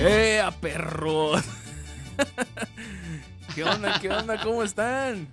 ¡Eh, 0.00 0.40
a 0.40 0.50
perros! 0.50 1.42
¿Qué 3.54 3.62
onda? 3.62 4.00
¿Qué 4.00 4.08
onda? 4.08 4.40
¿Cómo 4.42 4.62
están? 4.62 5.28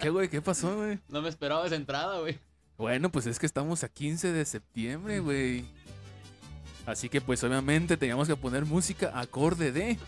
¿Qué, 0.00 0.10
güey? 0.10 0.28
¿Qué 0.28 0.42
pasó, 0.42 0.76
güey? 0.76 0.98
No 1.08 1.22
me 1.22 1.30
esperaba 1.30 1.66
esa 1.66 1.76
entrada, 1.76 2.18
güey. 2.20 2.38
Bueno, 2.76 3.10
pues 3.10 3.26
es 3.26 3.38
que 3.38 3.46
estamos 3.46 3.84
a 3.84 3.88
15 3.88 4.32
de 4.32 4.44
septiembre, 4.44 5.20
güey. 5.20 5.64
Así 6.86 7.08
que 7.08 7.20
pues 7.20 7.42
obviamente 7.44 7.96
teníamos 7.96 8.28
que 8.28 8.36
poner 8.36 8.64
música 8.64 9.18
acorde 9.18 9.72
de. 9.72 9.98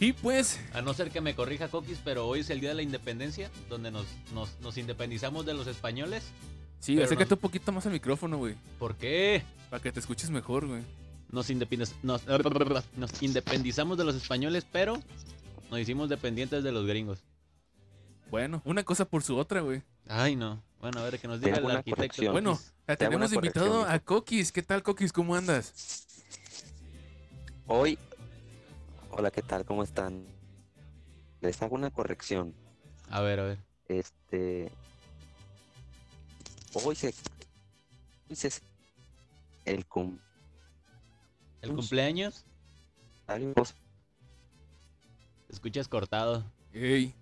Y 0.00 0.12
pues, 0.12 0.58
A 0.72 0.82
no 0.82 0.92
ser 0.92 1.10
que 1.10 1.20
me 1.20 1.34
corrija 1.34 1.68
Coquis, 1.68 1.98
pero 2.04 2.26
hoy 2.26 2.40
es 2.40 2.50
el 2.50 2.60
día 2.60 2.70
de 2.70 2.74
la 2.74 2.82
independencia, 2.82 3.50
donde 3.68 3.90
nos, 3.90 4.06
nos, 4.34 4.50
nos 4.60 4.76
independizamos 4.76 5.46
de 5.46 5.54
los 5.54 5.66
españoles. 5.66 6.24
sí, 6.80 7.00
acércate 7.00 7.30
no- 7.30 7.36
un 7.36 7.40
poquito 7.40 7.72
más 7.72 7.86
al 7.86 7.92
micrófono, 7.92 8.36
güey. 8.38 8.54
¿Por 8.78 8.96
qué? 8.96 9.42
Para 9.70 9.82
que 9.82 9.92
te 9.92 10.00
escuches 10.00 10.30
mejor, 10.30 10.66
güey. 10.66 10.82
Nos, 11.30 11.48
independiz- 11.50 11.94
nos, 12.02 12.22
nos 12.96 13.22
independizamos 13.22 13.96
de 13.96 14.04
los 14.04 14.14
españoles, 14.16 14.66
pero 14.70 15.00
nos 15.70 15.80
hicimos 15.80 16.08
dependientes 16.08 16.62
de 16.64 16.72
los 16.72 16.86
gringos. 16.86 17.20
Bueno, 18.30 18.62
una 18.64 18.82
cosa 18.82 19.04
por 19.04 19.22
su 19.22 19.36
otra, 19.36 19.60
güey. 19.60 19.82
Ay, 20.08 20.34
no. 20.34 20.62
Bueno, 20.80 21.00
a 21.00 21.04
ver, 21.04 21.18
que 21.18 21.28
nos 21.28 21.40
diga 21.40 21.56
el 21.56 21.70
arquitecto. 21.70 22.32
Bueno, 22.32 22.58
tenemos 22.98 23.32
invitado 23.32 23.84
a 23.86 23.98
Coquis. 24.00 24.52
¿Qué 24.52 24.62
tal, 24.62 24.82
Coquis? 24.82 25.12
¿Cómo 25.12 25.34
andas? 25.34 25.72
Hoy, 27.66 27.98
hola, 29.16 29.30
¿qué 29.30 29.42
tal? 29.42 29.64
¿Cómo 29.64 29.82
están? 29.82 30.26
Les 31.40 31.60
hago 31.62 31.74
una 31.74 31.90
corrección. 31.90 32.54
A 33.10 33.20
ver, 33.20 33.40
a 33.40 33.44
ver. 33.44 33.58
Este, 33.88 34.70
hoy 36.72 36.94
se, 36.96 37.14
hoy 38.28 38.36
se 38.36 38.50
el 39.64 39.86
cum- 39.86 40.18
¿El 41.62 41.74
cumpleaños? 41.74 42.44
Te 43.26 43.64
escuchas 45.48 45.88
cortado. 45.88 46.44
Ey. 46.72 47.14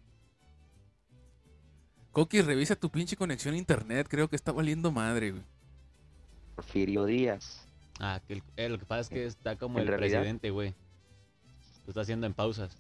Coquis, 2.11 2.45
revisa 2.45 2.77
tu 2.77 2.91
pinche 2.91 3.17
conexión 3.17 3.55
a 3.55 3.59
internet. 3.59 4.07
Creo 4.09 4.29
que 4.29 4.37
está 4.37 4.53
valiendo 4.53 4.91
madre, 4.91 5.31
güey. 5.33 5.43
Porfirio 6.57 7.05
Díaz. 7.07 7.67
Ah, 8.01 8.21
que 8.27 8.35
el- 8.35 8.43
eh, 8.57 8.69
lo 8.69 8.79
que 8.79 8.85
pasa 8.85 9.01
es 9.03 9.09
que 9.09 9.25
está 9.27 9.57
como 9.57 9.79
En 9.79 9.83
el 9.83 9.89
realidad- 9.89 10.19
presidente, 10.21 10.51
güey. 10.51 10.75
Lo 11.87 11.91
está 11.91 12.03
haciendo 12.03 12.27
en 12.27 12.35
pausas. 12.35 12.77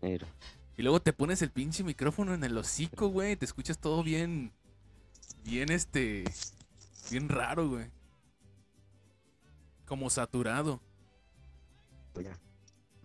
Mira, 0.00 0.26
Y 0.76 0.82
luego 0.82 1.00
te 1.00 1.12
pones 1.12 1.42
el 1.42 1.50
pinche 1.50 1.82
micrófono 1.82 2.34
en 2.34 2.44
el 2.44 2.56
hocico, 2.56 3.08
güey. 3.08 3.32
y 3.32 3.36
Te 3.36 3.44
escuchas 3.44 3.78
todo 3.78 4.02
bien. 4.02 4.52
Bien, 5.44 5.70
este. 5.70 6.24
Bien 7.10 7.28
raro, 7.28 7.68
güey. 7.68 7.86
Como 9.86 10.08
saturado. 10.10 10.80
pues 12.12 12.26
ya, 12.26 12.38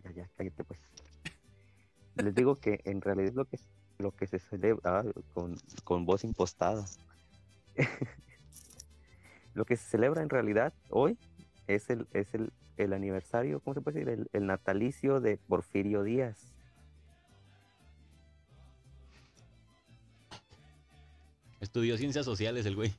ya, 0.03 0.11
ya, 0.11 0.29
cállate 0.37 0.63
pues. 0.63 0.79
Les 2.15 2.33
digo 2.33 2.59
que 2.59 2.81
en 2.85 3.01
realidad 3.01 3.33
lo 3.33 3.45
que 3.45 3.59
lo 3.99 4.11
que 4.11 4.27
se 4.27 4.39
celebra 4.39 4.99
ah, 4.99 5.03
con, 5.33 5.57
con 5.83 6.05
voz 6.05 6.23
impostada. 6.23 6.85
lo 9.53 9.65
que 9.65 9.75
se 9.75 9.83
celebra 9.83 10.21
en 10.21 10.29
realidad 10.29 10.73
hoy 10.89 11.17
es 11.67 11.89
el 11.89 12.07
es 12.13 12.33
el, 12.33 12.51
el 12.83 12.93
aniversario, 12.93 13.59
¿cómo 13.59 13.73
se 13.73 13.81
puede 13.81 13.99
decir? 13.99 14.09
El, 14.13 14.27
el 14.33 14.47
natalicio 14.47 15.19
de 15.21 15.37
Porfirio 15.37 16.03
Díaz. 16.03 16.37
Estudió 21.61 21.97
ciencias 21.97 22.25
sociales 22.25 22.65
el 22.65 22.75
güey. 22.75 22.93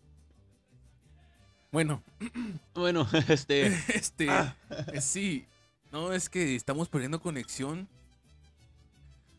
Bueno, 1.73 2.03
Bueno, 2.75 3.07
este. 3.29 3.67
este. 3.95 4.27
eh, 4.27 5.01
Sí. 5.01 5.47
No, 5.93 6.13
es 6.13 6.29
que 6.29 6.55
estamos 6.55 6.89
perdiendo 6.89 7.21
conexión. 7.21 7.89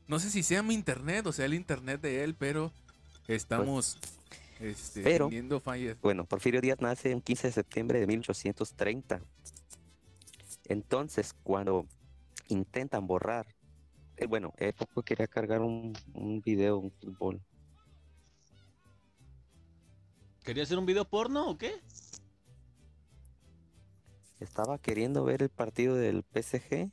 No 0.07 0.19
sé 0.19 0.29
si 0.29 0.43
sea 0.43 0.61
mi 0.61 0.73
internet 0.73 1.25
o 1.25 1.31
sea 1.31 1.45
el 1.45 1.53
internet 1.53 2.01
de 2.01 2.23
él, 2.23 2.35
pero 2.35 2.73
estamos. 3.27 3.97
Este, 4.59 5.01
Pero- 5.01 5.27
teniendo 5.27 5.59
fallas. 5.59 5.97
Bueno, 6.01 6.25
Porfirio 6.25 6.61
Díaz 6.61 6.79
nace 6.81 7.11
el 7.11 7.21
15 7.23 7.47
de 7.47 7.53
septiembre 7.53 7.99
de 7.99 8.07
1830. 8.07 9.21
Entonces, 10.71 11.35
cuando 11.43 11.85
intentan 12.47 13.05
borrar, 13.05 13.45
eh, 14.15 14.25
bueno, 14.25 14.53
poco 14.77 15.03
quería 15.03 15.27
cargar 15.27 15.59
un, 15.59 15.91
un 16.13 16.39
video, 16.39 16.77
un 16.77 16.91
fútbol. 16.91 17.41
¿Quería 20.45 20.63
hacer 20.63 20.77
un 20.77 20.85
video 20.85 21.03
porno 21.03 21.49
o 21.49 21.57
qué? 21.57 21.73
Estaba 24.39 24.77
queriendo 24.77 25.25
ver 25.25 25.43
el 25.43 25.49
partido 25.49 25.95
del 25.95 26.23
PSG. 26.23 26.89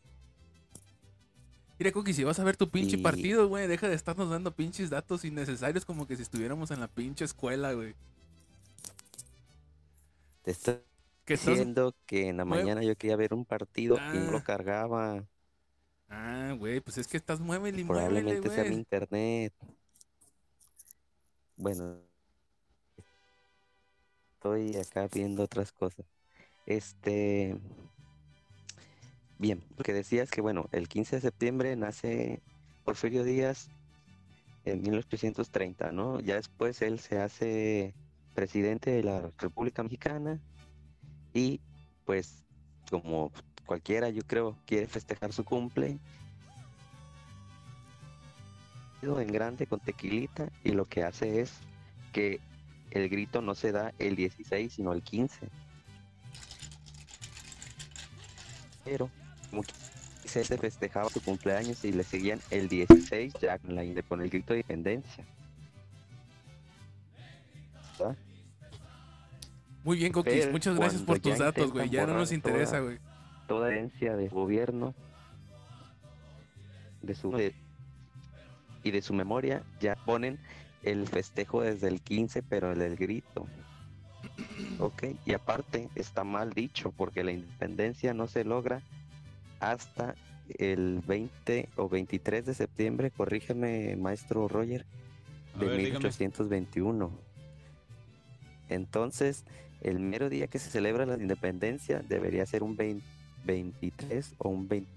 Mira, 1.79 1.93
Cookie, 1.93 2.13
si 2.15 2.25
vas 2.25 2.41
a 2.41 2.45
ver 2.45 2.57
tu 2.57 2.69
pinche 2.71 2.97
Y- 2.97 3.03
partido, 3.03 3.47
güey, 3.47 3.69
deja 3.69 3.89
de 3.89 3.95
estarnos 3.95 4.29
dando 4.29 4.51
pinches 4.57 4.91
datos 4.91 5.25
innecesarios 5.25 5.85
como 5.85 6.09
que 6.09 6.17
si 6.17 6.23
estuviéramos 6.23 6.73
en 6.73 6.81
la 6.81 6.89
pinche 6.89 7.25
escuela, 7.25 7.75
güey. 7.75 7.95
Te 10.43 10.51
estoy 10.51 10.79
¿Qué 11.29 11.35
estás? 11.35 11.55
diciendo 11.55 11.95
que 12.07 12.29
en 12.29 12.39
la 12.39 12.45
Mueve- 12.45 12.65
mañana 12.65 12.83
yo 12.83 12.97
quería 12.97 13.17
ver 13.17 13.35
un 13.35 13.45
partido 13.45 13.97
y 14.15 14.19
no 14.19 14.29
Ah. 14.29 14.33
lo 14.33 14.43
cargaba. 14.43 15.25
Ah, 16.09 16.55
güey, 16.59 16.81
pues 16.81 16.97
es 16.99 17.07
que 17.07 17.19
estás 17.19 17.39
muévele 17.39 17.83
y 17.83 17.85
muévele, 17.85 18.09
Probablemente 18.23 18.51
sea 18.51 18.65
mi 18.65 18.75
internet. 18.75 19.53
Bueno, 21.57 21.99
estoy 24.35 24.77
acá 24.77 25.09
viendo 25.13 25.43
otras 25.43 25.73
cosas. 25.73 26.07
Este, 26.67 27.57
bien, 29.39 29.63
lo 29.77 29.85
que 29.85 29.93
decías 29.93 30.31
que 30.31 30.41
bueno, 30.41 30.69
el 30.73 30.89
15 30.89 31.17
de 31.17 31.23
septiembre 31.23 31.77
nace 31.77 32.41
Porfirio 32.85 33.25
Díaz 33.25 33.69
en 34.65 34.83
1830, 34.83 35.93
¿no? 35.93 36.21
Ya 36.21 36.37
después 36.37 36.81
él 36.83 37.01
se 37.01 37.19
hace 37.19 37.95
presidente 38.35 38.91
de 38.91 39.03
la 39.03 39.31
República 39.39 39.83
Mexicana 39.83 40.41
y 41.39 41.61
pues 42.05 42.45
como 42.91 43.31
cualquiera 43.65 44.09
yo 44.11 44.23
creo 44.27 44.57
quiere 44.67 44.87
festejar 44.87 45.33
su 45.33 45.45
cumple 45.45 45.99
en 49.01 49.33
grande 49.33 49.67
con 49.67 49.79
tequilita 49.79 50.51
y 50.65 50.73
lo 50.73 50.85
que 50.85 51.05
hace 51.05 51.41
es 51.41 51.53
que 52.13 52.41
el 52.91 53.09
grito 53.09 53.41
no 53.41 53.55
se 53.55 53.71
da 53.71 53.93
el 53.99 54.17
16 54.17 54.73
sino 54.73 54.93
el 54.93 55.03
15 55.03 55.49
pero 58.85 59.09
como 59.51 59.63
se 60.25 60.45
festejaba 60.45 61.09
su 61.09 61.23
cumpleaños 61.23 61.85
y 61.85 61.93
le 61.93 62.05
seguían 62.05 62.41
el 62.51 62.69
16 62.69 63.35
ya 63.41 63.59
con, 63.59 63.75
la, 63.75 63.83
el 63.83 64.31
grito 64.31 64.53
de 64.53 64.61
independencia. 64.61 65.25
Muy 69.89 69.97
bien, 69.97 70.13
Coquis, 70.13 70.53
muchas 70.53 70.77
gracias 70.77 71.01
por 71.01 71.19
tus 71.19 71.39
datos, 71.39 71.73
güey. 71.73 71.89
Ya 71.89 72.07
no 72.07 72.13
nos 72.13 72.31
interesa, 72.31 72.73
toda- 72.73 72.81
güey. 72.83 72.99
toda 73.47 73.69
herencia 73.69 74.17
de 74.17 74.29
gobierno 74.29 74.95
de 77.01 77.15
su 77.15 77.31
de- 77.31 77.55
y 78.85 78.91
de 78.91 79.01
su 79.01 79.15
memoria 79.15 79.63
ya 79.81 79.97
ponen 79.97 80.39
el 80.83 81.09
festejo 81.09 81.63
desde 81.63 81.89
el 81.89 82.03
15 82.03 82.43
pero 82.43 82.73
el 82.73 82.81
del 82.81 82.97
grito 82.97 83.47
ok 84.79 85.05
y 85.25 85.33
aparte 85.33 85.89
está 85.95 86.23
mal 86.23 86.53
dicho 86.53 86.93
porque 86.95 87.25
la 87.25 87.33
independencia 87.33 88.13
no 88.13 88.27
se 88.29 88.45
logra 88.45 88.83
hasta 89.59 90.15
el 90.59 91.01
20 91.07 91.71
o 91.77 91.89
23 91.89 92.45
de 92.45 92.53
septiembre 92.53 93.11
corrígeme 93.11 93.97
maestro 93.97 94.49
Roger 94.49 94.85
de 95.59 95.67
ver, 95.67 95.79
dígame. 95.79 95.95
1821 96.01 97.11
entonces 98.69 99.45
el 99.83 99.99
mero 100.01 100.29
día 100.29 100.47
que 100.49 100.59
se 100.59 100.71
celebra 100.71 101.07
la 101.07 101.15
independencia 101.17 102.01
debería 102.09 102.45
ser 102.47 102.63
un 102.63 102.77
20 102.77 103.05
23 103.45 104.35
o 104.39 104.49
un 104.49 104.69
20 104.69 104.91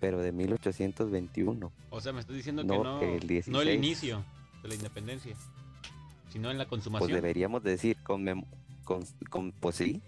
pero 0.00 0.18
de 0.20 0.32
1821 0.32 1.72
O 1.90 2.00
sea, 2.00 2.12
me 2.12 2.20
estás 2.20 2.36
diciendo 2.36 2.62
No, 2.64 2.74
que 2.78 2.82
no, 2.84 3.00
el 3.00 3.08
no 3.08 3.22
el 3.22 3.26
16. 3.28 3.74
inicio 3.74 4.24
de 4.62 4.68
la 4.68 4.74
independencia, 4.74 5.34
sino 6.30 6.50
en 6.50 6.58
la 6.58 6.64
pues 6.64 6.70
consumación. 6.70 7.12
deberíamos 7.12 7.62
decir 7.62 7.96
con, 8.02 8.24
con, 8.84 9.02
con 9.30 9.52
pues 9.52 9.76
sí 9.76 10.02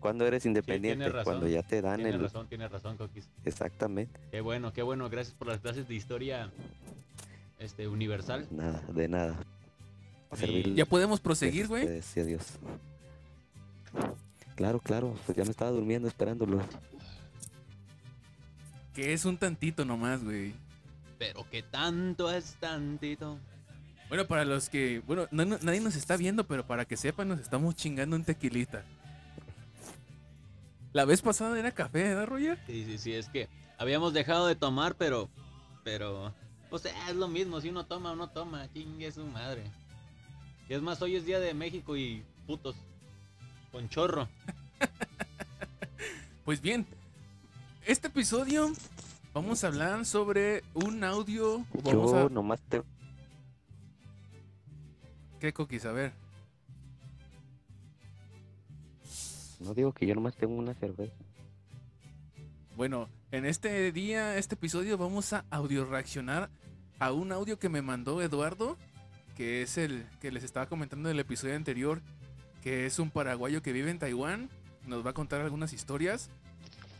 cuando 0.00 0.26
eres 0.26 0.46
independiente 0.46 1.08
razón, 1.08 1.24
cuando 1.24 1.46
ya 1.48 1.62
te 1.62 1.80
dan 1.80 1.96
Tienes 1.96 2.14
el 2.14 2.20
razón, 2.22 2.48
tienes 2.48 2.70
razón, 2.72 2.96
Coquis. 2.96 3.28
exactamente 3.44 4.18
Qué 4.32 4.40
bueno, 4.40 4.72
qué 4.72 4.82
bueno. 4.82 5.08
Gracias 5.08 5.34
por 5.36 5.46
las 5.46 5.60
clases 5.60 5.86
de 5.86 5.94
historia 5.94 6.50
este, 7.60 7.86
universal. 7.86 8.48
nada 8.50 8.82
de 8.92 9.08
nada 9.08 9.38
Servir- 10.36 10.74
Ya 10.74 10.86
podemos 10.86 11.20
proseguir, 11.20 11.68
güey. 11.68 12.00
y 12.16 12.20
a 12.20 12.24
Dios. 12.24 12.42
Claro, 14.56 14.80
claro, 14.80 15.14
pues 15.26 15.36
ya 15.36 15.44
me 15.44 15.50
estaba 15.50 15.70
durmiendo 15.70 16.08
esperándolo. 16.08 16.60
Que 18.94 19.12
es 19.12 19.24
un 19.24 19.36
tantito 19.38 19.84
nomás, 19.84 20.22
güey. 20.22 20.52
Pero 21.18 21.46
qué 21.50 21.62
tanto 21.62 22.30
es 22.30 22.54
tantito. 22.60 23.38
Bueno, 24.08 24.26
para 24.26 24.44
los 24.44 24.68
que, 24.68 25.00
bueno, 25.06 25.26
no- 25.30 25.44
no- 25.46 25.58
nadie 25.62 25.80
nos 25.80 25.96
está 25.96 26.16
viendo, 26.16 26.46
pero 26.46 26.66
para 26.66 26.84
que 26.84 26.96
sepan, 26.96 27.28
nos 27.28 27.40
estamos 27.40 27.74
chingando 27.74 28.14
un 28.16 28.24
tequilita. 28.24 28.84
La 30.92 31.06
vez 31.06 31.22
pasada 31.22 31.58
era 31.58 31.70
café, 31.72 32.02
¿verdad, 32.02 32.26
Roger? 32.26 32.58
Sí, 32.66 32.84
sí, 32.84 32.98
sí, 32.98 33.12
es 33.14 33.28
que 33.28 33.48
habíamos 33.78 34.12
dejado 34.12 34.46
de 34.46 34.54
tomar, 34.54 34.94
pero, 34.96 35.30
pero, 35.84 36.34
pues 36.68 36.84
eh, 36.84 36.92
es 37.08 37.16
lo 37.16 37.28
mismo, 37.28 37.60
si 37.62 37.70
uno 37.70 37.86
toma 37.86 38.12
o 38.12 38.16
no 38.16 38.28
toma, 38.28 38.70
chingue 38.74 39.10
su 39.10 39.24
madre. 39.26 39.62
Y 40.68 40.74
es 40.74 40.82
más, 40.82 41.00
hoy 41.02 41.16
es 41.16 41.26
día 41.26 41.40
de 41.40 41.54
México 41.54 41.96
y 41.96 42.22
putos, 42.46 42.76
con 43.70 43.88
chorro. 43.88 44.28
Pues 46.44 46.60
bien, 46.60 46.84
este 47.86 48.08
episodio 48.08 48.72
vamos 49.32 49.62
a 49.62 49.68
hablar 49.68 50.04
sobre 50.04 50.64
un 50.74 51.04
audio. 51.04 51.64
Vamos 51.84 52.10
Yo 52.10 52.26
a. 52.26 52.28
nomás 52.28 52.60
te... 52.62 52.82
¿Qué 55.38 55.52
coquis? 55.52 55.84
A 55.84 55.92
ver. 55.92 56.12
No 59.60 59.72
digo 59.72 59.92
que 59.92 60.04
yo 60.04 60.16
nomás 60.16 60.36
tengo 60.36 60.54
una 60.56 60.74
cerveza. 60.74 61.14
Bueno, 62.76 63.08
en 63.30 63.46
este 63.46 63.92
día, 63.92 64.36
este 64.36 64.56
episodio, 64.56 64.98
vamos 64.98 65.32
a 65.32 65.44
audio 65.50 65.84
reaccionar 65.84 66.50
a 66.98 67.12
un 67.12 67.30
audio 67.30 67.56
que 67.58 67.68
me 67.68 67.82
mandó 67.82 68.20
Eduardo, 68.20 68.76
que 69.36 69.62
es 69.62 69.78
el 69.78 70.06
que 70.20 70.30
les 70.30 70.44
estaba 70.44 70.66
comentando 70.66 71.08
en 71.08 71.14
el 71.16 71.20
episodio 71.20 71.56
anterior, 71.56 72.00
que 72.62 72.86
es 72.86 72.98
un 72.98 73.10
paraguayo 73.10 73.62
que 73.62 73.72
vive 73.72 73.90
en 73.90 73.98
Taiwán. 73.98 74.48
Nos 74.86 75.04
va 75.04 75.10
a 75.10 75.14
contar 75.14 75.40
algunas 75.40 75.72
historias. 75.72 76.30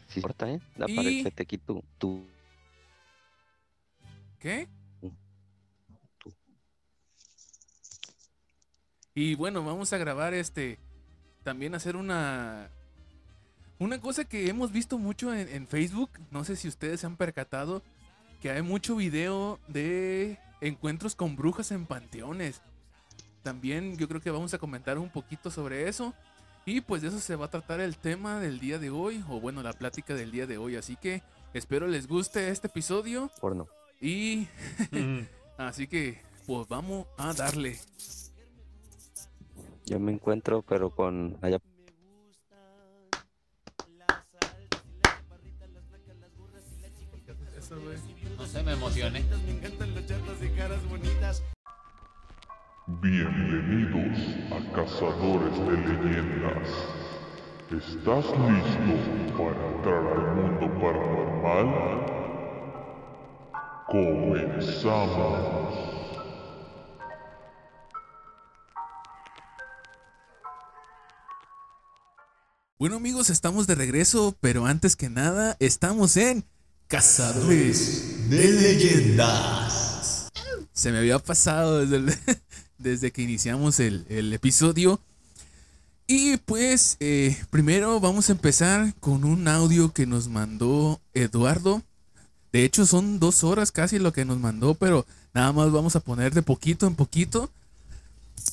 Si 0.08 0.19
importa, 0.20 0.50
¿eh? 0.50 0.61
Da 0.76 0.87
Y- 0.88 1.25
te 1.25 1.43
aquí 1.43 1.58
tu... 1.58 1.82
¿Qué? 4.38 4.69
Tú. 5.00 5.12
Y 9.14 9.35
bueno, 9.37 9.64
vamos 9.64 9.93
a 9.93 9.99
grabar 9.99 10.35
este. 10.35 10.78
También 11.44 11.75
hacer 11.75 11.96
una. 11.96 12.69
Una 13.78 14.00
cosa 14.00 14.25
que 14.25 14.49
hemos 14.49 14.73
visto 14.73 14.99
mucho 14.99 15.35
en, 15.35 15.49
en 15.49 15.67
Facebook. 15.67 16.11
No 16.31 16.44
sé 16.44 16.56
si 16.56 16.69
ustedes 16.69 17.00
se 17.00 17.06
han 17.06 17.17
percatado. 17.17 17.82
Que 18.40 18.50
hay 18.50 18.62
mucho 18.62 18.96
video 18.96 19.61
de 19.69 20.38
encuentros 20.62 21.14
con 21.14 21.37
brujas 21.37 21.70
en 21.73 21.87
panteones. 21.87 22.62
También 23.43 23.99
yo 23.99 24.09
creo 24.09 24.20
que 24.20 24.31
vamos 24.31 24.55
a 24.55 24.59
comentar 24.59 24.99
un 24.99 25.11
poquito 25.11 25.50
sobre 25.50 25.88
eso. 25.88 26.14
Y 26.64 26.81
pues 26.81 27.03
de 27.03 27.09
eso 27.09 27.19
se 27.19 27.35
va 27.35 27.47
a 27.47 27.50
tratar 27.50 27.81
el 27.81 27.97
tema 27.97 28.38
del 28.38 28.61
día 28.61 28.79
de 28.79 28.91
hoy. 28.91 29.25
O 29.29 29.41
bueno, 29.41 29.62
la 29.62 29.73
plática 29.73 30.14
del 30.14 30.31
día 30.31 30.47
de 30.47 30.59
hoy. 30.59 30.76
Así 30.76 30.97
que 30.97 31.23
espero 31.53 31.88
les 31.88 32.06
guste 32.06 32.49
este 32.49 32.69
episodio. 32.69 33.31
porno. 33.41 33.67
Y 34.00 34.49
así 35.59 35.87
que, 35.87 36.20
pues 36.47 36.69
vamos 36.69 37.06
a 37.19 37.32
darle. 37.35 37.79
Yo 39.87 39.99
me 39.99 40.12
encuentro, 40.12 40.62
pero 40.62 40.91
con... 40.91 41.37
Allá... 41.43 41.59
No 48.37 48.47
sé, 48.47 48.62
me 48.62 48.73
emocioné. 48.73 49.25
Bienvenidos 52.87 54.19
a 54.53 54.59
Cazadores 54.73 55.59
de 55.59 55.73
Leyendas. 55.73 56.69
¿Estás 57.69 58.25
listo 58.26 58.94
para 59.37 59.61
entrar 59.73 60.05
al 60.06 60.25
mundo 60.37 60.67
paranormal? 60.81 61.69
Comenzamos. 63.88 65.70
Bueno 72.79 72.97
amigos, 72.97 73.31
estamos 73.31 73.67
de 73.67 73.75
regreso, 73.75 74.37
pero 74.41 74.67
antes 74.67 74.94
que 74.94 75.09
nada, 75.09 75.56
estamos 75.59 76.17
en 76.17 76.44
Cazadores 76.87 78.29
de 78.31 78.44
leyendas. 78.44 79.62
Se 80.82 80.90
me 80.90 80.99
había 80.99 81.20
pasado 81.20 81.87
desde, 81.87 82.19
desde 82.79 83.12
que 83.12 83.23
iniciamos 83.23 83.79
el, 83.79 84.05
el 84.08 84.32
episodio. 84.32 84.99
Y 86.08 86.38
pues, 86.38 86.96
eh, 86.99 87.40
primero 87.50 88.00
vamos 88.00 88.29
a 88.29 88.32
empezar 88.32 88.93
con 88.99 89.23
un 89.23 89.46
audio 89.46 89.93
que 89.93 90.06
nos 90.06 90.26
mandó 90.26 91.00
Eduardo. 91.14 91.84
De 92.50 92.64
hecho, 92.64 92.84
son 92.84 93.20
dos 93.20 93.44
horas 93.44 93.70
casi 93.70 94.00
lo 94.00 94.12
que 94.12 94.25
nos 94.25 94.40
mandó, 94.40 94.75
pero 94.75 95.06
nada 95.32 95.52
más 95.52 95.70
vamos 95.70 95.94
a 95.94 96.00
poner 96.00 96.34
de 96.34 96.43
poquito 96.43 96.88
en 96.88 96.96
poquito. 96.96 97.49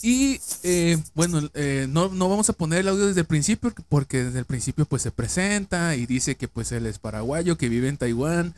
Y 0.03 0.39
eh, 0.61 1.01
bueno, 1.15 1.49
eh, 1.55 1.87
no, 1.89 2.09
no 2.09 2.29
vamos 2.29 2.47
a 2.51 2.53
poner 2.53 2.81
el 2.81 2.89
audio 2.89 3.07
desde 3.07 3.21
el 3.21 3.25
principio, 3.25 3.73
porque 3.89 4.25
desde 4.25 4.37
el 4.37 4.45
principio 4.45 4.85
pues 4.85 5.01
se 5.01 5.09
presenta 5.09 5.95
y 5.95 6.05
dice 6.05 6.35
que 6.35 6.47
pues 6.47 6.71
él 6.73 6.85
es 6.85 6.99
paraguayo, 6.99 7.57
que 7.57 7.69
vive 7.69 7.89
en 7.89 7.97
Taiwán. 7.97 8.53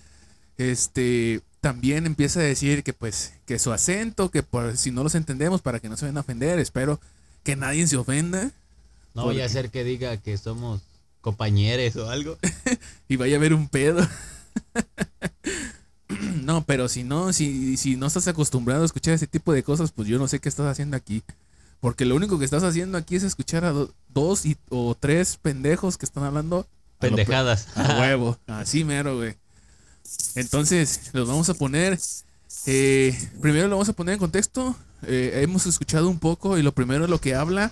Este 0.57 1.41
también 1.59 2.05
empieza 2.05 2.39
a 2.39 2.43
decir 2.43 2.83
que 2.83 2.93
pues 2.93 3.33
que 3.45 3.59
su 3.59 3.71
acento, 3.71 4.29
que 4.29 4.43
por 4.43 4.77
si 4.77 4.91
no 4.91 5.03
los 5.03 5.15
entendemos 5.15 5.61
para 5.61 5.79
que 5.79 5.89
no 5.89 5.97
se 5.97 6.05
vayan 6.05 6.17
a 6.17 6.21
ofender, 6.21 6.59
espero 6.59 6.99
que 7.43 7.55
nadie 7.55 7.87
se 7.87 7.97
ofenda 7.97 8.51
No 9.13 9.23
voy 9.23 9.41
a 9.41 9.45
hacer 9.45 9.69
que 9.69 9.83
diga 9.83 10.17
que 10.17 10.37
somos 10.37 10.81
compañeros 11.21 11.95
o 11.97 12.09
algo. 12.09 12.37
y 13.07 13.15
vaya 13.15 13.35
a 13.35 13.39
haber 13.39 13.53
un 13.53 13.67
pedo. 13.67 14.07
no, 16.43 16.63
pero 16.65 16.87
si 16.89 17.03
no, 17.03 17.33
si, 17.33 17.77
si 17.77 17.95
no 17.95 18.07
estás 18.07 18.27
acostumbrado 18.27 18.83
a 18.83 18.85
escuchar 18.85 19.13
ese 19.13 19.27
tipo 19.27 19.53
de 19.53 19.63
cosas, 19.63 19.91
pues 19.91 20.07
yo 20.07 20.19
no 20.19 20.27
sé 20.27 20.39
qué 20.39 20.49
estás 20.49 20.67
haciendo 20.67 20.97
aquí. 20.97 21.23
Porque 21.79 22.05
lo 22.05 22.15
único 22.15 22.37
que 22.37 22.45
estás 22.45 22.63
haciendo 22.63 22.97
aquí 22.97 23.15
es 23.15 23.23
escuchar 23.23 23.65
a 23.65 23.71
do- 23.71 23.93
dos 24.09 24.45
y, 24.45 24.55
o 24.69 24.95
tres 24.99 25.37
pendejos 25.41 25.97
que 25.97 26.05
están 26.05 26.23
hablando 26.23 26.67
a 26.99 27.07
lo 27.07 27.15
Pendejadas. 27.15 27.67
A 27.75 27.99
huevo, 28.01 28.37
así 28.47 28.83
mero, 28.83 29.17
güey. 29.17 29.35
Entonces, 30.35 31.11
los 31.13 31.27
vamos 31.27 31.49
a 31.49 31.53
poner. 31.53 31.99
eh, 32.65 33.17
primero 33.41 33.67
lo 33.67 33.75
vamos 33.75 33.89
a 33.89 33.93
poner 33.93 34.13
en 34.13 34.19
contexto. 34.19 34.75
Eh, 35.07 35.39
hemos 35.43 35.65
escuchado 35.65 36.09
un 36.09 36.19
poco 36.19 36.57
y 36.57 36.61
lo 36.61 36.73
primero 36.73 37.07
lo 37.07 37.19
que 37.19 37.33
habla 37.35 37.71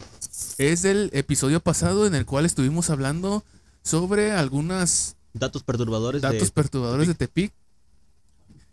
es 0.57 0.81
del 0.81 1.09
episodio 1.13 1.59
pasado 1.59 2.07
en 2.07 2.15
el 2.15 2.25
cual 2.25 2.45
estuvimos 2.45 2.89
hablando 2.89 3.43
sobre 3.83 4.31
algunas 4.31 5.15
Datos 5.33 5.61
perturbadores 5.63 6.21
datos 6.23 6.47
de... 6.47 6.51
perturbadores 6.51 7.07
de 7.07 7.13
Tepic. 7.15 7.53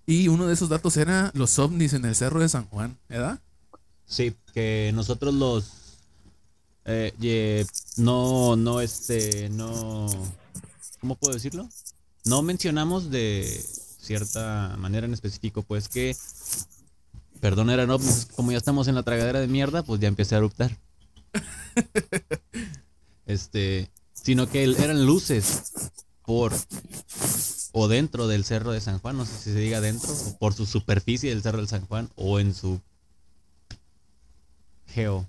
Y 0.07 0.29
uno 0.29 0.47
de 0.47 0.55
esos 0.55 0.69
datos 0.69 0.97
era 0.97 1.33
los 1.35 1.59
ovnis 1.59 1.93
en 1.93 2.05
el 2.05 2.15
cerro 2.15 2.41
de 2.41 2.49
San 2.49 2.67
Juan, 2.67 2.97
¿verdad? 3.09 3.41
Sí, 4.07 4.35
que 4.55 4.93
nosotros 4.95 5.35
los... 5.35 5.65
eh, 6.85 7.13
ye- 7.19 7.67
no, 7.97 8.55
no, 8.57 8.81
este, 8.81 9.49
no... 9.51 10.07
¿Cómo 11.01 11.17
puedo 11.17 11.35
decirlo? 11.35 11.69
No 12.27 12.43
mencionamos 12.43 13.11
de 13.11 13.65
cierta 14.01 14.77
manera 14.79 15.07
en 15.07 15.15
específico, 15.15 15.63
pues 15.63 15.89
que... 15.89 16.17
Perdón, 17.41 17.71
eran 17.71 17.91
ovnis, 17.91 18.29
como 18.35 18.51
ya 18.51 18.59
estamos 18.59 18.89
en 18.89 18.95
la 18.95 19.03
tragadera 19.03 19.41
de 19.41 19.47
mierda, 19.47 19.83
pues 19.83 20.01
ya 20.01 20.09
empecé 20.09 20.35
a 20.35 20.39
eruptar. 20.39 20.77
Este, 23.27 23.91
sino 24.13 24.49
que 24.49 24.63
eran 24.63 25.05
luces 25.05 25.73
por 26.25 26.53
o 27.73 27.89
dentro 27.89 28.29
del 28.29 28.45
cerro 28.45 28.71
de 28.71 28.81
San 28.81 29.01
Juan, 29.01 29.17
no 29.17 29.27
sé 29.27 29.37
si 29.37 29.53
se 29.53 29.59
diga 29.59 29.81
dentro, 29.81 30.11
o 30.13 30.39
por 30.39 30.55
su 30.55 30.65
superficie 30.65 31.31
del 31.31 31.43
cerro 31.43 31.59
del 31.59 31.69
San 31.69 31.85
Juan, 31.87 32.09
o 32.15 32.39
en 32.39 32.55
su 32.55 32.81
geo 34.87 35.29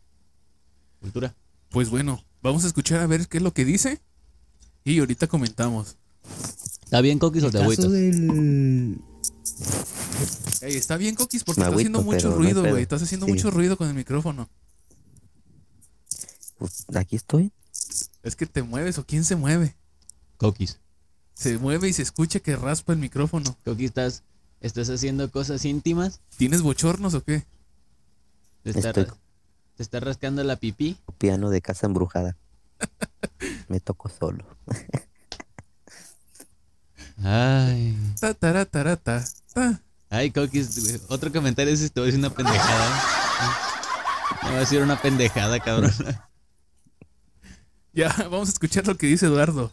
cultura. 1.01 1.35
Pues 1.69 1.89
bueno, 1.89 2.23
vamos 2.41 2.63
a 2.63 2.67
escuchar 2.67 3.01
a 3.01 3.07
ver 3.07 3.27
qué 3.27 3.37
es 3.37 3.43
lo 3.43 3.51
que 3.51 3.65
dice. 3.65 3.99
Y 4.83 4.99
ahorita 4.99 5.27
comentamos. 5.27 5.97
¿Está 6.87 7.01
bien, 7.01 7.19
Coquis, 7.19 7.43
o 7.43 7.47
te 7.47 7.57
caso 7.57 7.63
agüitas? 7.65 7.91
del 7.91 8.97
Ey, 10.61 10.75
está 10.75 10.95
bien, 10.95 11.15
Coquis, 11.15 11.43
porque 11.43 11.59
estás 11.59 11.73
haciendo 11.75 12.01
mucho 12.01 12.31
ruido, 12.33 12.63
güey. 12.63 12.81
Estás 12.81 13.01
haciendo 13.03 13.25
Sí. 13.25 13.33
mucho 13.33 13.51
ruido 13.51 13.75
con 13.77 13.89
el 13.89 13.93
micrófono. 13.93 14.47
Pues, 16.57 16.85
aquí 16.95 17.17
estoy. 17.17 17.51
Es 18.23 18.35
que 18.37 18.45
te 18.45 18.63
mueves 18.63 18.97
o 18.99 19.05
quién 19.05 19.25
se 19.25 19.35
mueve. 19.35 19.75
Coquis. 20.37 20.79
Se 21.33 21.57
mueve 21.57 21.89
y 21.89 21.93
se 21.93 22.03
escucha 22.03 22.39
que 22.39 22.55
raspa 22.55 22.93
el 22.93 22.99
micrófono. 22.99 23.57
Coquis, 23.65 23.87
¿estás, 23.87 24.23
¿estás 24.61 24.89
haciendo 24.89 25.29
cosas 25.29 25.65
íntimas? 25.65 26.21
¿Tienes 26.37 26.61
bochornos 26.61 27.13
o 27.15 27.23
qué? 27.23 27.45
¿Te 28.63 28.69
está, 28.71 28.89
Estoy- 28.89 29.03
ra- 29.05 29.17
¿Te 29.75 29.83
está 29.83 29.99
rascando 29.99 30.41
la 30.45 30.55
pipí? 30.55 30.97
Piano 31.17 31.49
de 31.49 31.61
casa 31.61 31.85
embrujada. 31.85 32.37
Me 33.67 33.81
toco 33.81 34.07
solo. 34.09 34.45
Ay. 37.23 37.95
Ta, 38.19 38.33
tara, 38.33 38.65
ta, 38.65 38.97
ta. 38.97 39.25
Ay, 40.09 40.31
Coquis, 40.31 41.01
otro 41.09 41.31
comentario 41.31 41.73
es 41.73 41.91
te 41.91 41.99
voy 41.99 42.03
a 42.03 42.11
decir 42.11 42.19
una 42.19 42.33
pendejada. 42.33 43.01
Me 44.43 44.49
va 44.51 44.55
a 44.57 44.59
decir 44.59 44.81
una 44.81 45.01
pendejada, 45.01 45.59
cabrón. 45.59 45.91
Ya, 47.93 48.15
vamos 48.29 48.49
a 48.49 48.51
escuchar 48.51 48.85
lo 48.85 48.95
que 48.95 49.07
dice 49.07 49.25
Eduardo. 49.25 49.71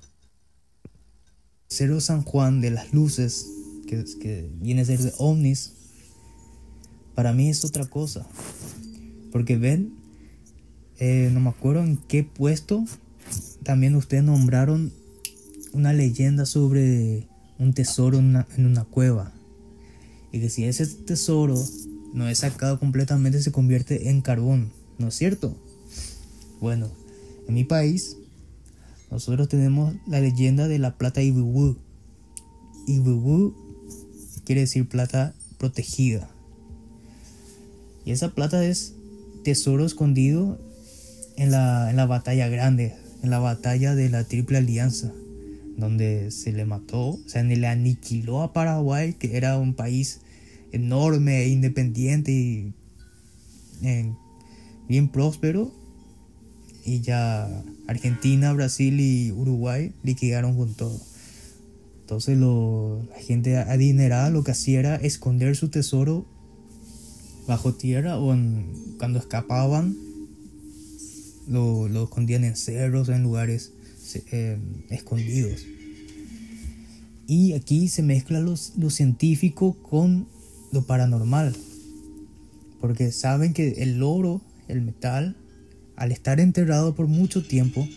Cerro 1.69 2.01
San 2.01 2.23
Juan 2.23 2.63
de 2.63 2.71
las 2.71 2.93
Luces, 2.95 3.47
que, 3.87 4.03
que 4.19 4.51
viene 4.55 4.81
a 4.81 4.85
ser 4.87 4.99
de 5.01 5.13
ovnis, 5.19 5.73
para 7.15 7.33
mí 7.33 7.51
es 7.51 7.65
otra 7.65 7.85
cosa. 7.85 8.27
Porque 9.31 9.59
ven, 9.59 9.93
eh, 10.99 11.29
no 11.33 11.41
me 11.41 11.51
acuerdo 11.51 11.83
en 11.83 11.97
qué 11.97 12.25
puesto, 12.25 12.85
también 13.63 13.95
ustedes 13.95 14.25
nombraron 14.25 14.93
una 15.73 15.93
leyenda 15.93 16.47
sobre 16.47 17.29
un 17.59 17.73
tesoro 17.73 18.19
en 18.19 18.45
una, 18.59 18.85
cueva. 18.85 19.33
Y 20.33 20.41
que 20.41 20.51
si 20.51 20.65
ese 20.65 20.87
tesoro 20.87 21.63
no 22.13 22.29
es 22.29 22.39
sacado 22.39 22.79
completamente 22.79 23.43
se 23.43 23.53
convierte 23.53 24.11
en 24.11 24.21
carbón, 24.21 24.73
¿no 24.99 25.09
es 25.09 25.15
cierto? 25.15 25.57
Bueno, 26.61 26.89
en 27.49 27.55
mi 27.55 27.65
país 27.65 28.17
nosotros 29.11 29.49
tenemos 29.49 29.95
la 30.07 30.21
leyenda 30.21 30.67
de 30.69 30.79
la 30.79 30.97
plata 30.97 31.23
Ibibu. 31.23 31.77
Ibibu 32.87 33.55
quiere 34.45 34.63
decir 34.63 34.89
plata 34.89 35.35
protegida. 35.59 36.29
Y 38.05 38.11
esa 38.11 38.35
plata 38.35 38.65
es 38.65 38.95
tesoro 39.45 39.87
escondido 39.87 40.59
en 41.37 41.51
la, 41.51 41.91
en 41.91 41.97
la 41.97 42.07
batalla 42.07 42.49
grande, 42.49 42.95
en 43.23 43.31
la 43.31 43.39
batalla 43.39 43.95
de 43.95 44.09
la 44.09 44.25
Triple 44.25 44.59
Alianza, 44.59 45.13
donde 45.77 46.31
se 46.31 46.53
le 46.53 46.65
mató, 46.65 47.11
o 47.11 47.21
sea, 47.27 47.43
le 47.43 47.67
aniquiló 47.67 48.43
a 48.43 48.53
Paraguay, 48.53 49.15
que 49.15 49.37
era 49.37 49.59
un 49.59 49.75
país 49.75 50.21
enorme, 50.73 51.43
e 51.43 51.49
independiente 51.49 52.33
y 52.33 52.73
eh, 53.83 54.13
bien 54.89 55.09
próspero. 55.09 55.73
Y 56.85 57.01
ya 57.01 57.49
Argentina, 57.87 58.53
Brasil 58.53 59.01
y 59.01 59.33
Uruguay 59.33 59.93
liquidaron 60.03 60.57
con 60.57 60.75
todo. 60.75 61.01
Entonces 62.01 62.39
la 62.39 63.19
gente 63.21 63.57
adinerada 63.57 64.29
lo 64.29 64.45
que 64.45 64.51
hacía 64.51 64.81
era 64.81 64.97
esconder 64.97 65.57
su 65.57 65.71
tesoro 65.71 66.27
bajo 67.47 67.73
tierra 67.73 68.19
o 68.19 68.37
cuando 68.99 69.19
escapaban 69.19 69.97
lo, 71.49 71.89
lo 71.89 72.05
escondían 72.05 72.45
en 72.45 72.57
cerros, 72.57 73.09
en 73.09 73.23
lugares 73.23 73.73
eh, 74.31 74.59
escondidos. 74.91 75.63
Y 77.27 77.53
aquí 77.55 77.89
se 77.89 78.03
mezcla 78.03 78.41
los- 78.41 78.73
lo 78.77 78.91
científico 78.91 79.75
con 79.83 80.27
lo 80.73 80.83
paranormal. 80.83 81.57
Porque 82.81 83.13
saben 83.13 83.55
que 83.55 83.83
el 83.83 84.03
oro, 84.03 84.43
el 84.69 84.83
metal, 84.83 85.37
al 85.97 86.13
estar 86.13 86.41
enterrado 86.41 86.95
por 86.95 87.07
mucho 87.07 87.43
tiempo, 87.47 87.89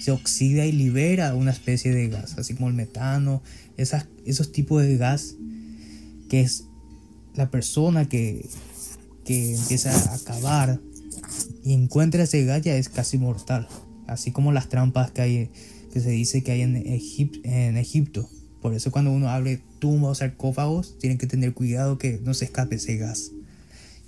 se 0.00 0.10
oxida 0.12 0.64
y 0.64 0.72
libera 0.72 1.34
una 1.34 1.50
especie 1.50 1.92
de 1.92 2.08
gas, 2.08 2.38
así 2.38 2.54
como 2.54 2.68
el 2.68 2.74
metano, 2.74 3.42
esas, 3.76 4.06
esos 4.24 4.52
tipos 4.52 4.82
de 4.82 4.96
gas 4.96 5.34
que 6.30 6.40
es 6.40 6.64
la 7.34 7.50
persona 7.50 8.08
que, 8.08 8.48
que 9.26 9.54
empieza 9.56 10.14
a 10.14 10.18
cavar 10.20 10.80
y 11.62 11.74
encuentra 11.74 12.22
ese 12.22 12.44
gas 12.46 12.62
ya 12.62 12.76
es 12.76 12.88
casi 12.88 13.18
mortal, 13.18 13.68
así 14.10 14.32
como 14.32 14.52
las 14.52 14.68
trampas 14.68 15.10
que 15.10 15.22
hay 15.22 15.50
que 15.92 16.00
se 16.00 16.10
dice 16.10 16.42
que 16.42 16.52
hay 16.52 16.62
en, 16.62 16.76
Egip- 16.76 17.40
en 17.44 17.76
Egipto. 17.76 18.28
Por 18.62 18.74
eso 18.74 18.92
cuando 18.92 19.10
uno 19.10 19.28
abre 19.28 19.60
tumbas 19.78 20.10
o 20.10 20.14
sarcófagos, 20.14 20.98
tienen 20.98 21.18
que 21.18 21.26
tener 21.26 21.52
cuidado 21.54 21.98
que 21.98 22.20
no 22.22 22.34
se 22.34 22.44
escape 22.44 22.76
ese 22.76 22.96
gas. 22.96 23.32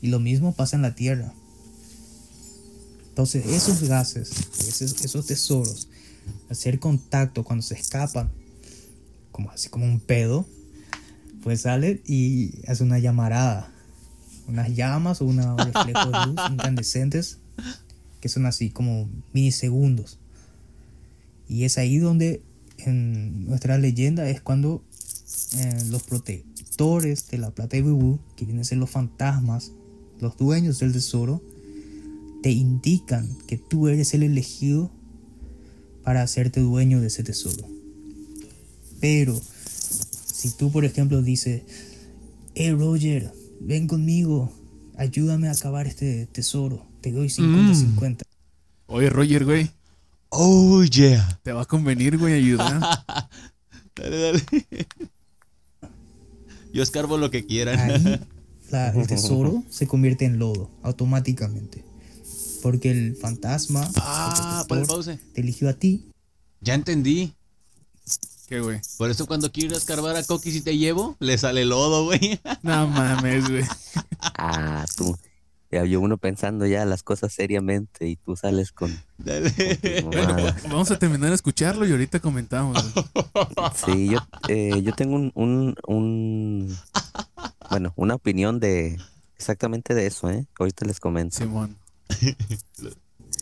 Y 0.01 0.09
lo 0.09 0.21
mismo 0.21 0.55
pasa 0.55 0.77
en 0.77 0.83
la 0.83 0.95
tierra. 0.95 1.33
Entonces 3.09 3.45
esos 3.47 3.83
gases, 3.89 4.31
esos, 4.61 5.05
esos 5.05 5.27
tesoros, 5.27 5.89
hacer 6.49 6.79
contacto 6.79 7.45
cuando 7.45 7.63
se 7.63 7.75
escapan, 7.75 8.31
como 9.33 9.51
así 9.51 9.69
como 9.69 9.85
un 9.85 10.01
pedo, 10.01 10.47
pues 11.43 11.63
sale 11.63 12.01
y 12.07 12.53
hace 12.69 12.85
una 12.85 12.99
llamarada, 12.99 13.73
unas 14.47 14.75
llamas 14.75 15.21
o 15.21 15.25
unos 15.27 15.57
reflejos 15.65 16.13
de 16.13 16.27
luz 16.27 16.41
incandescentes 16.51 17.39
que 18.23 18.29
son 18.29 18.47
así 18.47 18.71
como 18.71 19.11
milisegundos. 19.33 20.19
Y 21.49 21.65
es 21.65 21.77
ahí 21.77 21.99
donde 21.99 22.41
en 22.79 23.47
nuestra 23.47 23.77
leyenda 23.79 24.31
es 24.31 24.41
cuando 24.41 24.85
eh, 25.59 25.83
los 25.91 26.05
protectores 26.05 27.29
de 27.29 27.39
la 27.39 27.51
plata 27.51 27.77
de 27.77 27.83
Bubú, 27.83 28.21
que 28.37 28.45
vienen 28.45 28.63
a 28.63 28.65
ser 28.65 28.79
los 28.79 28.91
fantasmas, 28.91 29.73
los 30.21 30.37
dueños 30.37 30.79
del 30.79 30.93
tesoro, 30.93 31.43
te 32.45 32.53
indican 32.53 33.29
que 33.49 33.59
tú 33.59 33.89
eres 33.89 34.15
el 34.15 34.23
elegido 34.23 34.91
para 36.05 36.23
hacerte 36.23 36.61
dueño 36.61 37.01
de 37.01 37.09
ese 37.09 37.25
tesoro. 37.25 37.69
Pero 39.01 39.39
si 40.33 40.51
tú, 40.51 40.71
por 40.71 40.85
ejemplo, 40.85 41.23
dices, 41.23 41.63
hey 42.55 42.71
Roger, 42.71 43.33
ven 43.61 43.89
conmigo, 43.89 44.53
ayúdame 44.97 45.49
a 45.49 45.53
acabar 45.53 45.89
este 45.89 46.27
tesoro, 46.27 46.87
te 47.03 47.13
doy 47.13 47.29
50-50. 47.29 48.23
Oye, 48.87 49.11
Roger, 49.11 49.45
güey, 49.45 49.71
Oh, 50.31 50.83
yeah. 50.85 51.39
te 51.43 51.53
va 51.53 51.63
a 51.63 51.67
convenir, 51.67 52.17
güey, 52.17 52.33
ayudar. 52.35 52.81
Dale, 53.95 54.19
dale. 54.19 54.43
Yo 56.73 56.83
escarbo 56.83 57.19
lo 57.19 57.31
que 57.31 57.45
quieran. 57.45 57.79
Ahí 57.79 58.21
la- 58.71 58.89
el 58.89 59.07
tesoro 59.07 59.63
se 59.69 59.87
convierte 59.87 60.25
en 60.25 60.39
lodo 60.39 60.71
automáticamente. 60.83 61.85
Porque 62.63 62.91
el 62.91 63.17
fantasma 63.17 63.87
Ah, 63.97 64.65
el 64.71 64.87
pause. 64.87 65.19
te 65.35 65.41
eligió 65.43 65.69
a 65.69 65.75
ti. 65.75 66.07
Ya 66.63 66.73
entendí. 66.75 67.35
¿Qué, 68.49 68.61
güey? 68.61 68.81
Por 68.97 69.11
eso 69.11 69.27
cuando 69.27 69.51
quiero 69.53 69.77
escarbar 69.77 70.17
a 70.17 70.23
Coqui 70.25 70.51
si 70.53 70.61
te 70.63 70.79
llevo, 70.79 71.17
le 71.21 71.37
sale 71.39 71.65
lodo, 71.65 72.05
güey. 72.05 72.41
No 72.63 72.87
mames, 72.89 73.49
güey. 73.51 73.65
Ah, 74.39 74.85
tú. 74.97 75.17
Ya 75.73 75.85
yo 75.87 76.01
uno 76.01 76.19
pensando 76.19 76.67
ya 76.67 76.85
las 76.85 77.03
cosas 77.03 77.33
seriamente 77.33 78.07
y 78.07 78.17
tú 78.17 78.37
sales 78.37 78.73
con, 78.73 78.95
Bueno, 80.05 80.37
vamos 80.65 80.91
a 80.91 80.99
terminar 80.99 81.31
de 81.31 81.35
escucharlo 81.35 81.87
y 81.87 81.91
ahorita 81.93 82.21
comentamos. 82.21 82.77
Sí, 83.87 84.11
yo, 84.11 84.19
eh, 84.49 84.83
yo 84.83 84.93
tengo 84.93 85.15
un, 85.17 85.33
un, 85.35 85.75
un- 85.87 86.77
bueno, 87.71 87.93
una 87.97 88.15
opinión 88.15 88.61
de 88.61 88.99
exactamente 89.37 89.95
de 89.95 90.07
eso, 90.07 90.31
¿eh? 90.31 90.47
Ahorita 90.59 90.85
les 90.85 91.01
comento. 91.01 91.39
Simón. 91.39 91.77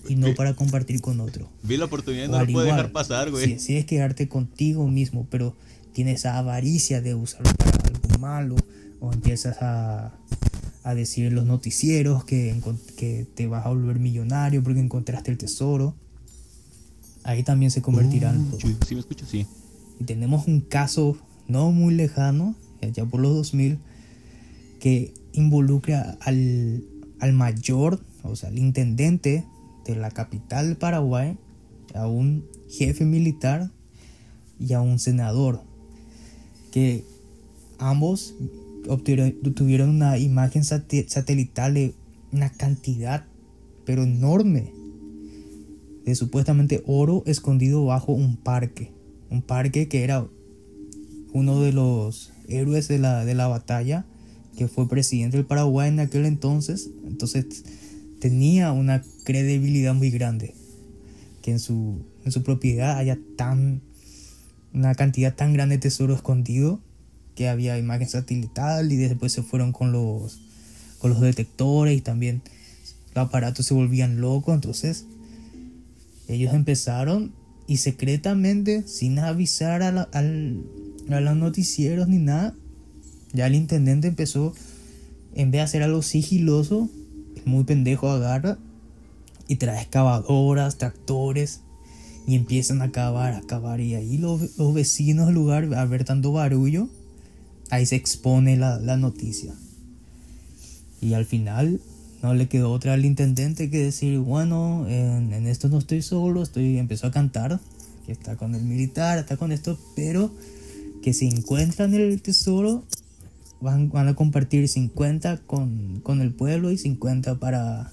Y 0.08 0.14
no 0.14 0.34
para 0.34 0.54
compartir 0.54 1.00
con 1.00 1.20
otro. 1.20 1.50
Vi 1.62 1.76
la 1.76 1.86
oportunidad 1.86 2.24
y 2.26 2.28
no 2.30 2.38
lo 2.38 2.46
puedo 2.52 2.66
dejar 2.66 2.92
pasar, 2.92 3.26
Si 3.26 3.30
güey. 3.32 3.54
decides 3.54 3.84
quedarte 3.86 4.28
contigo 4.28 4.86
mismo, 4.86 5.26
pero 5.30 5.56
tienes 5.92 6.20
esa 6.20 6.38
avaricia 6.38 7.00
de 7.00 7.14
usarlo 7.14 7.50
para 7.56 7.88
algo 7.88 8.18
malo, 8.20 8.56
o 9.00 9.12
empiezas 9.12 9.58
a, 9.60 10.12
a 10.82 10.94
decir 10.94 11.26
en 11.26 11.34
los 11.34 11.46
noticieros 11.46 12.24
que, 12.24 12.58
que 12.96 13.26
te 13.34 13.46
vas 13.46 13.66
a 13.66 13.68
volver 13.68 13.98
millonario 13.98 14.62
porque 14.62 14.80
encontraste 14.80 15.30
el 15.30 15.38
tesoro, 15.38 15.94
ahí 17.22 17.42
también 17.42 17.70
se 17.70 17.82
convertirá 17.82 18.30
en 18.30 18.50
lodo. 18.50 18.58
Sí, 18.60 18.76
¿Sí 18.86 18.94
me 18.94 19.00
escuchas? 19.00 19.28
Sí. 19.28 19.46
Y 19.98 20.04
tenemos 20.04 20.46
un 20.46 20.60
caso 20.60 21.18
no 21.48 21.70
muy 21.72 21.94
lejano, 21.94 22.54
ya 22.92 23.04
por 23.04 23.20
los 23.20 23.34
2000, 23.34 23.78
que 24.78 25.12
involucra 25.32 26.16
al, 26.20 26.82
al 27.18 27.32
mayor, 27.32 28.00
o 28.22 28.34
sea, 28.36 28.48
al 28.48 28.58
intendente 28.58 29.44
de 29.84 29.96
la 29.96 30.10
capital 30.10 30.68
del 30.68 30.76
Paraguay, 30.76 31.36
a 31.94 32.06
un 32.06 32.44
jefe 32.70 33.04
militar 33.04 33.70
y 34.58 34.72
a 34.72 34.80
un 34.80 34.98
senador, 34.98 35.62
que 36.70 37.04
ambos 37.78 38.34
obtuvieron, 38.88 39.90
una 39.90 40.18
imagen 40.18 40.62
sate- 40.62 41.08
satelital 41.08 41.74
de 41.74 41.94
una 42.32 42.50
cantidad, 42.50 43.26
pero 43.84 44.04
enorme, 44.04 44.72
de 46.04 46.14
supuestamente 46.14 46.82
oro 46.86 47.22
escondido 47.26 47.84
bajo 47.84 48.12
un 48.12 48.36
parque. 48.36 48.92
Un 49.30 49.42
parque 49.42 49.88
que 49.88 50.02
era 50.02 50.26
uno 51.32 51.60
de 51.60 51.72
los 51.72 52.32
héroes 52.48 52.88
de 52.88 52.98
la, 52.98 53.24
de 53.24 53.34
la 53.34 53.46
batalla, 53.48 54.06
que 54.56 54.66
fue 54.66 54.88
presidente 54.88 55.36
del 55.36 55.46
Paraguay 55.46 55.88
en 55.88 56.00
aquel 56.00 56.26
entonces. 56.26 56.90
Entonces 57.06 57.64
tenía 58.20 58.72
una 58.72 59.02
credibilidad 59.24 59.94
muy 59.94 60.10
grande. 60.10 60.54
Que 61.42 61.52
en 61.52 61.58
su, 61.58 62.04
en 62.24 62.32
su 62.32 62.42
propiedad 62.42 62.98
haya 62.98 63.18
tan 63.36 63.82
una 64.72 64.94
cantidad 64.94 65.34
tan 65.34 65.52
grande 65.52 65.76
de 65.76 65.82
tesoro 65.82 66.14
escondido 66.14 66.80
que 67.34 67.48
había 67.48 67.78
imagen 67.78 68.08
satelital 68.08 68.90
y 68.92 68.96
después 68.96 69.32
se 69.32 69.42
fueron 69.42 69.72
con 69.72 69.92
los 69.92 70.40
con 70.98 71.10
los 71.10 71.20
detectores 71.20 71.96
y 71.96 72.00
también 72.00 72.42
los 73.14 73.26
aparatos 73.26 73.66
se 73.66 73.74
volvían 73.74 74.20
locos 74.20 74.54
entonces 74.54 75.06
ellos 76.28 76.54
empezaron 76.54 77.32
y 77.66 77.78
secretamente 77.78 78.86
sin 78.86 79.18
avisar 79.18 79.82
a, 79.82 79.92
la- 79.92 80.08
al- 80.12 80.62
a 81.10 81.20
los 81.20 81.36
noticieros 81.36 82.08
ni 82.08 82.18
nada 82.18 82.54
ya 83.32 83.46
el 83.46 83.54
intendente 83.54 84.08
empezó 84.08 84.54
en 85.34 85.50
vez 85.50 85.60
de 85.60 85.62
hacer 85.62 85.82
algo 85.82 86.02
sigiloso 86.02 86.88
muy 87.44 87.64
pendejo 87.64 88.10
agarra 88.10 88.58
y 89.48 89.56
trae 89.56 89.80
excavadoras 89.80 90.76
tractores 90.78 91.60
y 92.26 92.36
empiezan 92.36 92.82
a 92.82 92.92
cavar, 92.92 93.34
a 93.34 93.40
cavar. 93.40 93.80
Y 93.80 93.94
ahí 93.96 94.16
los, 94.18 94.56
los 94.58 94.74
vecinos 94.74 95.26
del 95.26 95.34
lugar, 95.34 95.72
al 95.74 95.88
ver 95.88 96.04
tanto 96.04 96.30
barullo, 96.30 96.88
ahí 97.70 97.86
se 97.86 97.96
expone 97.96 98.56
la, 98.56 98.78
la 98.78 98.96
noticia. 98.96 99.54
Y 101.00 101.14
al 101.14 101.24
final 101.24 101.80
no 102.22 102.34
le 102.34 102.48
quedó 102.48 102.70
otra 102.70 102.92
al 102.94 103.04
intendente 103.04 103.70
que 103.70 103.78
decir, 103.78 104.18
bueno, 104.18 104.86
en, 104.88 105.32
en 105.32 105.46
esto 105.46 105.68
no 105.68 105.78
estoy 105.78 106.02
solo, 106.02 106.42
estoy 106.42 106.78
empezó 106.78 107.06
a 107.06 107.10
cantar, 107.10 107.58
que 108.04 108.12
está 108.12 108.36
con 108.36 108.54
el 108.54 108.62
militar, 108.62 109.18
está 109.18 109.36
con 109.36 109.52
esto, 109.52 109.78
pero 109.96 110.30
que 111.02 111.14
si 111.14 111.28
encuentran 111.28 111.94
el 111.94 112.20
tesoro, 112.20 112.84
van, 113.60 113.90
van 113.90 114.08
a 114.08 114.14
compartir 114.14 114.68
50 114.68 115.38
con, 115.46 116.00
con 116.02 116.20
el 116.20 116.32
pueblo 116.32 116.70
y 116.70 116.78
50 116.78 117.38
para, 117.38 117.90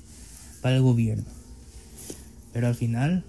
para 0.62 0.76
el 0.76 0.82
gobierno. 0.82 1.26
Pero 2.52 2.68
al 2.68 2.76
final 2.76 3.24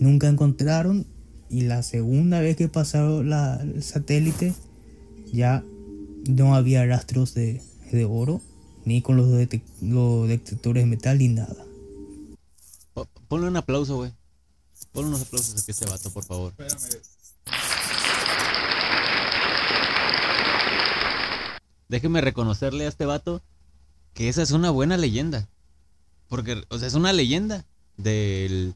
nunca 0.00 0.28
encontraron 0.28 1.06
y 1.48 1.62
la 1.62 1.82
segunda 1.82 2.40
vez 2.40 2.56
que 2.56 2.68
pasaron 2.68 3.30
la, 3.30 3.60
el 3.62 3.82
satélite 3.82 4.54
ya 5.32 5.62
no 6.28 6.54
había 6.54 6.84
rastros 6.86 7.34
de, 7.34 7.62
de 7.92 8.04
oro 8.04 8.40
ni 8.84 9.02
con 9.02 9.16
los, 9.16 9.28
detec- 9.28 9.62
los 9.80 10.28
detectores 10.28 10.84
de 10.84 10.90
metal 10.90 11.18
ni 11.18 11.28
nada. 11.28 11.64
Po- 12.92 13.08
Ponle 13.28 13.48
un 13.48 13.56
aplauso, 13.56 13.96
güey. 13.96 14.12
Ponle 14.92 15.08
unos 15.08 15.22
aplausos 15.22 15.60
aquí 15.60 15.70
a 15.70 15.72
este 15.72 15.86
vato, 15.86 16.10
por 16.10 16.24
favor. 16.24 16.52
Déjeme 21.88 22.20
reconocerle 22.20 22.86
a 22.86 22.88
este 22.88 23.06
vato 23.06 23.42
que 24.14 24.28
esa 24.28 24.42
es 24.42 24.50
una 24.50 24.70
buena 24.70 24.96
leyenda. 24.96 25.48
Porque, 26.28 26.64
o 26.68 26.78
sea, 26.78 26.88
es 26.88 26.94
una 26.94 27.12
leyenda 27.12 27.64
del 27.96 28.74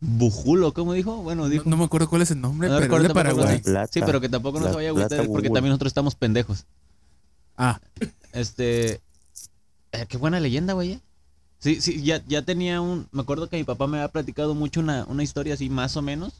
Bujulo, 0.00 0.72
¿cómo 0.72 0.94
dijo? 0.94 1.16
Bueno, 1.18 1.42
No, 1.42 1.48
dijo. 1.48 1.68
no 1.68 1.76
me 1.76 1.84
acuerdo 1.84 2.08
cuál 2.08 2.22
es 2.22 2.30
el 2.30 2.40
nombre, 2.40 2.68
No 2.68 2.74
pero 2.76 2.84
recuerdo 2.84 3.04
es 3.04 3.08
de 3.08 3.14
Paraguay. 3.14 3.58
Plata. 3.60 3.92
Sí, 3.92 4.00
pero 4.04 4.20
que 4.20 4.28
tampoco 4.30 4.58
no 4.58 4.64
La 4.66 4.70
se 4.70 4.76
vaya 4.76 4.88
a 4.88 4.90
agüitar 4.92 5.18
porque 5.26 5.26
Google. 5.48 5.50
también 5.50 5.70
nosotros 5.70 5.90
estamos 5.90 6.14
pendejos. 6.14 6.64
Ah, 7.56 7.78
Este. 8.32 9.00
eh, 9.92 10.06
qué 10.08 10.16
buena 10.16 10.40
leyenda, 10.40 10.72
güey. 10.72 10.92
eh. 10.92 11.00
Sí, 11.58 11.82
sí, 11.82 12.02
ya, 12.02 12.24
ya 12.26 12.40
tenía 12.42 12.80
un. 12.80 13.06
Me 13.12 13.20
acuerdo 13.20 13.50
que 13.50 13.58
mi 13.58 13.64
papá 13.64 13.86
me 13.86 13.98
había 13.98 14.08
platicado 14.08 14.54
mucho 14.54 14.80
una, 14.80 15.04
una 15.04 15.22
historia 15.22 15.52
así, 15.54 15.68
más 15.68 15.94
o 15.98 16.02
menos. 16.02 16.32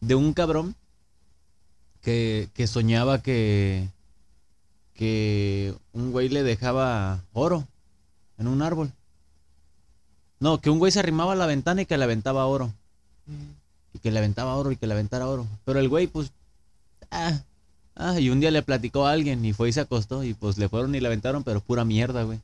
De 0.00 0.14
un 0.14 0.34
cabrón 0.34 0.74
que, 2.02 2.50
que 2.52 2.66
soñaba 2.66 3.22
que. 3.22 3.88
Que 4.92 5.74
un 5.92 6.12
güey 6.12 6.28
le 6.28 6.42
dejaba 6.42 7.24
oro 7.32 7.66
en 8.36 8.46
un 8.48 8.60
árbol. 8.60 8.92
No, 10.40 10.60
que 10.60 10.70
un 10.70 10.78
güey 10.78 10.92
se 10.92 10.98
arrimaba 10.98 11.32
a 11.32 11.36
la 11.36 11.46
ventana 11.46 11.82
y 11.82 11.86
que 11.86 11.96
le 11.96 12.04
aventaba 12.04 12.46
oro. 12.46 12.72
Y 13.92 13.98
que 14.00 14.10
le 14.10 14.18
aventaba 14.18 14.54
oro 14.56 14.72
y 14.72 14.76
que 14.76 14.86
le 14.86 14.94
aventara 14.94 15.26
oro. 15.28 15.46
Pero 15.64 15.78
el 15.78 15.88
güey, 15.88 16.06
pues. 16.06 16.32
Ah, 17.10 17.40
Ah, 17.96 18.18
y 18.18 18.28
un 18.30 18.40
día 18.40 18.50
le 18.50 18.62
platicó 18.62 19.06
a 19.06 19.12
alguien 19.12 19.44
y 19.44 19.52
fue 19.52 19.68
y 19.68 19.72
se 19.72 19.80
acostó 19.80 20.24
y 20.24 20.34
pues 20.34 20.58
le 20.58 20.68
fueron 20.68 20.94
y 20.94 21.00
le 21.00 21.06
aventaron, 21.06 21.44
pero 21.44 21.60
pura 21.60 21.84
mierda, 21.84 22.24
güey. 22.24 22.40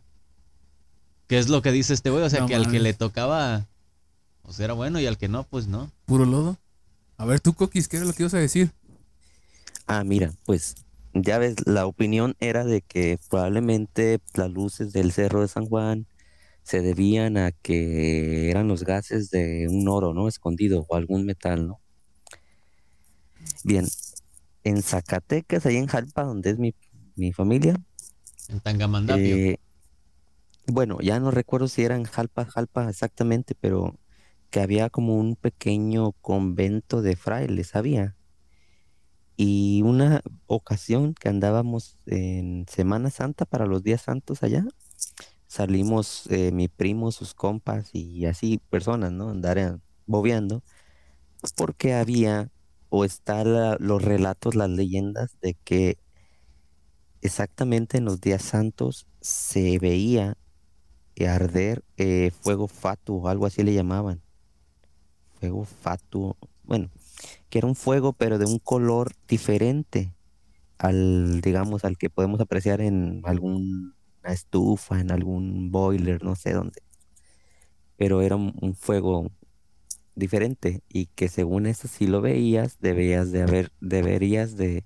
¿Qué 1.27 1.39
es 1.39 1.49
lo 1.49 1.61
que 1.61 1.73
dice 1.73 1.93
este 1.93 2.11
güey? 2.11 2.23
O 2.23 2.31
sea, 2.31 2.41
No 2.41 2.47
que 2.47 2.55
al 2.55 2.71
que 2.71 2.79
le 2.79 2.95
tocaba, 2.95 3.67
pues 4.43 4.61
era 4.61 4.75
bueno 4.75 5.01
y 5.01 5.07
al 5.07 5.19
que 5.19 5.29
no, 5.29 5.43
pues 5.45 5.67
no. 5.67 5.91
puro 6.07 6.25
lodo. 6.25 6.57
A 7.17 7.25
ver, 7.25 7.41
tú, 7.41 7.55
Coquis, 7.55 7.89
¿qué 7.89 7.97
era 7.97 8.07
lo 8.07 8.13
que 8.13 8.23
ibas 8.23 8.35
a 8.35 8.39
decir? 8.39 8.71
Ah, 9.87 10.05
mira, 10.05 10.33
pues 10.47 10.77
ya 11.15 11.39
ves, 11.39 11.57
la 11.67 11.85
opinión 11.87 12.37
era 12.39 12.65
de 12.65 12.81
que 12.81 13.19
probablemente 13.29 14.21
las 14.35 14.51
luces 14.51 14.93
del 14.93 15.11
Cerro 15.11 15.41
de 15.43 15.49
San 15.49 15.67
Juan 15.67 16.07
se 16.63 16.81
debían 16.83 17.37
a 17.37 17.53
que 17.53 18.51
eran 18.51 18.69
los 18.69 18.85
gases 18.85 19.31
de 19.31 19.69
un 19.69 19.89
oro, 19.89 20.15
¿no? 20.15 20.29
Escondido 20.29 20.87
o 20.89 20.97
algún 20.97 21.25
metal, 21.27 21.67
¿no? 21.69 21.81
Bien, 23.65 23.87
en 24.65 24.83
Zacatecas, 24.83 25.67
ahí 25.67 25.77
en 25.77 25.87
Jalpa, 25.87 26.25
donde 26.25 26.51
es 26.51 26.59
mi, 26.59 26.75
mi 27.17 27.33
familia, 27.33 27.77
En 28.49 28.61
Tangamandapio. 28.61 29.43
eh, 29.43 29.59
bueno, 30.67 30.99
ya 31.03 31.19
no 31.21 31.31
recuerdo 31.31 31.69
si 31.69 31.83
era 31.85 31.97
en 31.97 32.05
Jalpa, 32.05 32.47
Jalpa 32.47 32.89
exactamente, 32.89 33.55
pero 33.55 33.99
que 34.51 34.61
había 34.61 34.91
como 34.91 35.17
un 35.19 35.37
pequeño 35.37 36.13
convento 36.23 37.03
de 37.03 37.17
frailes, 37.17 37.75
había. 37.77 38.17
Y 39.37 39.83
una 39.83 40.21
ocasión 40.47 41.15
que 41.15 41.29
andábamos 41.29 41.99
en 42.07 42.67
Semana 42.69 43.11
Santa 43.11 43.47
para 43.47 43.67
los 43.67 43.83
días 43.83 44.03
santos 44.03 44.43
allá, 44.43 44.65
salimos 45.51 46.27
eh, 46.31 46.53
mi 46.53 46.69
primo, 46.69 47.13
sus 47.13 47.35
compas 47.35 47.91
y 47.95 48.27
así 48.27 48.61
personas, 48.71 49.13
¿no? 49.13 49.31
Andar 49.31 49.59
eh, 49.59 49.77
bobeando, 50.07 50.65
porque 51.57 51.95
había 51.95 52.51
o 52.91 53.05
está 53.05 53.45
la- 53.45 53.77
los 53.81 54.03
relatos, 54.05 54.55
las 54.57 54.71
leyendas 54.71 55.39
de 55.43 55.55
que 55.65 55.99
exactamente 57.23 57.99
en 57.99 58.05
los 58.05 58.21
días 58.21 58.43
santos 58.43 59.07
se 59.21 59.79
veía 59.79 60.37
arder 61.29 61.85
eh, 61.99 62.33
fuego 62.43 62.69
fatuo, 62.69 63.29
algo 63.29 63.47
así 63.47 63.63
le 63.63 63.75
llamaban. 63.75 64.23
Fuego 65.39 65.65
fatuo, 65.65 66.37
bueno, 66.65 66.91
que 67.51 67.59
era 67.59 67.67
un 67.69 67.77
fuego 67.77 68.13
pero 68.15 68.39
de 68.39 68.47
un 68.47 68.59
color 68.59 69.13
diferente 69.29 70.15
al, 70.79 71.41
digamos, 71.43 71.85
al 71.85 71.99
que 71.99 72.11
podemos 72.11 72.41
apreciar 72.41 72.81
en 72.83 73.23
alguna 74.23 74.35
estufa, 74.35 75.01
en 75.01 75.11
algún 75.11 75.71
boiler, 75.71 76.23
no 76.23 76.37
sé 76.37 76.53
dónde. 76.53 76.83
Pero 77.97 78.23
era 78.23 78.37
un, 78.37 78.55
un 78.61 78.75
fuego 78.75 79.31
diferente 80.15 80.83
y 80.89 81.07
que 81.07 81.29
según 81.29 81.67
eso 81.67 81.89
si 81.89 82.07
lo 82.07 82.21
veías 82.21 82.79
debías 82.81 83.33
de 83.33 83.43
haber, 83.43 83.73
deberías 83.81 84.57
de, 84.57 84.85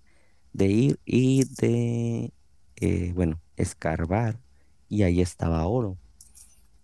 de 0.52 0.66
ir 0.66 1.00
y 1.04 1.44
de, 1.60 2.32
eh, 2.76 3.12
bueno, 3.14 3.40
escarbar 3.56 4.40
y 4.88 5.02
ahí 5.02 5.20
estaba 5.20 5.66
oro. 5.66 5.98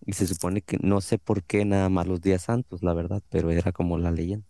Y 0.05 0.15
se 0.15 0.27
supone 0.27 0.63
que 0.63 0.79
no 0.83 1.01
sé 1.01 1.19
por 1.19 1.45
qué 1.45 1.65
nada 1.65 1.89
más 1.89 2.07
los 2.07 2.21
días 2.21 2.43
santos, 2.43 2.83
la 2.83 2.95
verdad, 2.95 3.23
pero 3.31 3.51
era 3.51 3.73
como 3.73 3.99
la 3.99 4.11
leyenda. 4.11 4.47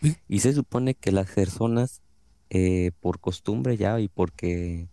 Sí. 0.00 0.16
Y 0.28 0.40
se 0.40 0.52
supone 0.52 0.94
que 0.94 1.12
las 1.12 1.30
personas, 1.30 2.02
eh, 2.50 2.92
por 3.00 3.20
costumbre 3.20 3.76
ya 3.76 3.98
y 4.00 4.08
porque, 4.08 4.88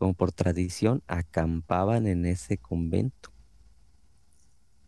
como 0.00 0.14
por 0.14 0.32
tradición, 0.32 1.02
acampaban 1.06 2.06
en 2.06 2.24
ese 2.24 2.56
convento. 2.56 3.30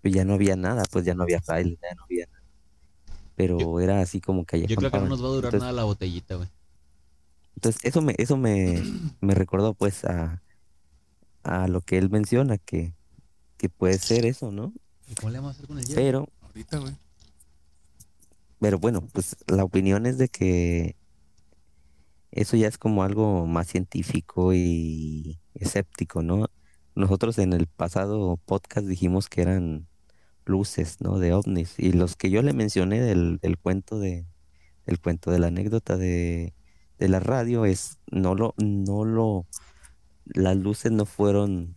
Pero 0.00 0.14
ya 0.14 0.24
no 0.24 0.32
había 0.34 0.56
nada, 0.56 0.84
pues 0.90 1.04
ya 1.04 1.14
no 1.14 1.22
había 1.24 1.42
frailes, 1.42 1.78
ya 1.82 1.94
no 1.94 2.04
había 2.04 2.26
nada. 2.26 2.42
Pero 3.36 3.58
Yo- 3.60 3.80
era 3.80 4.00
así 4.00 4.22
como 4.22 4.46
que 4.46 4.56
ahí 4.56 4.62
Yo 4.66 4.68
creo 4.68 4.78
que 4.78 4.82
no 4.82 4.88
acampaban. 4.88 5.08
nos 5.10 5.22
va 5.22 5.26
a 5.26 5.30
durar 5.32 5.44
Entonces, 5.54 5.60
nada 5.60 5.72
la 5.74 5.84
botellita, 5.84 6.36
güey. 6.36 6.48
entonces 7.56 7.84
eso 7.84 8.00
me, 8.00 8.14
eso 8.16 8.36
me, 8.38 8.82
me 9.20 9.34
recordó 9.34 9.74
pues 9.74 10.02
a, 10.06 10.42
a 11.42 11.68
lo 11.68 11.82
que 11.82 11.98
él 11.98 12.08
menciona, 12.08 12.56
que, 12.56 12.94
que 13.58 13.68
puede 13.68 13.98
ser 13.98 14.24
eso, 14.24 14.50
¿no? 14.50 14.72
¿Y 15.08 15.14
¿Cómo 15.14 15.28
le 15.30 15.38
vamos 15.40 15.50
a 15.50 15.52
hacer 15.56 15.66
con 15.66 15.78
el 15.78 15.84
hielo? 15.84 15.94
Pero, 16.00 16.28
Ahorita, 16.40 16.78
güey. 16.78 16.96
pero 18.60 18.78
bueno, 18.78 19.02
pues 19.12 19.36
la 19.46 19.62
opinión 19.64 20.06
es 20.06 20.16
de 20.16 20.28
que 20.28 20.96
eso 22.32 22.56
ya 22.56 22.66
es 22.66 22.78
como 22.78 23.04
algo 23.04 23.46
más 23.46 23.68
científico 23.68 24.54
y 24.54 25.38
escéptico, 25.54 26.22
¿no? 26.22 26.48
Nosotros 26.94 27.38
en 27.38 27.52
el 27.52 27.66
pasado 27.66 28.38
podcast 28.44 28.86
dijimos 28.86 29.28
que 29.28 29.42
eran 29.42 29.86
luces, 30.44 31.00
¿no? 31.00 31.18
De 31.18 31.32
ovnis. 31.34 31.78
Y 31.78 31.92
los 31.92 32.16
que 32.16 32.30
yo 32.30 32.42
le 32.42 32.52
mencioné 32.52 33.00
del, 33.00 33.38
del 33.38 33.58
cuento 33.58 33.98
de, 33.98 34.26
del 34.86 35.00
cuento 35.00 35.30
de 35.30 35.38
la 35.38 35.48
anécdota 35.48 35.96
de, 35.96 36.54
de 36.98 37.08
la 37.08 37.20
radio 37.20 37.64
es 37.66 37.98
no 38.10 38.34
lo, 38.34 38.54
no 38.56 39.04
lo, 39.04 39.46
las 40.24 40.56
luces 40.56 40.90
no 40.90 41.04
fueron 41.04 41.76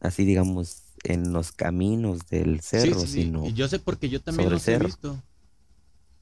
así, 0.00 0.24
digamos, 0.24 0.82
en 1.04 1.32
los 1.32 1.52
caminos 1.52 2.26
del 2.28 2.60
cerro, 2.60 3.00
sí, 3.00 3.06
sí. 3.06 3.22
sino 3.24 3.46
Y 3.46 3.52
yo 3.54 3.68
sé 3.68 3.78
porque 3.78 4.08
yo 4.08 4.20
también 4.20 4.50
los 4.50 4.66
he 4.68 4.78
visto. 4.78 5.16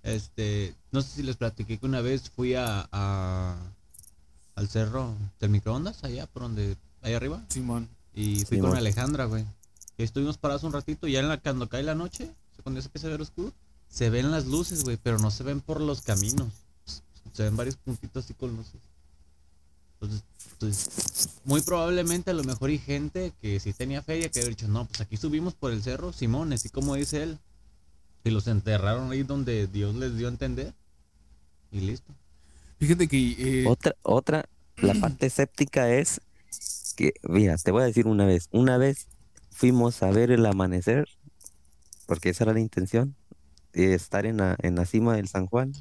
Este, 0.03 0.75
no 0.93 1.03
sé 1.03 1.09
si 1.17 1.23
les 1.23 1.37
platiqué 1.37 1.79
que 1.79 1.87
una 1.87 2.01
vez 2.01 2.31
fui 2.31 2.55
a, 2.55 2.89
a- 2.93 3.57
al 4.55 4.69
cerro 4.69 5.15
del 5.41 5.51
microondas, 5.51 6.03
allá 6.05 6.27
por 6.27 6.43
donde, 6.43 6.77
allá 7.03 7.17
arriba, 7.17 7.45
Simón. 7.49 7.89
y 8.15 8.45
fui 8.45 8.57
Simón. 8.59 8.71
con 8.71 8.79
Alejandra, 8.79 9.25
güey. 9.27 9.45
Y 9.99 10.03
estuvimos 10.03 10.39
parados 10.39 10.63
un 10.65 10.73
ratito, 10.73 11.07
y 11.07 11.13
ya 11.13 11.21
en 11.21 11.29
la, 11.29 11.39
cuando 11.39 11.69
cae 11.69 11.83
la 11.83 11.95
noche, 11.95 12.31
cuando 12.63 12.79
ya 12.79 12.83
se 12.83 12.89
empieza 12.89 13.07
a 13.09 13.11
ver 13.11 13.21
oscuro, 13.21 13.53
se 13.89 14.09
ven 14.11 14.31
las 14.31 14.47
luces, 14.47 14.85
güey, 14.85 14.97
pero 15.03 15.19
no 15.19 15.31
se 15.31 15.43
ven 15.45 15.61
por 15.61 15.81
los 15.81 16.01
caminos. 16.03 16.49
Se 17.33 17.43
ven 17.45 17.57
varios 17.57 17.77
puntitos 17.77 18.25
así 18.25 18.35
con 18.35 18.57
luces. 18.57 18.81
Entonces, 20.01 20.25
pues, 20.59 21.29
muy 21.45 21.61
probablemente 21.61 22.31
a 22.31 22.35
lo 22.35 22.43
mejor 22.45 22.71
hay 22.71 22.79
gente 22.79 23.33
que 23.43 23.61
si 23.61 23.73
tenía 23.75 24.03
feria 24.03 24.31
que 24.31 24.41
haber 24.41 24.51
dicho, 24.57 24.69
no, 24.69 24.87
pues 24.87 25.01
aquí 25.03 25.17
subimos 25.17 25.55
por 25.55 25.73
el 25.73 25.83
cerro, 25.83 26.13
Simón, 26.13 26.53
así 26.53 26.69
como 26.71 26.95
dice 26.95 27.23
él. 27.23 27.39
Y 28.25 28.31
los 28.31 28.47
enterraron 28.47 29.11
ahí 29.13 29.23
donde 29.23 29.67
Dios 29.67 29.95
les 29.95 30.17
dio 30.17 30.27
a 30.27 30.31
entender. 30.31 30.75
Y 31.73 31.81
listo. 31.81 32.13
Fíjate 32.79 33.09
que 33.09 33.63
eh, 33.63 33.67
Otra, 33.67 33.95
otra, 34.03 34.45
la 34.77 34.95
parte 35.01 35.27
escéptica 35.27 35.91
es 35.91 36.21
que, 36.97 37.15
mira, 37.23 37.57
te 37.57 37.71
voy 37.71 37.83
a 37.83 37.87
decir 37.87 38.07
una 38.07 38.27
vez, 38.27 38.49
una 38.53 38.77
vez 38.79 39.07
fuimos 39.51 40.03
a 40.03 40.11
ver 40.11 40.31
el 40.31 40.45
amanecer, 40.47 41.09
porque 42.07 42.31
esa 42.31 42.45
era 42.45 42.53
la 42.55 42.61
intención, 42.61 43.15
de 43.73 43.95
estar 43.95 44.27
en 44.27 44.39
la, 44.39 44.57
en 44.63 44.75
la 44.75 44.85
cima 44.85 45.15
del 45.15 45.29
San 45.29 45.47
Juan 45.47 45.73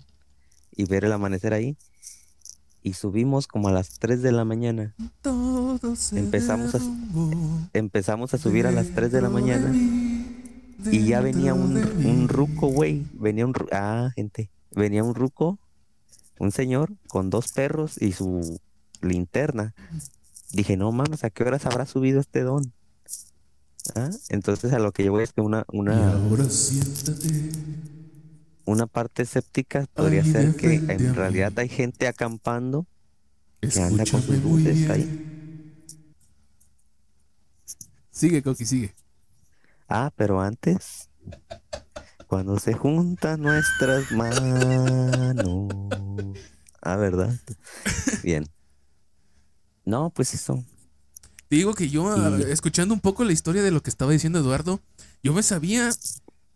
y 0.75 0.85
ver 0.85 1.05
el 1.05 1.11
amanecer 1.11 1.53
ahí. 1.53 1.75
y 2.81 2.93
subimos 2.93 3.47
como 3.47 3.67
a 3.67 3.71
las 3.73 3.99
3 3.99 4.21
de 4.21 4.31
la 4.31 4.45
mañana. 4.45 4.95
Todo 5.21 5.95
se 5.97 6.17
Empezamos 6.19 6.75
a- 6.75 6.79
Empezamos 7.73 8.33
a 8.33 8.37
subir 8.37 8.65
a 8.67 8.71
las 8.71 8.87
3 8.95 9.11
de 9.11 9.21
la 9.21 9.29
mañana 9.29 9.69
y 10.91 11.05
ya 11.07 11.21
venía 11.21 11.53
un, 11.53 11.77
un 11.77 12.27
ruco, 12.29 12.67
güey. 12.67 13.05
Venía 13.13 13.45
un... 13.45 13.53
Ah, 13.71 14.11
gente. 14.15 14.49
Venía 14.71 15.03
un 15.03 15.15
ruco, 15.15 15.59
un 16.39 16.51
señor 16.51 16.93
con 17.07 17.29
dos 17.29 17.51
perros 17.51 18.01
y 18.01 18.11
su 18.13 18.59
linterna. 19.01 19.73
Dije, 20.51 20.77
no 20.77 20.91
mames, 20.91 21.23
¿a 21.23 21.29
qué 21.29 21.43
horas 21.43 21.65
habrá 21.65 21.85
subido 21.85 22.19
este 22.19 22.41
don? 22.41 22.73
Ah, 23.95 24.09
Entonces 24.29 24.73
a 24.73 24.79
lo 24.79 24.91
que 24.91 25.03
yo 25.03 25.11
voy 25.11 25.23
es 25.23 25.33
que 25.33 25.41
una, 25.41 25.65
una, 25.71 26.15
una 28.65 28.87
parte 28.87 29.23
escéptica 29.23 29.85
podría 29.93 30.23
ser 30.23 30.55
que 30.55 30.75
en 30.75 31.15
realidad 31.15 31.57
hay 31.57 31.69
gente 31.69 32.07
acampando 32.07 32.85
que 33.59 33.81
anda 33.81 34.05
con 34.05 34.21
sus 34.21 34.41
luces 34.43 34.89
ahí. 34.89 35.25
Sigue, 38.11 38.43
Coqui, 38.43 38.65
sigue. 38.65 38.93
Ah, 39.89 40.11
pero 40.15 40.39
antes, 40.39 41.09
cuando 42.27 42.59
se 42.59 42.73
juntan 42.73 43.41
nuestras 43.41 44.11
manos. 44.11 45.73
Ah, 46.81 46.95
¿verdad? 46.95 47.33
Bien. 48.23 48.47
No, 49.85 50.11
pues 50.11 50.33
eso. 50.35 50.63
Te 51.47 51.55
digo 51.55 51.73
que 51.73 51.89
yo, 51.89 52.15
Y- 52.15 52.43
ah, 52.43 52.47
escuchando 52.49 52.93
un 52.93 52.99
poco 52.99 53.23
la 53.23 53.33
historia 53.33 53.63
de 53.63 53.71
lo 53.71 53.81
que 53.81 53.89
estaba 53.89 54.11
diciendo 54.11 54.37
Eduardo, 54.39 54.79
yo 55.23 55.33
me 55.33 55.41
sabía 55.41 55.89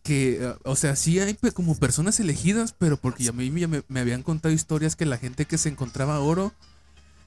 que, 0.03 0.39
ah, 0.45 0.59
o 0.65 0.75
sea, 0.75 0.95
sí 0.95 1.19
hay 1.19 1.33
como 1.53 1.75
personas 1.75 2.19
elegidas, 2.19 2.75
pero 2.77 2.97
porque 2.97 3.27
a 3.27 3.31
mí 3.31 3.49
ya 3.59 3.67
me, 3.67 3.83
me 3.87 3.99
habían 3.99 4.21
contado 4.21 4.53
historias 4.53 4.95
que 4.95 5.05
la 5.07 5.17
gente 5.17 5.45
que 5.45 5.57
se 5.57 5.69
encontraba 5.69 6.19
oro 6.19 6.53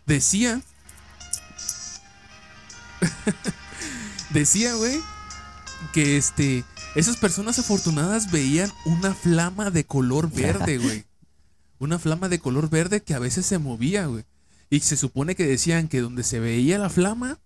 decía, 0.06 0.62
decía, 4.30 4.74
güey, 4.76 5.00
que 5.92 6.16
este, 6.16 6.64
esas 6.94 7.16
personas 7.16 7.58
afortunadas 7.58 8.30
veían 8.30 8.70
una 8.84 9.14
flama 9.14 9.70
de 9.70 9.84
color 9.84 10.30
verde, 10.34 10.78
güey. 10.78 11.04
Una 11.78 11.98
flama 11.98 12.28
de 12.28 12.38
color 12.38 12.70
verde 12.70 13.02
que 13.02 13.14
a 13.14 13.18
veces 13.18 13.46
se 13.46 13.58
movía, 13.58 14.06
güey. 14.06 14.24
Y 14.70 14.80
se 14.80 14.96
supone 14.96 15.34
que 15.34 15.46
decían 15.46 15.88
que 15.88 16.00
donde 16.00 16.22
se 16.22 16.40
veía 16.40 16.78
la 16.78 16.90
flama, 16.90 17.38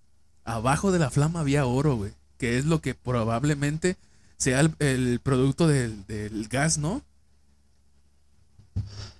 abajo 0.45 0.93
de 0.93 0.99
la 0.99 1.11
flama 1.11 1.41
había 1.41 1.67
oro, 1.67 1.97
güey. 1.97 2.13
Que 2.39 2.59
es 2.59 2.65
lo 2.65 2.81
que 2.81 2.95
probablemente 2.95 3.97
sea 4.39 4.61
el, 4.61 4.75
el 4.79 5.21
producto 5.21 5.69
del, 5.69 6.07
del 6.07 6.49
gas, 6.49 6.79
¿no? 6.79 7.03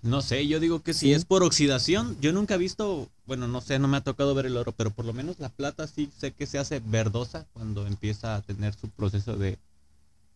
No 0.03 0.23
sé, 0.23 0.47
yo 0.47 0.61
digo 0.61 0.83
que 0.83 0.95
si 0.95 1.13
es 1.13 1.25
por 1.27 1.43
oxidación, 1.43 2.17
yo 2.21 2.33
nunca 2.33 2.55
he 2.55 2.59
visto, 2.59 3.11
bueno, 3.27 3.49
no 3.49 3.61
sé, 3.61 3.79
no 3.79 3.87
me 3.89 3.99
ha 3.99 4.01
tocado 4.03 4.35
ver 4.35 4.47
el 4.47 4.57
oro, 4.57 4.73
pero 4.73 4.91
por 4.91 5.05
lo 5.05 5.13
menos 5.13 5.39
la 5.39 5.51
plata 5.51 5.87
sí 5.87 6.11
sé 6.19 6.33
que 6.33 6.47
se 6.47 6.59
hace 6.59 6.81
verdosa 6.81 7.47
cuando 7.53 7.87
empieza 7.87 8.35
a 8.35 8.41
tener 8.43 8.73
su 8.75 8.89
proceso 8.89 9.37
de, 9.37 9.59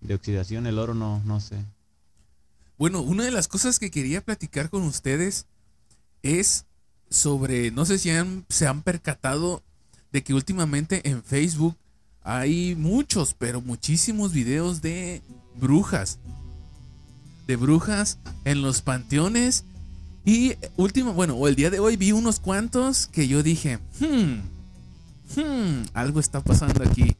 de 0.01 0.15
oxidación. 0.15 0.67
El 0.67 0.79
oro 0.79 0.95
no, 0.95 1.23
no 1.25 1.41
sé. 1.41 1.57
Bueno, 2.77 3.01
una 3.01 3.25
de 3.25 3.31
las 3.31 3.49
cosas 3.49 3.79
que 3.79 3.91
quería 3.91 4.21
platicar 4.21 4.69
con 4.69 4.83
ustedes 4.83 5.47
es 6.23 6.67
sobre, 7.09 7.71
no 7.71 7.87
sé 7.87 7.99
si 7.99 8.11
han- 8.11 8.45
se 8.49 8.67
han 8.67 8.83
percatado 8.83 9.63
de 10.13 10.23
que 10.23 10.35
últimamente 10.35 11.09
en 11.09 11.23
Facebook 11.23 11.77
hay 12.23 12.75
muchos, 12.75 13.35
pero 13.35 13.61
muchísimos 13.63 14.33
videos 14.33 14.83
de 14.83 15.23
brujas. 15.55 16.19
De 17.47 17.57
brujas 17.57 18.19
en 18.45 18.63
los 18.63 18.83
panteones. 18.83 19.65
Y 20.25 20.55
último, 20.77 21.13
bueno, 21.13 21.35
o 21.35 21.49
el 21.49 21.55
día 21.55 21.71
de 21.71 21.81
hoy 21.81 21.97
vi 21.97 22.13
unos 22.13 22.41
cuantos 22.41 23.07
que 23.09 23.29
yo 23.29 23.43
dije, 23.43 23.79
hmm, 24.01 25.41
hmm, 25.41 25.85
algo 25.93 26.21
está 26.21 26.41
pasando 26.41 26.83
aquí. 26.83 27.17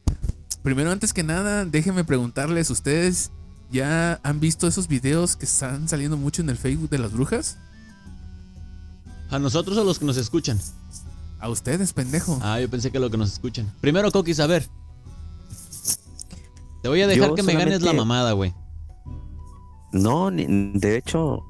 Primero, 0.63 0.91
antes 0.91 1.13
que 1.13 1.21
nada, 1.21 1.65
déjenme 1.65 2.03
preguntarles, 2.03 2.71
¿ustedes 2.71 3.29
ya 3.71 4.19
han 4.23 4.39
visto 4.39 4.67
esos 4.67 4.87
videos 4.87 5.35
que 5.35 5.45
están 5.45 5.87
saliendo 5.87 6.17
mucho 6.17 6.41
en 6.41 6.49
el 6.49 6.57
Facebook 6.57 6.89
de 6.89 6.97
las 6.97 7.11
brujas? 7.11 7.57
¿A 9.29 9.37
nosotros 9.37 9.77
o 9.77 9.83
los 9.83 9.99
que 9.99 10.05
nos 10.05 10.17
escuchan? 10.17 10.59
A 11.39 11.49
ustedes, 11.49 11.93
pendejo. 11.93 12.39
Ah, 12.41 12.59
yo 12.59 12.69
pensé 12.69 12.89
que 12.89 12.99
lo 12.99 13.11
que 13.11 13.17
nos 13.17 13.33
escuchan. 13.33 13.71
Primero, 13.81 14.11
Coquis, 14.11 14.39
a 14.39 14.47
ver. 14.47 14.67
Te 16.81 16.89
voy 16.89 17.01
a 17.01 17.07
dejar 17.07 17.29
Yo 17.29 17.35
que 17.35 17.43
me 17.43 17.53
ganes 17.53 17.81
la 17.81 17.93
mamada, 17.93 18.31
güey. 18.31 18.53
No, 19.95 20.29
ni- 20.29 20.45
de 20.77 20.97
hecho, 20.97 21.43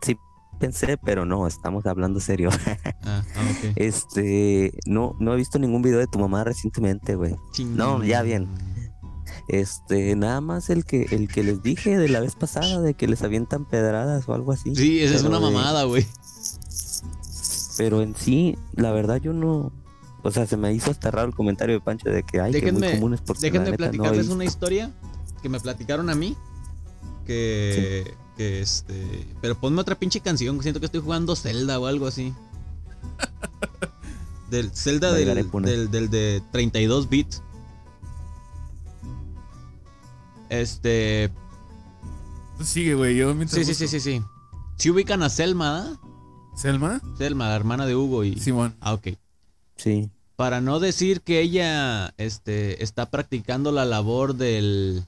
sí 0.00 0.16
pensé, 0.58 0.96
pero 0.96 1.26
no, 1.26 1.46
estamos 1.46 1.84
hablando 1.86 2.20
serio. 2.20 2.48
Ah, 2.66 2.78
ah. 3.04 3.22
Este, 3.76 4.72
no, 4.86 5.14
no 5.20 5.34
he 5.34 5.36
visto 5.36 5.58
ningún 5.58 5.82
video 5.82 5.98
de 5.98 6.06
tu 6.06 6.18
mamá 6.18 6.44
recientemente, 6.44 7.16
güey. 7.16 7.36
No, 7.58 8.02
ya 8.02 8.22
bien. 8.22 8.48
Este, 9.48 10.16
nada 10.16 10.40
más 10.40 10.70
el 10.70 10.84
que, 10.84 11.02
el 11.10 11.28
que 11.28 11.42
les 11.42 11.62
dije 11.62 11.98
de 11.98 12.08
la 12.08 12.20
vez 12.20 12.34
pasada, 12.34 12.80
de 12.80 12.94
que 12.94 13.06
les 13.06 13.22
avientan 13.22 13.64
pedradas 13.66 14.28
o 14.28 14.34
algo 14.34 14.52
así. 14.52 14.74
Sí, 14.74 15.00
esa 15.00 15.16
es 15.16 15.24
una 15.24 15.40
mamada, 15.40 15.84
güey. 15.84 16.06
Pero 17.76 18.02
en 18.02 18.14
sí, 18.14 18.56
la 18.74 18.92
verdad 18.92 19.20
yo 19.20 19.32
no. 19.32 19.72
O 20.22 20.30
sea, 20.30 20.46
se 20.46 20.56
me 20.56 20.72
hizo 20.72 20.90
hasta 20.90 21.10
raro 21.10 21.28
el 21.28 21.34
comentario 21.34 21.74
de 21.74 21.80
Pancho 21.80 22.08
de 22.08 22.22
que 22.22 22.40
hay 22.40 22.52
que 22.52 22.72
muy 22.72 22.80
Déjenme, 22.80 23.00
comunes 23.00 23.20
porque 23.20 23.40
déjenme 23.42 23.70
no 23.72 23.76
platicarles 23.76 24.28
una 24.28 24.44
historia 24.44 24.92
que 25.42 25.48
me 25.48 25.58
platicaron 25.58 26.08
a 26.08 26.14
mí. 26.14 26.36
Que, 27.24 28.14
que 28.36 28.60
este. 28.60 29.26
Pero 29.40 29.58
ponme 29.58 29.80
otra 29.80 29.98
pinche 29.98 30.20
canción. 30.20 30.60
Siento 30.62 30.80
que 30.80 30.86
estoy 30.86 31.00
jugando 31.00 31.36
Zelda 31.36 31.78
o 31.78 31.86
algo 31.86 32.06
así. 32.06 32.32
Del 34.50 34.70
Zelda 34.70 35.12
del, 35.12 35.50
del, 35.62 35.90
del 35.90 36.10
de 36.10 36.42
32 36.52 37.08
bits. 37.08 37.42
Este. 40.50 41.32
Sigue, 42.62 42.94
güey. 42.94 43.16
Yo 43.16 43.34
mientras 43.34 43.66
Sí, 43.66 43.74
sí, 43.74 43.74
sí, 43.74 43.88
sí, 43.88 44.00
sí. 44.00 44.22
Si 44.76 44.90
ubican 44.90 45.22
a 45.22 45.30
Selma, 45.30 45.78
¿ah? 45.78 46.00
¿Selma? 46.54 47.00
Selma, 47.16 47.48
la 47.48 47.56
hermana 47.56 47.86
de 47.86 47.96
Hugo 47.96 48.24
y. 48.24 48.38
Simón. 48.38 48.76
Ah, 48.80 48.92
ok. 48.92 49.08
Sí. 49.76 50.10
Para 50.36 50.60
no 50.60 50.80
decir 50.80 51.22
que 51.22 51.40
ella 51.40 52.12
este, 52.18 52.82
está 52.82 53.10
practicando 53.10 53.72
la 53.72 53.84
labor 53.84 54.34
del, 54.34 55.04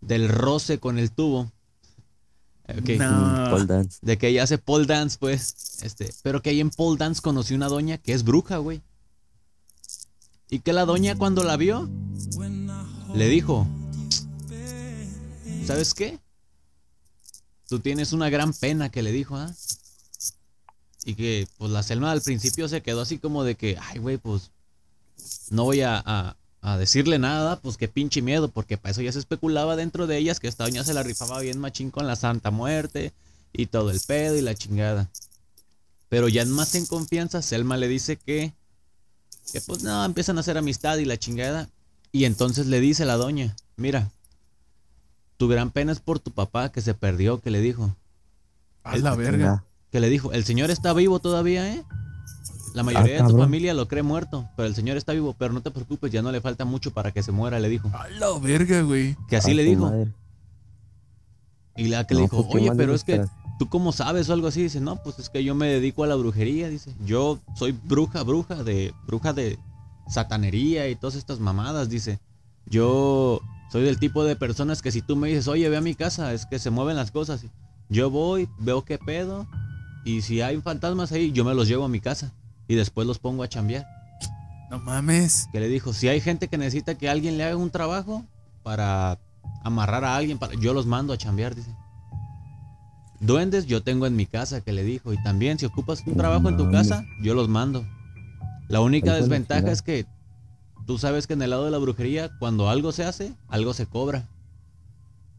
del 0.00 0.28
roce 0.28 0.78
con 0.78 0.98
el 0.98 1.10
tubo. 1.10 1.50
Ok. 2.68 2.88
No. 2.98 3.46
Mm, 3.46 3.50
pole 3.50 3.66
dance. 3.66 3.98
De 4.02 4.18
que 4.18 4.28
ella 4.28 4.42
hace 4.42 4.58
pole 4.58 4.86
dance, 4.86 5.16
pues. 5.18 5.78
Este, 5.82 6.12
pero 6.22 6.42
que 6.42 6.50
ahí 6.50 6.60
en 6.60 6.70
pole 6.70 6.98
dance 6.98 7.22
conoció 7.22 7.56
una 7.56 7.68
doña 7.68 7.98
que 7.98 8.12
es 8.12 8.24
bruja, 8.24 8.58
güey. 8.58 8.82
Y 10.50 10.60
que 10.60 10.72
la 10.72 10.84
doña 10.86 11.16
cuando 11.16 11.44
la 11.44 11.56
vio, 11.56 11.88
le 13.14 13.28
dijo, 13.28 13.66
¿sabes 15.66 15.94
qué? 15.94 16.18
Tú 17.68 17.80
tienes 17.80 18.12
una 18.12 18.30
gran 18.30 18.52
pena 18.54 18.88
que 18.90 19.02
le 19.02 19.12
dijo, 19.12 19.36
¿ah? 19.36 19.52
Y 21.04 21.14
que 21.14 21.46
pues 21.58 21.70
la 21.70 21.82
Selma 21.82 22.10
al 22.10 22.22
principio 22.22 22.68
se 22.68 22.82
quedó 22.82 23.02
así 23.02 23.18
como 23.18 23.44
de 23.44 23.56
que, 23.56 23.76
ay, 23.80 23.98
güey, 23.98 24.16
pues 24.18 24.50
no 25.50 25.64
voy 25.64 25.82
a, 25.82 26.02
a- 26.04 26.36
a 26.68 26.78
decirle 26.78 27.18
nada, 27.18 27.60
pues 27.60 27.76
qué 27.76 27.88
pinche 27.88 28.22
miedo, 28.22 28.48
porque 28.48 28.76
para 28.76 28.92
eso 28.92 29.02
ya 29.02 29.12
se 29.12 29.18
especulaba 29.18 29.76
dentro 29.76 30.06
de 30.06 30.18
ellas 30.18 30.40
que 30.40 30.48
esta 30.48 30.64
doña 30.64 30.84
se 30.84 30.94
la 30.94 31.02
rifaba 31.02 31.40
bien 31.40 31.58
machín 31.58 31.90
con 31.90 32.06
la 32.06 32.16
Santa 32.16 32.50
Muerte 32.50 33.12
y 33.52 33.66
todo 33.66 33.90
el 33.90 34.00
pedo 34.06 34.36
y 34.36 34.40
la 34.40 34.54
chingada. 34.54 35.08
Pero 36.08 36.28
ya 36.28 36.44
más 36.46 36.74
en 36.74 36.86
confianza, 36.86 37.42
Selma 37.42 37.76
le 37.76 37.88
dice 37.88 38.16
que, 38.16 38.52
que 39.52 39.60
pues 39.60 39.82
no, 39.82 40.04
empiezan 40.04 40.38
a 40.38 40.40
hacer 40.40 40.56
amistad 40.56 40.96
y 40.98 41.04
la 41.04 41.18
chingada. 41.18 41.68
Y 42.12 42.24
entonces 42.24 42.66
le 42.66 42.80
dice 42.80 43.04
la 43.04 43.16
doña, 43.16 43.54
mira, 43.76 44.10
tu 45.36 45.48
gran 45.48 45.70
pena 45.70 45.92
es 45.92 46.00
por 46.00 46.18
tu 46.18 46.30
papá 46.30 46.70
que 46.72 46.80
se 46.80 46.94
perdió, 46.94 47.40
que 47.40 47.50
le 47.50 47.60
dijo. 47.60 47.94
A 48.82 48.96
la 48.96 49.14
verga. 49.14 49.64
Que 49.90 50.00
le 50.00 50.08
dijo, 50.08 50.32
el 50.32 50.44
señor 50.44 50.70
está 50.70 50.92
vivo 50.92 51.18
todavía, 51.18 51.72
¿eh? 51.72 51.84
La 52.74 52.82
mayoría 52.82 53.22
de 53.22 53.28
tu 53.28 53.36
familia 53.36 53.74
lo 53.74 53.88
cree 53.88 54.02
muerto, 54.02 54.48
pero 54.56 54.68
el 54.68 54.74
señor 54.74 54.96
está 54.96 55.12
vivo, 55.12 55.34
pero 55.38 55.52
no 55.52 55.60
te 55.60 55.70
preocupes, 55.70 56.10
ya 56.10 56.22
no 56.22 56.32
le 56.32 56.40
falta 56.40 56.64
mucho 56.64 56.92
para 56.92 57.12
que 57.12 57.22
se 57.22 57.32
muera, 57.32 57.58
le 57.60 57.68
dijo. 57.68 57.90
A 57.94 58.08
la 58.08 58.38
verga, 58.38 58.82
güey. 58.82 59.16
Que 59.28 59.36
así 59.36 59.54
le 59.54 59.64
su 59.64 59.70
dijo. 59.70 59.82
madre. 59.82 60.12
Y 61.76 61.88
la 61.88 62.06
que 62.06 62.14
le 62.14 62.22
dijo, 62.22 62.42
pues, 62.42 62.48
¿qué 62.48 62.70
oye, 62.70 62.76
pero 62.76 62.94
es 62.94 63.04
que 63.04 63.24
tú 63.58 63.68
cómo 63.68 63.92
sabes 63.92 64.28
o 64.28 64.32
algo 64.32 64.48
así. 64.48 64.62
Dice, 64.62 64.80
no, 64.80 64.96
pues 65.02 65.18
es 65.18 65.28
que 65.28 65.44
yo 65.44 65.54
me 65.54 65.68
dedico 65.68 66.04
a 66.04 66.06
la 66.06 66.16
brujería, 66.16 66.68
dice. 66.68 66.92
Yo 67.04 67.38
soy 67.54 67.72
bruja, 67.72 68.22
bruja 68.22 68.62
de, 68.62 68.92
bruja 69.06 69.32
de 69.32 69.58
satanería 70.08 70.88
y 70.88 70.96
todas 70.96 71.14
estas 71.14 71.40
mamadas, 71.40 71.88
dice. 71.88 72.18
Yo 72.66 73.40
soy 73.70 73.84
del 73.84 73.98
tipo 73.98 74.24
de 74.24 74.36
personas 74.36 74.82
que 74.82 74.92
si 74.92 75.02
tú 75.02 75.16
me 75.16 75.28
dices, 75.28 75.48
oye, 75.48 75.68
ve 75.68 75.76
a 75.76 75.80
mi 75.80 75.94
casa, 75.94 76.32
es 76.32 76.46
que 76.46 76.58
se 76.58 76.70
mueven 76.70 76.96
las 76.96 77.10
cosas. 77.10 77.44
Yo 77.88 78.10
voy, 78.10 78.48
veo 78.58 78.84
qué 78.84 78.98
pedo, 78.98 79.46
y 80.04 80.22
si 80.22 80.42
hay 80.42 80.60
fantasmas 80.60 81.12
ahí, 81.12 81.32
yo 81.32 81.44
me 81.44 81.54
los 81.54 81.68
llevo 81.68 81.84
a 81.84 81.88
mi 81.88 82.00
casa 82.00 82.32
y 82.68 82.74
después 82.74 83.06
los 83.06 83.18
pongo 83.18 83.42
a 83.42 83.48
chambear. 83.48 83.86
No 84.70 84.78
mames. 84.78 85.48
Que 85.50 85.60
le 85.60 85.68
dijo, 85.68 85.92
si 85.92 86.08
hay 86.08 86.20
gente 86.20 86.48
que 86.48 86.58
necesita 86.58 86.94
que 86.94 87.08
alguien 87.08 87.38
le 87.38 87.44
haga 87.44 87.56
un 87.56 87.70
trabajo 87.70 88.24
para 88.62 89.18
amarrar 89.64 90.04
a 90.04 90.16
alguien, 90.16 90.38
para, 90.38 90.54
yo 90.54 90.74
los 90.74 90.86
mando 90.86 91.12
a 91.12 91.18
chambear, 91.18 91.54
dice. 91.54 91.74
Duendes 93.20 93.66
yo 93.66 93.82
tengo 93.82 94.06
en 94.06 94.14
mi 94.14 94.26
casa, 94.26 94.60
que 94.60 94.72
le 94.72 94.84
dijo. 94.84 95.12
Y 95.12 95.22
también, 95.22 95.58
si 95.58 95.66
ocupas 95.66 96.04
un 96.06 96.16
trabajo 96.16 96.48
en 96.48 96.56
tu 96.56 96.64
mames. 96.66 96.88
casa, 96.88 97.06
yo 97.22 97.34
los 97.34 97.48
mando. 97.48 97.84
La 98.68 98.80
única 98.80 99.14
desventaja 99.14 99.72
es 99.72 99.80
que 99.80 100.06
tú 100.86 100.98
sabes 100.98 101.26
que 101.26 101.32
en 101.32 101.42
el 101.42 101.50
lado 101.50 101.64
de 101.64 101.70
la 101.70 101.78
brujería, 101.78 102.30
cuando 102.38 102.68
algo 102.68 102.92
se 102.92 103.04
hace, 103.04 103.32
algo 103.48 103.72
se 103.72 103.86
cobra. 103.86 104.28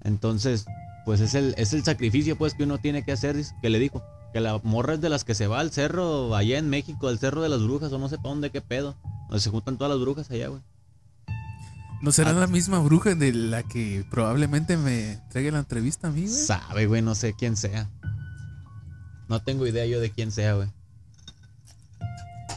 Entonces, 0.02 0.66
pues 1.06 1.22
es 1.22 1.36
el, 1.36 1.54
es 1.58 1.74
el 1.74 1.84
sacrificio 1.84 2.38
pues 2.38 2.56
que 2.56 2.64
uno 2.64 2.80
tiene 2.80 3.04
que 3.04 3.12
hacer, 3.12 3.36
que 3.62 3.70
le 3.70 3.78
dijo. 3.78 4.04
Que 4.34 4.40
la 4.40 4.60
morra 4.64 4.94
es 4.94 5.02
de 5.02 5.10
las 5.10 5.24
que 5.24 5.34
se 5.36 5.48
va 5.48 5.60
al 5.60 5.72
cerro 5.72 6.36
allá 6.36 6.58
en 6.60 6.70
México, 6.70 7.08
al 7.08 7.18
cerro 7.20 7.42
de 7.42 7.50
las 7.50 7.64
brujas, 7.64 7.92
o 7.92 7.98
no 8.00 8.10
sé 8.10 8.18
para 8.18 8.30
dónde 8.30 8.52
qué 8.52 8.62
pedo. 8.62 8.96
Donde 9.28 9.40
se 9.42 9.50
juntan 9.50 9.78
todas 9.78 9.92
las 9.92 10.00
brujas 10.02 10.30
allá, 10.32 10.48
güey. 10.50 10.62
¿No 12.02 12.12
será 12.12 12.30
Ah. 12.30 12.34
la 12.34 12.48
misma 12.48 12.80
bruja 12.80 13.14
de 13.16 13.34
la 13.34 13.64
que 13.64 14.06
probablemente 14.10 14.78
me 14.78 15.20
traiga 15.30 15.52
la 15.52 15.60
entrevista 15.60 16.08
a 16.08 16.12
mí, 16.12 16.22
güey? 16.22 16.34
Sabe, 16.34 16.86
güey, 16.88 17.02
no 17.02 17.14
sé 17.16 17.34
quién 17.34 17.58
sea. 17.58 17.90
No 19.28 19.42
tengo 19.42 19.68
idea 19.68 19.86
yo 19.86 20.00
de 20.00 20.10
quién 20.12 20.32
sea, 20.32 20.54
güey. 20.54 20.70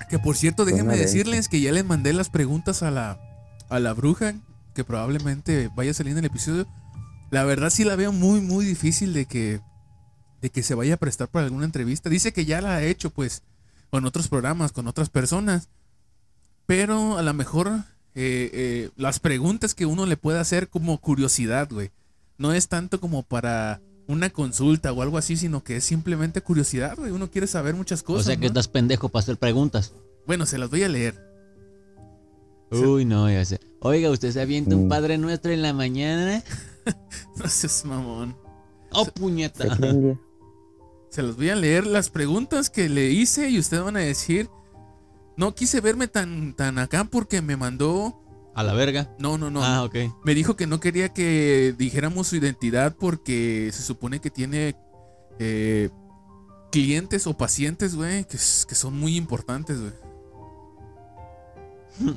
Que 0.09 0.19
por 0.19 0.37
cierto, 0.37 0.65
déjenme 0.65 0.93
Suena 0.93 0.97
denso. 0.99 1.13
decirles 1.13 1.49
que 1.49 1.61
ya 1.61 1.73
les 1.73 1.85
mandé 1.85 2.13
las 2.13 2.29
preguntas 2.29 2.83
a 2.83 2.91
la, 2.91 3.19
a 3.71 3.79
la 3.81 3.93
bruja, 3.95 4.35
que 4.75 4.85
probablemente 4.85 5.71
vaya 5.75 5.91
a 5.91 5.95
salir 5.95 6.13
en 6.13 6.19
el 6.19 6.25
episodio. 6.27 6.67
La 7.31 7.45
verdad 7.45 7.71
sí 7.71 7.85
la 7.85 7.97
veo 7.97 8.13
muy, 8.13 8.41
muy 8.43 8.65
difícil 8.65 9.13
de 9.15 9.25
que, 9.27 9.61
de 10.43 10.51
que 10.51 10.63
se 10.63 10.75
vaya 10.75 10.95
a 10.95 10.99
prestar 10.99 11.29
para 11.29 11.47
alguna 11.47 11.65
entrevista. 11.65 12.11
Dice 12.11 12.33
que 12.33 12.45
ya 12.45 12.61
la 12.61 12.75
ha 12.77 12.83
hecho, 12.83 13.11
pues, 13.11 13.43
con 13.91 14.05
otros 14.05 14.29
programas, 14.29 14.73
con 14.73 14.87
otras 14.89 15.09
personas. 15.09 15.69
Pero 16.67 17.17
a 17.17 17.23
lo 17.23 17.33
mejor 17.33 17.69
eh, 18.15 18.51
eh, 18.53 18.91
las 18.97 19.21
preguntas 19.21 19.75
que 19.75 19.87
uno 19.87 20.05
le 20.05 20.17
puede 20.17 20.39
hacer 20.41 20.69
como 20.69 20.99
curiosidad, 20.99 21.69
güey. 21.71 21.91
No 22.39 22.53
es 22.53 22.69
tanto 22.69 23.01
como 23.01 23.23
para 23.23 23.81
una 24.09 24.31
consulta 24.31 24.93
o 24.93 25.01
algo 25.03 25.17
así, 25.17 25.37
sino 25.37 25.63
que 25.63 25.77
es 25.77 25.85
simplemente 25.85 26.41
curiosidad, 26.41 26.97
güey. 26.97 27.13
Uno 27.13 27.31
quiere 27.31 27.47
saber 27.47 27.75
muchas 27.75 28.03
cosas. 28.03 28.23
o 28.23 28.27
sea 28.27 28.37
que 28.37 28.43
¿no? 28.43 28.47
estás 28.49 28.69
pendejo 28.69 29.09
para 29.09 29.23
hacer 29.23 29.37
preguntas. 29.39 29.93
Bueno, 30.27 30.45
se 30.47 30.59
las 30.59 30.71
voy 30.71 30.83
a 30.83 30.89
leer. 30.89 31.15
Uy, 32.71 33.05
no, 33.05 33.31
ya 33.31 33.45
sé. 33.45 33.61
Oiga, 33.81 34.11
¿usted 34.11 34.33
se 34.33 34.41
avienta 34.41 34.75
un 34.75 34.87
Mm. 34.87 34.89
Padre 34.89 35.19
Nuestro 35.19 35.53
en 35.53 35.63
la 35.63 35.73
mañana? 35.73 36.43
No 37.37 37.49
seas 37.49 37.85
mamón. 37.85 38.37
¡Oh, 38.91 39.05
¿Te 39.05 39.13
puñeta! 39.13 39.79
Se 41.13 41.23
las 41.23 41.37
voy 41.37 41.51
a 41.51 41.57
leer 41.57 41.87
las 41.87 42.09
preguntas 42.09 42.71
que 42.71 42.89
le 42.89 43.11
hice 43.11 43.51
y 43.51 43.59
ustedes 43.59 43.85
van 43.85 43.97
a 43.97 44.01
decir. 44.01 44.49
No 45.37 45.55
quise 45.55 45.83
verme 45.83 46.09
tan, 46.09 46.55
tan 46.55 46.79
acá 46.79 47.05
porque 47.05 47.43
me 47.43 47.55
mandó. 47.55 48.19
A 48.55 48.63
la 48.63 48.73
verga. 48.73 49.15
No, 49.19 49.37
no, 49.37 49.51
no. 49.51 49.63
Ah, 49.63 49.85
ok. 49.85 49.95
Me 50.25 50.35
dijo 50.35 50.57
que 50.57 50.67
no 50.67 50.81
quería 50.81 51.11
que 51.11 51.75
dijéramos 51.77 52.29
su 52.29 52.37
identidad 52.37 52.97
porque 52.99 53.69
se 53.75 53.83
supone 53.83 54.21
que 54.21 54.31
tiene 54.31 54.75
eh, 55.39 55.91
clientes 56.71 57.27
o 57.27 57.37
pacientes, 57.37 57.95
güey, 57.95 58.25
que, 58.25 58.39
que 58.39 58.75
son 58.75 58.99
muy 58.99 59.17
importantes, 59.17 59.81
güey. 59.81 59.93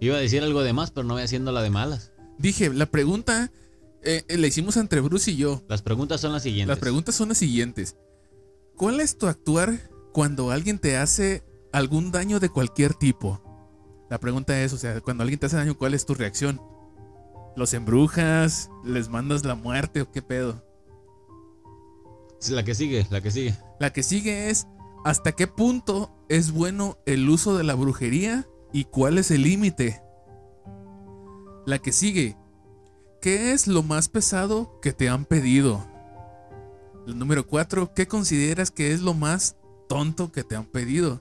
Iba 0.00 0.16
a 0.16 0.20
decir 0.20 0.42
algo 0.42 0.62
de 0.62 0.72
más, 0.72 0.92
pero 0.92 1.06
no 1.06 1.12
voy 1.12 1.24
haciendo 1.24 1.52
la 1.52 1.60
de 1.60 1.68
malas. 1.68 2.10
Dije, 2.38 2.72
la 2.72 2.86
pregunta 2.86 3.52
eh, 4.02 4.24
eh, 4.28 4.38
la 4.38 4.46
hicimos 4.46 4.76
entre 4.76 5.00
Bruce 5.00 5.30
y 5.30 5.36
yo. 5.36 5.62
Las 5.68 5.82
preguntas 5.82 6.20
son 6.20 6.32
las 6.32 6.42
siguientes. 6.42 6.68
Las 6.68 6.78
preguntas 6.78 7.14
son 7.14 7.28
las 7.28 7.38
siguientes. 7.38 7.96
¿Cuál 8.76 9.00
es 9.00 9.18
tu 9.18 9.26
actuar 9.26 9.90
cuando 10.12 10.50
alguien 10.50 10.78
te 10.78 10.96
hace 10.96 11.44
algún 11.72 12.12
daño 12.12 12.40
de 12.40 12.48
cualquier 12.48 12.94
tipo? 12.94 13.42
La 14.10 14.18
pregunta 14.18 14.60
es, 14.62 14.72
o 14.72 14.78
sea, 14.78 15.00
cuando 15.00 15.22
alguien 15.22 15.38
te 15.38 15.46
hace 15.46 15.56
daño, 15.56 15.76
¿cuál 15.76 15.94
es 15.94 16.06
tu 16.06 16.14
reacción? 16.14 16.60
¿Los 17.56 17.74
embrujas? 17.74 18.70
¿Les 18.84 19.08
mandas 19.08 19.44
la 19.44 19.54
muerte 19.54 20.00
o 20.00 20.10
qué 20.10 20.22
pedo? 20.22 20.64
La 22.50 22.64
que 22.64 22.74
sigue, 22.74 23.06
la 23.10 23.20
que 23.20 23.30
sigue. 23.30 23.56
La 23.80 23.92
que 23.92 24.02
sigue 24.02 24.48
es, 24.48 24.66
¿hasta 25.04 25.32
qué 25.32 25.46
punto 25.48 26.24
es 26.28 26.52
bueno 26.52 26.98
el 27.04 27.28
uso 27.28 27.56
de 27.56 27.64
la 27.64 27.74
brujería 27.74 28.46
y 28.72 28.84
cuál 28.84 29.18
es 29.18 29.30
el 29.30 29.42
límite? 29.42 30.00
La 31.66 31.80
que 31.80 31.92
sigue, 31.92 32.36
¿qué 33.20 33.52
es 33.52 33.66
lo 33.66 33.82
más 33.82 34.08
pesado 34.08 34.78
que 34.80 34.92
te 34.92 35.08
han 35.08 35.24
pedido? 35.24 35.84
El 37.06 37.18
número 37.18 37.46
4, 37.46 37.92
¿qué 37.94 38.06
consideras 38.06 38.70
que 38.70 38.92
es 38.92 39.00
lo 39.00 39.14
más 39.14 39.56
tonto 39.88 40.30
que 40.30 40.44
te 40.44 40.56
han 40.56 40.66
pedido? 40.66 41.20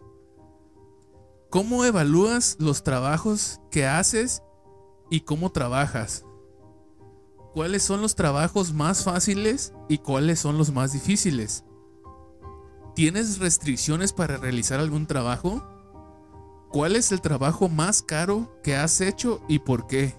¿Cómo 1.50 1.86
evalúas 1.86 2.58
los 2.60 2.84
trabajos 2.84 3.62
que 3.72 3.88
haces 3.88 4.44
y 5.10 5.22
cómo 5.22 5.52
trabajas? 5.52 6.26
¿Cuáles 7.54 7.84
son 7.84 8.02
los 8.02 8.16
trabajos 8.16 8.74
más 8.74 9.04
fáciles 9.04 9.74
y 9.90 10.00
cuáles 10.00 10.40
son 10.40 10.58
los 10.58 10.72
más 10.72 10.94
difíciles? 10.94 11.64
¿Tienes 12.94 13.40
restricciones 13.40 14.14
para 14.14 14.38
realizar 14.38 14.80
algún 14.80 15.08
trabajo? 15.08 15.64
¿Cuál 16.70 16.96
es 16.96 17.12
el 17.12 17.22
trabajo 17.22 17.70
más 17.70 18.04
caro 18.04 18.60
que 18.62 18.76
has 18.76 19.02
hecho 19.02 19.42
y 19.48 19.60
por 19.60 19.88
qué? 19.88 20.16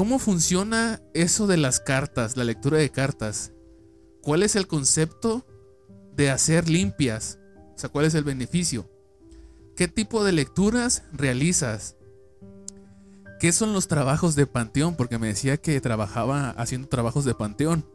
¿Cómo 0.00 0.18
funciona 0.18 1.02
eso 1.12 1.46
de 1.46 1.58
las 1.58 1.78
cartas, 1.78 2.34
la 2.34 2.44
lectura 2.44 2.78
de 2.78 2.88
cartas? 2.88 3.52
¿Cuál 4.22 4.42
es 4.42 4.56
el 4.56 4.66
concepto 4.66 5.46
de 6.16 6.30
hacer 6.30 6.70
limpias? 6.70 7.38
O 7.74 7.78
sea, 7.78 7.90
¿cuál 7.90 8.06
es 8.06 8.14
el 8.14 8.24
beneficio? 8.24 8.90
¿Qué 9.76 9.88
tipo 9.88 10.24
de 10.24 10.32
lecturas 10.32 11.02
realizas? 11.12 11.96
¿Qué 13.40 13.52
son 13.52 13.74
los 13.74 13.88
trabajos 13.88 14.36
de 14.36 14.46
panteón? 14.46 14.96
Porque 14.96 15.18
me 15.18 15.26
decía 15.26 15.58
que 15.58 15.78
trabajaba 15.82 16.48
haciendo 16.52 16.88
trabajos 16.88 17.26
de 17.26 17.34
panteón. 17.34 17.86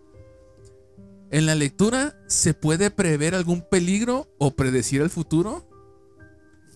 ¿En 1.32 1.48
la 1.48 1.56
lectura 1.56 2.16
se 2.28 2.54
puede 2.54 2.92
prever 2.92 3.34
algún 3.34 3.68
peligro 3.68 4.32
o 4.38 4.52
predecir 4.52 5.02
el 5.02 5.10
futuro? 5.10 5.68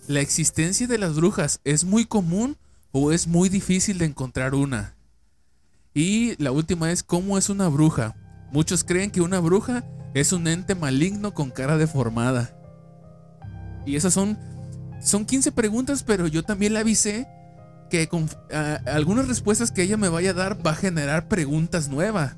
¿La 0.08 0.22
existencia 0.22 0.88
de 0.88 0.98
las 0.98 1.18
brujas 1.18 1.62
es 1.66 1.84
muy 1.84 2.06
común 2.08 2.58
o 2.92 3.12
es 3.12 3.28
muy 3.28 3.48
difícil 3.50 4.00
de 4.00 4.06
encontrar 4.06 4.56
una? 4.56 4.96
Y 5.94 6.42
la 6.42 6.52
última 6.52 6.92
es 6.92 7.04
¿cómo 7.04 7.38
es 7.38 7.50
una 7.50 7.68
bruja? 7.68 8.16
Muchos 8.52 8.84
creen 8.84 9.12
que 9.12 9.22
una 9.22 9.40
bruja 9.40 9.84
es 10.14 10.34
un 10.34 10.48
ente 10.48 10.76
maligno 10.76 11.34
con 11.34 11.52
cara 11.52 11.78
deformada. 11.78 12.56
Y 13.86 13.96
esas 13.96 14.14
son, 14.14 14.38
son 15.02 15.26
15 15.26 15.52
preguntas, 15.52 16.04
pero 16.04 16.28
yo 16.28 16.44
también 16.44 16.74
le 16.74 16.80
avisé 16.80 17.28
que 17.90 18.08
con 18.08 18.30
algunas 18.86 19.28
respuestas 19.28 19.72
que 19.72 19.82
ella 19.82 19.98
me 19.98 20.10
vaya 20.10 20.32
a 20.32 20.34
dar 20.34 20.66
va 20.66 20.72
a 20.72 20.76
generar 20.76 21.28
preguntas 21.28 21.90
nuevas 21.90 22.38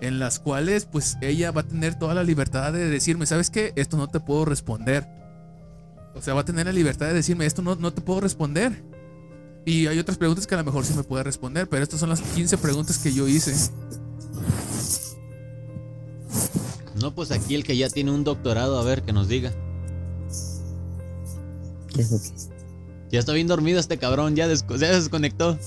en 0.00 0.18
las 0.18 0.38
cuales 0.38 0.84
pues 0.84 1.16
ella 1.22 1.50
va 1.50 1.62
a 1.62 1.66
tener 1.66 1.94
toda 1.94 2.14
la 2.14 2.22
libertad 2.22 2.72
de 2.72 2.90
decirme, 2.90 3.26
¿sabes 3.26 3.48
qué? 3.50 3.72
Esto 3.76 3.96
no 3.96 4.08
te 4.08 4.20
puedo 4.20 4.44
responder. 4.44 5.08
O 6.14 6.20
sea, 6.20 6.34
va 6.34 6.42
a 6.42 6.44
tener 6.44 6.66
la 6.66 6.72
libertad 6.72 7.06
de 7.06 7.14
decirme, 7.14 7.46
esto 7.46 7.62
no, 7.62 7.74
no 7.76 7.92
te 7.92 8.02
puedo 8.02 8.20
responder. 8.20 8.84
Y 9.66 9.86
hay 9.86 9.98
otras 9.98 10.18
preguntas 10.18 10.46
que 10.46 10.54
a 10.54 10.58
lo 10.58 10.64
mejor 10.64 10.84
sí 10.84 10.92
me 10.94 11.02
puede 11.04 11.24
responder, 11.24 11.68
pero 11.68 11.82
estas 11.82 12.00
son 12.00 12.10
las 12.10 12.20
15 12.20 12.58
preguntas 12.58 12.98
que 12.98 13.12
yo 13.12 13.26
hice. 13.26 13.54
No, 17.00 17.14
pues 17.14 17.30
aquí 17.30 17.54
el 17.54 17.64
que 17.64 17.76
ya 17.76 17.88
tiene 17.88 18.10
un 18.10 18.24
doctorado, 18.24 18.78
a 18.78 18.84
ver, 18.84 19.02
que 19.02 19.12
nos 19.12 19.28
diga. 19.28 19.52
¿Qué 21.94 22.02
es 22.02 22.10
lo 22.10 22.18
que- 22.20 22.54
Ya 23.10 23.20
está 23.20 23.32
bien 23.32 23.46
dormido 23.46 23.78
este 23.80 23.98
cabrón, 23.98 24.36
ya 24.36 24.48
desconectó. 24.48 25.58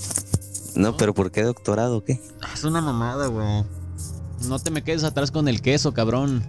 No, 0.76 0.96
pero 0.96 1.14
¿por 1.14 1.32
qué 1.32 1.44
doctorado 1.44 1.98
o 1.98 2.04
qué? 2.04 2.22
Ah, 2.42 2.52
Es 2.54 2.64
una 2.64 2.82
mamada, 2.82 3.28
güey. 3.28 3.64
No 4.48 4.60
te 4.60 4.70
me 4.70 4.84
quedes 4.84 5.04
atrás 5.04 5.32
con 5.32 5.48
el 5.48 5.62
queso, 5.62 5.94
cabrón. 5.94 6.44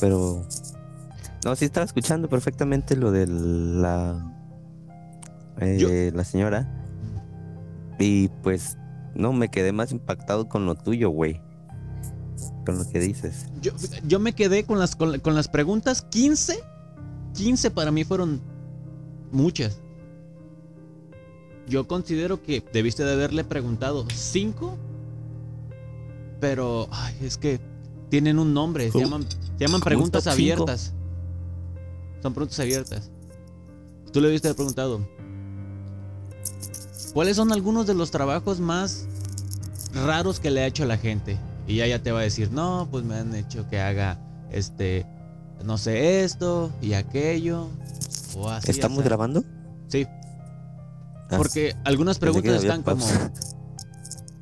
Pero. 0.00 0.46
No, 1.44 1.54
sí 1.54 1.64
estaba 1.66 1.86
escuchando 1.86 2.28
perfectamente 2.28 2.96
lo 2.96 3.12
de 3.12 3.26
la. 3.28 4.32
Eh, 5.60 6.12
la 6.14 6.24
señora. 6.24 6.84
Y 7.98 8.28
pues. 8.42 8.76
No, 9.14 9.32
me 9.32 9.50
quedé 9.50 9.72
más 9.72 9.92
impactado 9.92 10.48
con 10.48 10.66
lo 10.66 10.74
tuyo, 10.74 11.08
güey. 11.08 11.40
Con 12.66 12.78
lo 12.78 12.88
que 12.88 13.00
dices. 13.00 13.46
Yo, 13.62 13.72
yo 14.06 14.20
me 14.20 14.34
quedé 14.34 14.64
con 14.64 14.78
las, 14.78 14.94
con, 14.94 15.18
con 15.20 15.34
las 15.34 15.48
preguntas 15.48 16.02
15. 16.02 16.62
15 17.34 17.70
para 17.70 17.90
mí 17.90 18.04
fueron 18.04 18.42
muchas. 19.32 19.80
Yo 21.66 21.88
considero 21.88 22.42
que 22.42 22.62
debiste 22.72 23.04
de 23.04 23.12
haberle 23.12 23.44
preguntado 23.44 24.06
5. 24.12 24.76
Pero, 26.40 26.88
ay, 26.90 27.16
es 27.22 27.38
que 27.38 27.60
tienen 28.08 28.38
un 28.38 28.52
nombre. 28.54 28.90
Se 28.90 28.98
llaman, 28.98 29.22
se 29.22 29.64
llaman 29.64 29.80
¿Cómo 29.80 29.84
preguntas 29.84 30.26
abiertas. 30.26 30.92
Son 32.22 32.34
preguntas 32.34 32.60
abiertas. 32.60 33.10
Tú 34.12 34.20
le 34.20 34.28
debiste 34.28 34.48
haber 34.48 34.56
preguntado. 34.56 35.00
¿Cuáles 37.16 37.38
son 37.38 37.50
algunos 37.50 37.86
de 37.86 37.94
los 37.94 38.10
trabajos 38.10 38.60
más 38.60 39.06
raros 39.94 40.38
que 40.38 40.50
le 40.50 40.60
ha 40.60 40.66
hecho 40.66 40.82
a 40.82 40.86
la 40.86 40.98
gente? 40.98 41.38
Y 41.66 41.76
ya 41.76 41.86
ya 41.86 42.02
te 42.02 42.12
va 42.12 42.20
a 42.20 42.22
decir, 42.22 42.50
no, 42.52 42.88
pues 42.90 43.04
me 43.04 43.14
han 43.14 43.34
hecho 43.34 43.66
que 43.70 43.80
haga 43.80 44.18
este, 44.52 45.06
no 45.64 45.78
sé, 45.78 46.24
esto 46.24 46.70
y 46.82 46.92
aquello. 46.92 47.70
O 48.36 48.50
así. 48.50 48.70
¿Estamos 48.70 49.02
grabando? 49.02 49.42
Sí, 49.88 50.06
Ah, 51.30 51.38
porque 51.38 51.74
algunas 51.84 52.18
preguntas 52.18 52.62
están 52.62 52.82
como. 52.82 53.06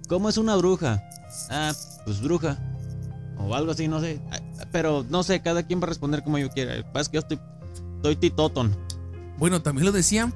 ¿cómo 0.09 0.29
es 0.29 0.37
una 0.37 0.57
bruja? 0.57 1.01
Ah, 1.51 1.73
pues 2.05 2.21
bruja. 2.21 2.59
O 3.39 3.55
algo 3.55 3.71
así, 3.71 3.87
no 3.87 4.01
sé. 4.01 4.21
Pero 4.73 5.07
no 5.09 5.23
sé, 5.23 5.41
cada 5.43 5.63
quien 5.63 5.79
va 5.79 5.85
a 5.85 5.91
responder 5.91 6.25
como 6.25 6.39
yo 6.39 6.51
quiera. 6.51 6.75
Lo 6.75 6.83
que 6.83 6.91
pasa 6.91 7.03
es 7.03 7.09
que 7.11 7.15
yo 7.15 7.21
estoy, 7.21 7.41
estoy 7.99 8.17
titoton. 8.17 8.77
Bueno, 9.39 9.63
también 9.63 9.87
lo 9.87 9.93
decían. 9.93 10.35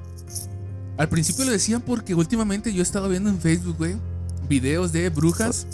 Al 0.99 1.09
principio 1.09 1.45
lo 1.45 1.51
decían 1.51 1.81
porque 1.81 2.13
últimamente 2.13 2.71
yo 2.73 2.81
he 2.81 2.83
estado 2.83 3.09
viendo 3.09 3.29
en 3.29 3.39
Facebook, 3.39 3.77
güey, 3.77 3.95
videos 4.47 4.91
de 4.91 5.09
brujas 5.09 5.65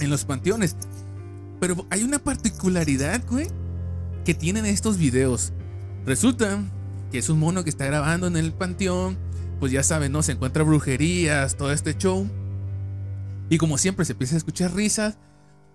en 0.00 0.10
los 0.10 0.24
panteones. 0.24 0.76
Pero 1.60 1.86
hay 1.88 2.02
una 2.02 2.18
particularidad, 2.18 3.22
güey, 3.30 3.46
que 4.24 4.34
tienen 4.34 4.66
estos 4.66 4.98
videos. 4.98 5.52
Resulta 6.04 6.62
que 7.12 7.18
es 7.18 7.28
un 7.28 7.38
mono 7.38 7.62
que 7.64 7.70
está 7.70 7.86
grabando 7.86 8.26
en 8.26 8.36
el 8.36 8.52
panteón. 8.52 9.16
Pues 9.60 9.70
ya 9.70 9.84
saben, 9.84 10.10
¿no? 10.10 10.22
Se 10.22 10.32
encuentra 10.32 10.64
brujerías, 10.64 11.56
todo 11.56 11.72
este 11.72 11.96
show. 11.96 12.28
Y 13.48 13.56
como 13.58 13.78
siempre 13.78 14.04
se 14.04 14.12
empieza 14.12 14.34
a 14.34 14.38
escuchar 14.38 14.74
risas. 14.74 15.16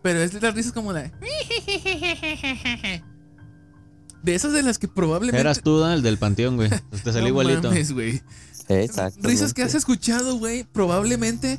Pero 0.04 0.20
es 0.20 0.34
de 0.34 0.42
las 0.42 0.54
risas 0.54 0.74
como 0.74 0.92
la... 0.94 1.12
De 4.22 4.36
esas 4.36 4.52
de 4.52 4.64
las 4.64 4.78
que 4.80 4.88
probablemente... 4.90 5.40
Eras 5.40 5.62
tú, 5.62 5.84
el 5.86 6.02
del 6.02 6.18
panteón, 6.18 6.58
güey. 6.58 6.70
Te 6.70 6.98
salió 7.06 7.22
No 7.22 7.28
igualito. 7.30 7.70
mames, 7.70 7.92
güey. 7.94 8.22
Exacto. 8.70 9.20
Risas 9.28 9.54
que 9.54 9.64
has 9.64 9.76
escuchado, 9.76 10.38
güey, 10.38 10.64
probablemente 10.64 11.58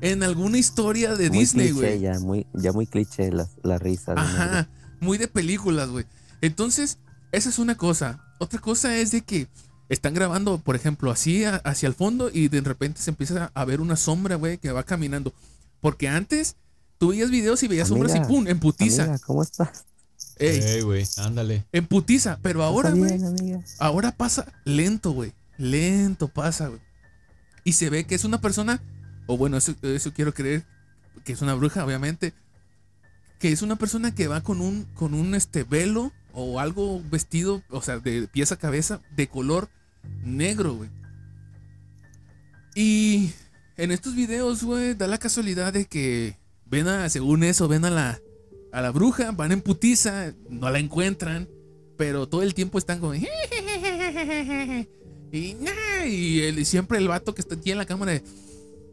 en 0.00 0.22
alguna 0.22 0.58
historia 0.58 1.14
de 1.14 1.28
muy 1.28 1.38
Disney, 1.40 1.68
cliché 1.72 1.80
güey. 1.96 2.00
ya, 2.00 2.18
muy, 2.20 2.46
ya 2.54 2.72
muy 2.72 2.86
cliché 2.86 3.30
las 3.30 3.50
la 3.62 3.78
risas. 3.78 4.16
¿no? 4.16 4.20
Ajá, 4.22 4.68
muy 5.00 5.18
de 5.18 5.28
películas, 5.28 5.88
güey. 5.90 6.06
Entonces, 6.40 6.98
esa 7.32 7.48
es 7.50 7.58
una 7.58 7.76
cosa. 7.76 8.24
Otra 8.38 8.60
cosa 8.60 8.96
es 8.96 9.10
de 9.12 9.20
que 9.22 9.46
están 9.88 10.14
grabando, 10.14 10.58
por 10.58 10.74
ejemplo, 10.74 11.10
así 11.10 11.44
a- 11.44 11.56
hacia 11.56 11.86
el 11.86 11.94
fondo 11.94 12.30
y 12.32 12.48
de 12.48 12.60
repente 12.62 13.00
se 13.00 13.10
empieza 13.10 13.50
a 13.54 13.64
ver 13.64 13.80
una 13.80 13.96
sombra, 13.96 14.36
güey, 14.36 14.58
que 14.58 14.72
va 14.72 14.82
caminando. 14.84 15.32
Porque 15.80 16.08
antes 16.08 16.56
tú 16.98 17.08
veías 17.08 17.30
videos 17.30 17.62
y 17.62 17.68
veías 17.68 17.88
sombras 17.88 18.14
y 18.16 18.20
pum, 18.20 18.46
en 18.48 18.58
putiza. 18.58 19.04
Amiga, 19.04 19.18
¿cómo 19.26 19.42
estás? 19.42 19.84
Ey, 20.38 20.60
Ey, 20.60 20.80
güey, 20.82 21.04
ándale. 21.18 21.64
en 21.72 21.86
putiza. 21.86 22.38
Pero 22.42 22.62
ahora, 22.64 22.88
¿Está 22.90 23.28
güey, 23.28 23.58
ahora 23.78 24.12
pasa 24.12 24.46
lento, 24.64 25.12
güey. 25.12 25.32
Lento 25.62 26.26
pasa, 26.26 26.66
güey. 26.68 26.80
Y 27.62 27.74
se 27.74 27.88
ve 27.88 28.04
que 28.04 28.16
es 28.16 28.24
una 28.24 28.40
persona, 28.40 28.82
o 29.26 29.36
bueno, 29.36 29.56
eso, 29.56 29.74
quiero 30.12 30.34
creer, 30.34 30.66
que 31.24 31.32
es 31.32 31.40
una 31.40 31.54
bruja, 31.54 31.84
obviamente. 31.84 32.34
Que 33.38 33.52
es 33.52 33.62
una 33.62 33.76
persona 33.76 34.12
que 34.12 34.26
va 34.26 34.40
con 34.40 34.60
un, 34.60 34.84
con 34.94 35.14
un 35.14 35.36
este 35.36 35.62
velo 35.62 36.12
o 36.32 36.58
algo 36.58 37.00
vestido, 37.08 37.62
o 37.70 37.80
sea, 37.80 38.00
de 38.00 38.26
pies 38.26 38.50
a 38.50 38.56
cabeza, 38.56 39.02
de 39.14 39.28
color 39.28 39.68
negro, 40.24 40.74
güey. 40.74 40.90
Y 42.74 43.30
en 43.76 43.92
estos 43.92 44.16
videos, 44.16 44.64
güey, 44.64 44.94
da 44.94 45.06
la 45.06 45.18
casualidad 45.18 45.72
de 45.72 45.86
que 45.86 46.38
ven 46.66 46.88
a, 46.88 47.08
según 47.08 47.44
eso, 47.44 47.68
ven 47.68 47.84
a 47.84 47.90
la, 47.90 48.20
a 48.72 48.80
la 48.80 48.90
bruja, 48.90 49.30
van 49.30 49.52
en 49.52 49.60
putiza, 49.60 50.34
no 50.50 50.70
la 50.70 50.80
encuentran, 50.80 51.48
pero 51.96 52.28
todo 52.28 52.42
el 52.42 52.52
tiempo 52.52 52.78
están 52.78 52.98
como... 52.98 53.12
Y, 55.32 55.54
nah, 55.54 56.04
y 56.06 56.40
el- 56.42 56.58
y 56.58 56.64
siempre 56.64 56.98
el 56.98 57.08
vato 57.08 57.34
que 57.34 57.40
está 57.40 57.54
aquí 57.54 57.70
en 57.72 57.78
la 57.78 57.86
cámara 57.86 58.12
de, 58.12 58.22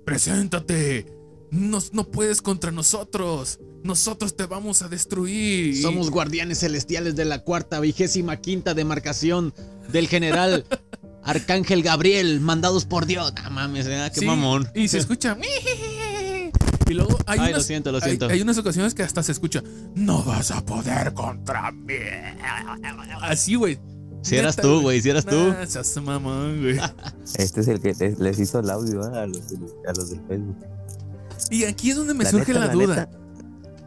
preséntate, 0.06 1.06
no, 1.52 1.80
no 1.92 2.04
puedes 2.10 2.42
contra 2.42 2.72
nosotros, 2.72 3.60
nosotros 3.84 4.36
te 4.36 4.46
vamos 4.46 4.82
a 4.82 4.88
destruir. 4.88 5.82
Somos 5.82 6.10
guardianes 6.12 6.60
celestiales 6.60 7.16
de 7.16 7.26
la 7.26 7.40
cuarta 7.44 7.80
vigésima 7.80 8.38
quinta 8.38 8.74
demarcación 8.74 9.54
del 9.92 10.08
general 10.08 10.66
Arcángel 11.24 11.84
Gabriel, 11.84 12.40
mandados 12.40 12.86
por 12.86 13.06
Dios. 13.06 13.34
No 13.44 13.50
mames, 13.50 13.86
¿eh? 13.88 14.10
qué 14.14 14.22
Sí, 14.22 14.26
mamón. 14.26 14.68
Y 14.76 14.88
se 14.88 14.98
escucha. 15.00 15.38
Y 16.90 16.94
luego 16.94 17.18
hay 17.28 17.40
Ay, 17.40 17.50
unas, 17.50 17.58
lo 17.60 17.64
siento, 17.64 17.92
lo 17.92 17.98
hay- 17.98 18.04
siento. 18.04 18.28
Hay, 18.28 18.42
unas 18.42 18.58
ocasiones 18.58 18.94
que 18.96 19.04
hasta 19.04 19.22
se 19.22 19.32
escucha. 19.32 19.62
No 19.94 20.24
vas 20.24 20.50
a 20.52 20.66
poder 20.66 21.14
contra 21.14 21.72
mí. 21.72 21.94
Así, 23.22 23.56
güey. 23.56 23.78
Si 24.22 24.36
eras 24.36 24.56
tú, 24.56 24.82
güey, 24.82 25.02
si 25.02 25.10
eras 25.10 25.26
tú. 25.26 25.36
Nah, 25.36 25.66
seas 25.66 25.96
mamón, 26.02 26.62
güey. 26.62 26.78
Este 27.36 27.62
es 27.62 27.68
el 27.68 27.80
que 27.80 27.94
les, 27.94 28.20
les 28.20 28.40
hizo 28.40 28.60
el 28.60 28.70
audio 28.70 29.02
¿eh? 29.14 29.18
a, 29.20 29.26
los, 29.26 29.50
del- 29.50 29.66
a 29.88 29.94
los 29.94 30.10
del 30.10 30.20
Facebook. 30.28 30.58
Y 31.50 31.64
aquí 31.64 31.92
es 31.92 31.96
donde 31.96 32.14
me 32.14 32.26
La 32.26 32.32
surge 32.32 32.54
neta, 32.54 32.60
la, 32.60 32.68
la 32.68 32.74
duda. 32.74 32.96
neta. 32.96 33.10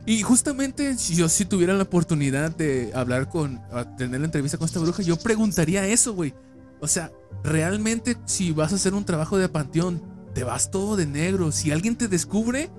Y 0.07 0.23
justamente 0.23 0.97
si 0.99 1.15
yo 1.15 1.29
si 1.29 1.45
tuviera 1.45 1.75
la 1.75 1.83
oportunidad 1.85 2.57
de 2.57 2.91
hablar 2.95 3.29
con, 3.29 3.61
a 3.73 3.95
tener 3.97 4.21
la 4.21 4.27
entrevista 4.27 4.59
con 4.59 4.65
esta 4.67 4.81
bruja, 4.81 5.03
yo 5.03 5.17
preguntaría 5.17 5.87
eso, 5.87 6.15
güey. 6.15 6.35
O 6.81 6.89
sea, 6.89 7.13
realmente 7.45 8.17
si 8.25 8.51
vas 8.53 8.73
a 8.73 8.77
hacer 8.77 8.95
un 8.95 9.05
trabajo 9.05 9.39
de 9.39 9.49
panteón, 9.49 10.03
te 10.35 10.43
vas 10.45 10.71
todo 10.71 10.97
de 10.97 11.07
negro. 11.07 11.53
Si 11.53 11.71
alguien 11.71 11.95
te 11.97 12.09
descubre, 12.09 12.71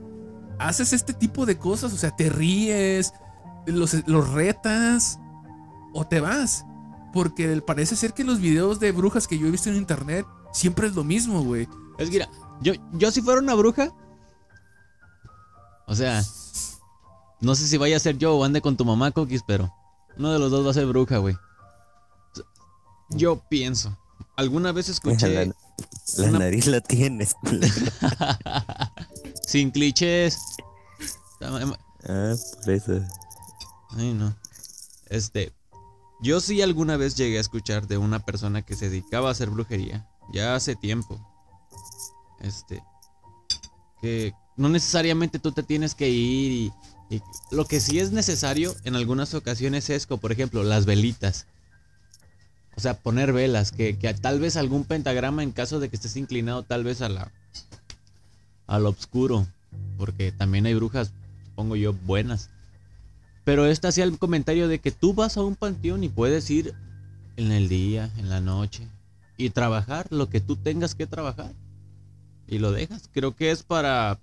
haces 0.60 0.92
este 0.92 1.14
tipo 1.14 1.46
de 1.46 1.58
cosas, 1.58 1.94
o 1.94 1.98
sea, 1.98 2.14
te 2.16 2.30
ríes, 2.30 3.14
los, 3.68 3.96
los 4.08 4.30
retas 4.34 5.20
o 5.94 6.06
te 6.06 6.20
vas. 6.20 6.66
Porque 7.14 7.62
parece 7.62 7.96
ser 7.96 8.14
que 8.14 8.24
los 8.24 8.40
videos 8.40 8.80
de 8.80 8.92
brujas 8.92 9.28
que 9.28 9.38
yo 9.38 9.48
he 9.48 9.52
visto 9.52 9.70
en 9.70 9.76
internet 9.76 10.26
siempre 10.52 10.88
es 10.88 10.96
lo 10.96 11.04
mismo, 11.04 11.44
güey. 11.44 11.68
Es 12.00 12.10
que 12.10 12.16
mira, 12.18 12.30
yo, 12.62 12.74
yo 12.94 13.12
si 13.12 13.22
fuera 13.22 13.40
una 13.40 13.54
bruja. 13.54 13.92
O 15.86 15.96
sea, 15.96 16.24
no 17.40 17.56
sé 17.56 17.68
si 17.68 17.78
vaya 17.78 17.98
a 17.98 18.00
ser 18.00 18.18
yo 18.18 18.36
o 18.36 18.44
ande 18.44 18.62
con 18.62 18.76
tu 18.78 18.86
mamá, 18.86 19.12
Coquis, 19.12 19.44
pero 19.46 19.72
uno 20.18 20.32
de 20.32 20.40
los 20.40 20.50
dos 20.50 20.66
va 20.66 20.72
a 20.72 20.74
ser 20.74 20.86
bruja, 20.88 21.18
güey. 21.18 21.36
Yo 23.10 23.44
pienso. 23.50 23.96
Alguna 24.36 24.72
vez 24.72 24.90
escuché. 24.90 25.46
La, 25.46 25.54
la 26.18 26.30
una- 26.30 26.40
nariz 26.40 26.66
la 26.68 26.82
tienes. 26.82 27.36
culero. 27.36 27.74
Sin 29.48 29.70
clichés. 29.72 30.40
ah, 31.42 32.34
por 32.64 32.74
eso. 32.74 33.00
Ay, 33.98 34.14
no. 34.14 34.34
Este. 35.10 35.54
Yo 36.24 36.40
sí 36.40 36.62
alguna 36.62 36.96
vez 36.96 37.16
llegué 37.16 37.38
a 37.38 37.42
escuchar 37.42 37.86
de 37.86 37.98
una 37.98 38.20
persona 38.20 38.62
que 38.62 38.76
se 38.76 38.90
dedicaba 38.90 39.28
a 39.28 39.34
hacer 39.34 39.50
brujería. 39.50 40.08
Ya 40.32 40.56
hace 40.56 40.74
tiempo. 40.74 41.20
Este. 42.40 42.82
Que 44.02 44.34
no 44.56 44.70
necesariamente 44.70 45.38
tú 45.38 45.52
te 45.52 45.64
tienes 45.64 45.96
que 45.96 46.10
ir 46.10 46.72
y. 47.10 47.22
lo 47.52 47.66
que 47.66 47.82
sí 47.82 48.00
es 48.00 48.14
necesario 48.14 48.74
en 48.86 48.96
algunas 48.96 49.34
ocasiones 49.34 49.90
es, 49.90 50.08
como 50.08 50.22
por 50.22 50.32
ejemplo, 50.32 50.64
las 50.64 50.86
velitas. 50.86 51.46
O 52.78 52.80
sea, 52.80 52.98
poner 52.98 53.34
velas. 53.34 53.74
Que, 53.74 54.00
que 54.00 54.14
tal 54.14 54.40
vez 54.40 54.56
algún 54.56 54.86
pentagrama 54.86 55.44
en 55.44 55.52
caso 55.52 55.82
de 55.82 55.90
que 55.90 55.98
estés 55.98 56.16
inclinado 56.16 56.64
tal 56.64 56.86
vez 56.86 57.02
a 57.02 57.10
la. 57.10 57.34
al 58.66 58.86
oscuro. 58.86 59.46
Porque 59.98 60.32
también 60.32 60.68
hay 60.68 60.74
brujas, 60.74 61.12
supongo 61.48 61.76
yo, 61.76 61.92
buenas. 61.92 62.50
Pero 63.44 63.66
esta 63.66 63.90
hacía 63.90 64.06
el 64.06 64.18
comentario 64.18 64.68
de 64.68 64.80
que 64.80 64.92
tú 64.92 65.14
vas 65.14 65.38
a 65.38 65.42
un 65.42 65.56
panteón 65.56 66.04
y 66.04 66.10
puedes 66.10 66.50
ir 66.50 66.74
en 67.36 67.52
el 67.52 67.68
día, 67.68 68.12
en 68.18 68.30
la 68.30 68.40
noche, 68.40 68.88
y 69.38 69.50
trabajar 69.50 70.08
lo 70.12 70.30
que 70.30 70.40
tú 70.40 70.56
tengas 70.56 70.96
que 70.96 71.08
trabajar. 71.08 71.54
Y 72.48 72.60
lo 72.60 72.72
dejas. 72.72 73.10
Creo 73.12 73.36
que 73.36 73.52
es 73.52 73.64
para 73.64 74.20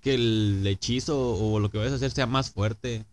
que 0.00 0.14
el 0.14 0.66
hechizo 0.66 1.36
o 1.36 1.60
lo 1.60 1.70
que 1.70 1.78
vayas 1.78 1.92
a 1.92 1.96
hacer 1.96 2.10
sea 2.10 2.26
más 2.26 2.50
fuerte. 2.50 3.04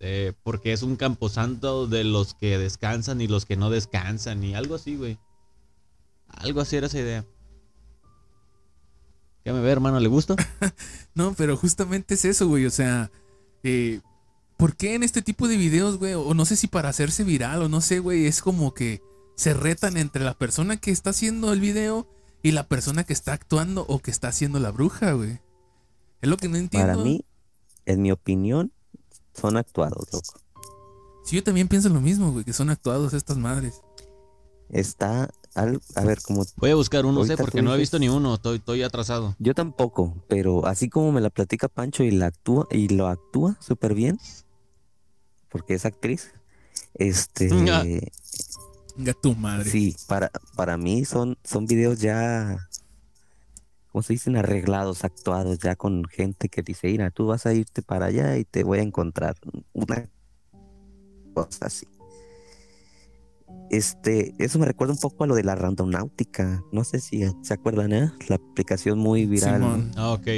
Eh, 0.00 0.32
porque 0.42 0.72
es 0.72 0.82
un 0.82 0.96
camposanto 0.96 1.86
de 1.86 2.04
los 2.04 2.34
que 2.34 2.58
descansan 2.58 3.20
y 3.20 3.28
los 3.28 3.46
que 3.46 3.56
no 3.56 3.70
descansan. 3.70 4.44
Y 4.44 4.54
algo 4.54 4.74
así, 4.74 4.96
güey. 4.96 5.18
Algo 6.28 6.60
así 6.60 6.76
era 6.76 6.88
esa 6.88 6.98
idea. 6.98 7.24
¿Qué 9.44 9.52
me 9.52 9.60
ve, 9.60 9.70
hermano? 9.70 10.00
¿Le 10.00 10.08
gusta? 10.08 10.36
No, 11.14 11.32
pero 11.34 11.56
justamente 11.56 12.14
es 12.14 12.24
eso, 12.24 12.48
güey. 12.48 12.66
O 12.66 12.70
sea, 12.70 13.08
eh, 13.64 14.00
¿por 14.56 14.76
qué 14.76 14.94
en 14.94 15.02
este 15.02 15.22
tipo 15.22 15.48
de 15.48 15.56
videos, 15.56 15.98
güey? 15.98 16.14
O 16.14 16.34
no 16.34 16.44
sé 16.44 16.54
si 16.56 16.68
para 16.68 16.90
hacerse 16.90 17.24
viral 17.24 17.62
o 17.62 17.68
no 17.68 17.80
sé, 17.80 17.98
güey. 17.98 18.26
Es 18.26 18.40
como 18.40 18.74
que 18.74 19.02
se 19.34 19.54
retan 19.54 19.96
entre 19.96 20.22
la 20.22 20.34
persona 20.34 20.76
que 20.76 20.90
está 20.90 21.10
haciendo 21.10 21.52
el 21.52 21.60
video 21.60 22.08
y 22.42 22.52
la 22.52 22.68
persona 22.68 23.04
que 23.04 23.12
está 23.14 23.32
actuando 23.32 23.84
o 23.88 23.98
que 23.98 24.10
está 24.10 24.28
haciendo 24.28 24.60
la 24.60 24.70
bruja, 24.70 25.12
güey. 25.12 25.40
Es 26.20 26.28
lo 26.28 26.36
que 26.36 26.48
no 26.48 26.56
entiendo. 26.56 26.92
Para 26.92 27.02
mí, 27.02 27.24
en 27.86 28.02
mi 28.02 28.12
opinión, 28.12 28.72
son 29.34 29.56
actuados, 29.56 30.06
loco. 30.12 30.40
Sí, 31.24 31.36
yo 31.36 31.42
también 31.42 31.68
pienso 31.68 31.88
lo 31.88 32.02
mismo, 32.02 32.32
güey, 32.32 32.44
que 32.44 32.52
son 32.52 32.68
actuados 32.68 33.14
estas 33.14 33.38
madres. 33.38 33.80
Está 34.68 35.30
al- 35.54 35.80
a 35.94 36.04
ver, 36.04 36.20
como 36.22 36.44
Voy 36.56 36.70
a 36.70 36.74
buscar 36.74 37.06
uno, 37.06 37.24
sé, 37.24 37.36
porque 37.36 37.62
no 37.62 37.74
he 37.74 37.78
visto 37.78 37.98
ni 37.98 38.08
uno. 38.08 38.34
Estoy, 38.34 38.56
estoy 38.58 38.82
atrasado. 38.82 39.34
yo 39.38 39.54
tampoco, 39.54 40.24
pero 40.28 40.66
así 40.66 40.88
como 40.88 41.12
me 41.12 41.20
la 41.20 41.30
platica 41.30 41.68
Pancho 41.68 42.02
y 42.04 42.10
la 42.10 42.26
actúa 42.26 42.66
y 42.70 42.88
lo 42.88 43.06
actúa 43.08 43.56
súper 43.60 43.94
bien, 43.94 44.18
porque 45.48 45.74
es 45.74 45.84
actriz. 45.86 46.32
Este, 46.94 47.48
Ah. 47.68 47.84
Venga 48.96 49.12
tu 49.14 49.34
madre. 49.34 49.68
sí, 49.68 49.96
para, 50.06 50.30
para 50.54 50.76
mí 50.76 51.04
son, 51.04 51.36
son 51.42 51.66
videos 51.66 51.98
ya, 51.98 52.68
¿cómo 53.90 54.04
se 54.04 54.12
dicen? 54.12 54.36
Arreglados, 54.36 55.02
actuados, 55.02 55.58
ya 55.58 55.74
con 55.74 56.04
gente 56.04 56.48
que 56.48 56.62
dice, 56.62 56.86
mira, 56.86 57.10
tú 57.10 57.26
vas 57.26 57.44
a 57.46 57.52
irte 57.54 57.82
para 57.82 58.06
allá 58.06 58.36
y 58.36 58.44
te 58.44 58.62
voy 58.62 58.78
a 58.78 58.82
encontrar 58.82 59.34
una 59.72 60.08
cosa 61.34 61.66
así. 61.66 61.88
Este, 63.70 64.34
eso 64.38 64.58
me 64.58 64.66
recuerda 64.66 64.92
un 64.92 65.00
poco 65.00 65.24
a 65.24 65.26
lo 65.26 65.34
de 65.34 65.42
la 65.42 65.54
randonáutica. 65.54 66.62
No 66.72 66.84
sé 66.84 67.00
si 67.00 67.22
se 67.42 67.54
acuerdan, 67.54 67.92
¿eh? 67.92 68.12
La 68.28 68.36
aplicación 68.36 68.98
muy 68.98 69.26
viral. 69.26 69.60
Simón. 69.60 69.90
Ah, 69.96 70.12
ok. 70.12 70.28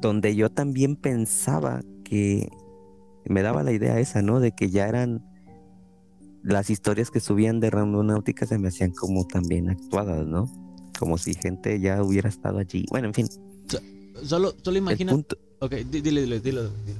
donde 0.00 0.34
yo 0.34 0.50
también 0.50 0.96
pensaba 0.96 1.80
que 2.04 2.48
me 3.26 3.42
daba 3.42 3.62
la 3.62 3.70
idea 3.72 4.00
esa, 4.00 4.20
¿no? 4.22 4.40
De 4.40 4.50
que 4.52 4.68
ya 4.70 4.88
eran 4.88 5.24
las 6.42 6.70
historias 6.70 7.10
que 7.12 7.20
subían 7.20 7.60
de 7.60 7.70
Randonáutica 7.70 8.46
se 8.46 8.58
me 8.58 8.68
hacían 8.68 8.90
como 8.90 9.24
también 9.28 9.70
actuadas, 9.70 10.26
¿no? 10.26 10.50
Como 10.98 11.18
si 11.18 11.34
gente 11.34 11.78
ya 11.78 12.02
hubiera 12.02 12.28
estado 12.28 12.58
allí. 12.58 12.84
Bueno, 12.90 13.08
en 13.08 13.14
fin. 13.14 13.28
Solo, 14.24 14.52
solo 14.62 14.78
imagina. 14.78 15.12
El 15.12 15.18
punto, 15.18 15.36
Ok, 15.60 15.72
di- 15.74 16.00
dile, 16.00 16.22
dile, 16.22 16.40
dile, 16.40 16.62
dile. 16.84 16.98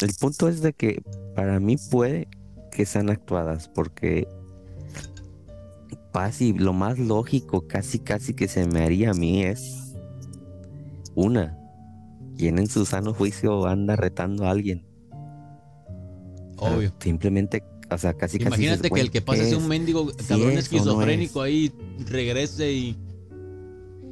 el 0.00 0.14
punto 0.18 0.48
es 0.48 0.60
de 0.62 0.72
que 0.72 1.00
para 1.36 1.60
mí 1.60 1.76
puede 1.90 2.26
que 2.72 2.84
sean 2.86 3.08
actuadas, 3.10 3.68
porque 3.68 4.26
casi 6.16 6.52
lo 6.52 6.72
más 6.72 6.98
lógico, 6.98 7.66
casi 7.66 7.98
casi 7.98 8.34
que 8.34 8.48
se 8.48 8.66
me 8.66 8.84
haría 8.84 9.10
a 9.10 9.14
mí 9.14 9.42
es 9.42 9.94
una. 11.14 11.58
Quien 12.36 12.58
en 12.58 12.66
su 12.66 12.84
sano 12.84 13.14
juicio 13.14 13.66
anda 13.66 13.96
retando 13.96 14.46
a 14.46 14.50
alguien. 14.50 14.84
O 16.58 16.66
sea, 16.66 16.76
Obvio. 16.76 16.92
Simplemente, 17.00 17.62
o 17.90 17.98
sea, 17.98 18.14
casi 18.14 18.38
casi. 18.38 18.48
Imagínate 18.48 18.90
que 18.90 19.00
el 19.00 19.06
"Güey, 19.06 19.08
que 19.10 19.22
pase 19.22 19.40
¿qué 19.40 19.46
sea 19.48 19.56
un 19.58 19.64
es?". 19.64 19.68
mendigo 19.68 20.06
cabrón 20.28 20.48
es 20.48 20.54
no 20.54 20.60
esquizofrénico 20.60 21.44
es. 21.44 21.52
ahí, 21.52 21.72
regrese 22.08 22.72
y. 22.72 22.96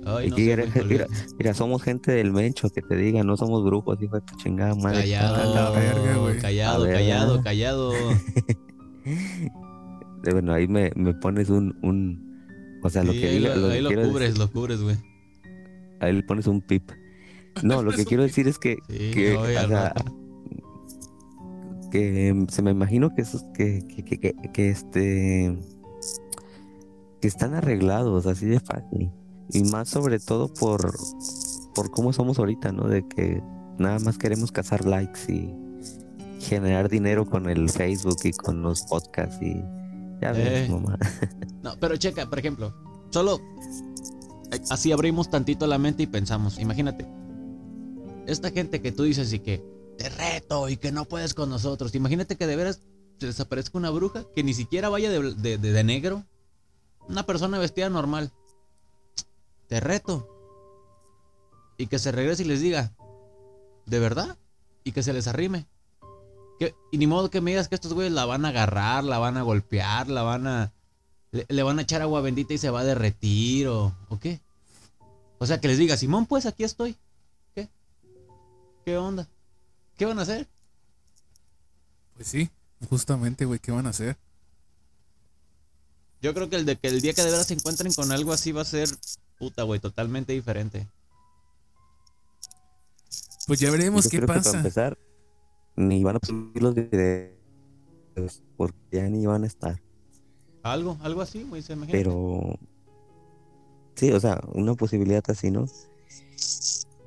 Ay, 0.07 0.29
no 0.29 0.37
sé, 0.37 0.43
mira, 0.87 1.07
mira, 1.39 1.55
somos 1.55 1.83
gente 1.83 2.13
del 2.13 2.33
mencho 2.33 2.69
que 2.69 2.83
te 2.83 2.97
diga, 2.97 3.25
no 3.25 3.37
somos 3.39 3.65
brujos, 3.65 4.01
hijo 4.03 4.17
de 4.17 4.23
tu 4.23 4.37
chingada 4.37 4.75
madre. 4.75 5.01
Callado, 5.01 5.73
verga, 5.73 6.41
callado, 6.41 6.85
callado, 6.85 7.43
callado. 7.43 7.93
Bueno, 10.33 10.53
ahí 10.53 10.67
me, 10.69 10.91
me 10.97 11.15
pones 11.15 11.49
un, 11.51 11.77
un, 11.83 12.79
o 12.83 12.91
sea, 12.91 13.05
lo 13.05 13.13
que 13.13 13.27
ahí 13.29 13.39
diga, 13.39 13.55
lo, 13.57 13.63
lo 13.63 13.67
ahí 13.69 13.77
que 13.77 13.83
lo 13.83 13.89
quiero 13.89 14.09
cubres, 14.09 14.29
decir- 14.31 14.39
lo 14.39 14.51
cubres, 14.53 14.81
güey. 14.83 14.97
ahí 16.01 16.13
le 16.13 16.23
pones 16.23 16.47
un 16.47 16.61
pip. 16.61 16.91
No, 17.63 17.83
lo 17.85 17.93
que 17.93 18.05
quiero 18.05 18.25
decir 18.25 18.49
es 18.49 18.59
que, 18.59 18.79
Sí, 18.89 19.11
que, 19.13 19.37
oye, 19.37 19.57
o 19.59 19.69
sea, 19.69 19.95
que 21.91 22.29
em, 22.29 22.49
se 22.49 22.63
me 22.63 22.71
imagino 22.73 23.15
que 23.15 23.23
esos, 23.23 23.45
que, 23.55 23.85
que, 23.87 24.05
que, 24.05 24.19
que, 24.19 24.35
que 24.53 24.71
este, 24.71 25.57
que 27.21 27.29
están 27.29 27.55
arreglados 27.55 28.27
así 28.27 28.47
de 28.47 28.59
fácil. 28.61 29.11
Y 29.53 29.63
más 29.71 29.89
sobre 29.89 30.19
todo 30.19 30.53
por, 30.53 30.93
por 31.75 31.91
cómo 31.93 32.13
somos 32.13 32.39
ahorita, 32.41 32.73
¿no? 32.73 32.89
De 32.89 33.07
que 33.07 33.41
nada 33.79 33.99
más 34.01 34.19
queremos 34.19 34.51
cazar 34.51 34.85
likes 34.87 35.21
y 35.33 35.55
generar 36.41 36.89
dinero 36.89 37.25
con 37.25 37.49
el 37.49 37.71
Facebook 37.71 38.17
y 38.25 38.33
con 38.33 38.63
los 38.63 38.83
podcasts 38.83 39.41
y 39.41 39.63
ya 40.21 40.33
ves, 40.33 40.69
Eh. 40.69 40.73
mamá. 40.73 40.99
No, 41.63 41.77
pero 41.81 41.97
checa, 41.97 42.29
por 42.29 42.39
ejemplo, 42.39 42.75
solo 43.11 43.41
así 44.71 44.93
abrimos 44.93 45.31
tantito 45.31 45.67
la 45.67 45.79
mente 45.79 46.03
y 46.03 46.07
pensamos, 46.07 46.59
imagínate, 46.59 47.07
esta 48.27 48.51
gente 48.51 48.81
que 48.83 48.93
tú 48.93 49.05
dices 49.05 49.33
y 49.33 49.39
que 49.39 49.65
te 49.99 50.09
reto 50.11 50.69
y 50.69 50.77
que 50.77 50.93
no 50.93 51.05
puedes 51.07 51.33
con 51.35 51.49
nosotros, 51.51 51.95
imagínate 51.95 52.37
que 52.37 52.47
de 52.47 52.57
veras 52.57 52.81
te 53.19 53.27
desaparezca 53.27 53.79
una 53.79 53.91
bruja 53.91 54.25
que 54.35 54.43
ni 54.45 54.53
siquiera 54.55 54.89
vaya 54.89 55.09
de, 55.11 55.35
de- 55.35 55.57
de- 55.59 55.73
de 55.73 55.85
negro, 55.85 56.25
una 57.09 57.25
persona 57.25 57.59
vestida 57.59 57.89
normal, 57.89 58.31
te 59.69 59.81
reto, 59.81 60.29
y 61.79 61.87
que 61.87 61.99
se 61.99 62.13
regrese 62.13 62.43
y 62.43 62.47
les 62.47 62.61
diga, 62.61 62.93
¿de 63.87 63.99
verdad? 63.99 64.37
Y 64.85 64.93
que 64.93 65.03
se 65.03 65.13
les 65.13 65.27
arrime. 65.29 65.67
Que, 66.59 66.75
y 66.93 66.99
ni 66.99 67.07
modo 67.07 67.31
que 67.31 67.41
me 67.41 67.51
digas 67.51 67.69
que 67.69 67.75
estos 67.75 67.93
güeyes 67.93 68.13
la 68.13 68.25
van 68.27 68.45
a 68.45 68.49
agarrar, 68.49 69.05
la 69.05 69.19
van 69.19 69.37
a 69.37 69.43
golpear, 69.43 70.09
la 70.09 70.23
van 70.23 70.47
a... 70.47 70.73
Le, 71.33 71.47
le 71.49 71.63
van 71.65 71.79
a 71.79 71.83
echar 71.83 72.01
agua 72.01 72.21
bendita 72.21 72.55
y 72.55 72.59
se 72.59 72.71
va 72.71 72.81
a 72.81 72.85
derretir 72.85 73.67
o, 73.69 73.93
o 74.09 74.19
qué. 74.21 74.41
O 75.39 75.47
sea, 75.47 75.61
que 75.61 75.67
les 75.69 75.79
diga, 75.79 75.97
Simón, 75.97 76.27
pues 76.27 76.47
aquí 76.47 76.63
estoy. 76.63 76.97
¿Qué? 77.55 77.69
¿Qué 78.85 78.97
onda? 78.97 79.29
¿Qué 79.99 80.05
van 80.07 80.19
a 80.21 80.23
hacer? 80.23 80.49
Pues 82.15 82.29
sí, 82.29 82.49
justamente, 82.89 83.45
güey, 83.45 83.59
¿qué 83.59 83.73
van 83.73 83.87
a 83.87 83.91
hacer? 83.91 84.17
Yo 86.23 86.33
creo 86.33 86.49
que 86.49 86.57
el, 86.57 86.65
de, 86.65 86.77
que 86.77 86.87
el 86.89 87.01
día 87.01 87.13
que 87.13 87.23
de 87.23 87.31
veras 87.31 87.49
se 87.49 87.55
encuentren 87.55 87.93
con 87.93 88.13
algo 88.13 88.33
así 88.33 88.53
va 88.53 88.63
a 88.63 88.65
ser, 88.65 88.89
puta, 89.39 89.65
güey, 89.65 89.81
totalmente 89.81 90.33
diferente. 90.33 90.89
Pues 93.47 93.61
ya 93.61 93.71
veremos 93.71 94.05
Yo 94.05 94.11
qué 94.11 94.17
creo 94.19 94.29
que 94.29 94.33
para 94.33 94.43
pasa. 94.43 94.57
empezar, 94.59 94.97
ni 95.77 96.03
van 96.05 96.17
a 96.17 96.21
subir 96.27 96.63
los 96.63 96.75
videos 96.75 98.43
porque 98.57 98.77
ya 98.93 99.09
ni 99.09 99.27
van 99.27 99.45
a 99.45 99.47
estar. 99.47 99.83
Algo, 100.63 100.97
algo 101.03 101.21
así, 101.21 101.43
güey, 101.45 101.63
se 101.63 101.75
imagina. 101.75 101.93
Pero 101.99 102.59
sí, 103.97 104.11
o 104.13 104.21
sea, 104.21 104.41
una 104.55 104.75
posibilidad 104.75 105.23
así, 105.29 105.51
¿no? 105.51 105.67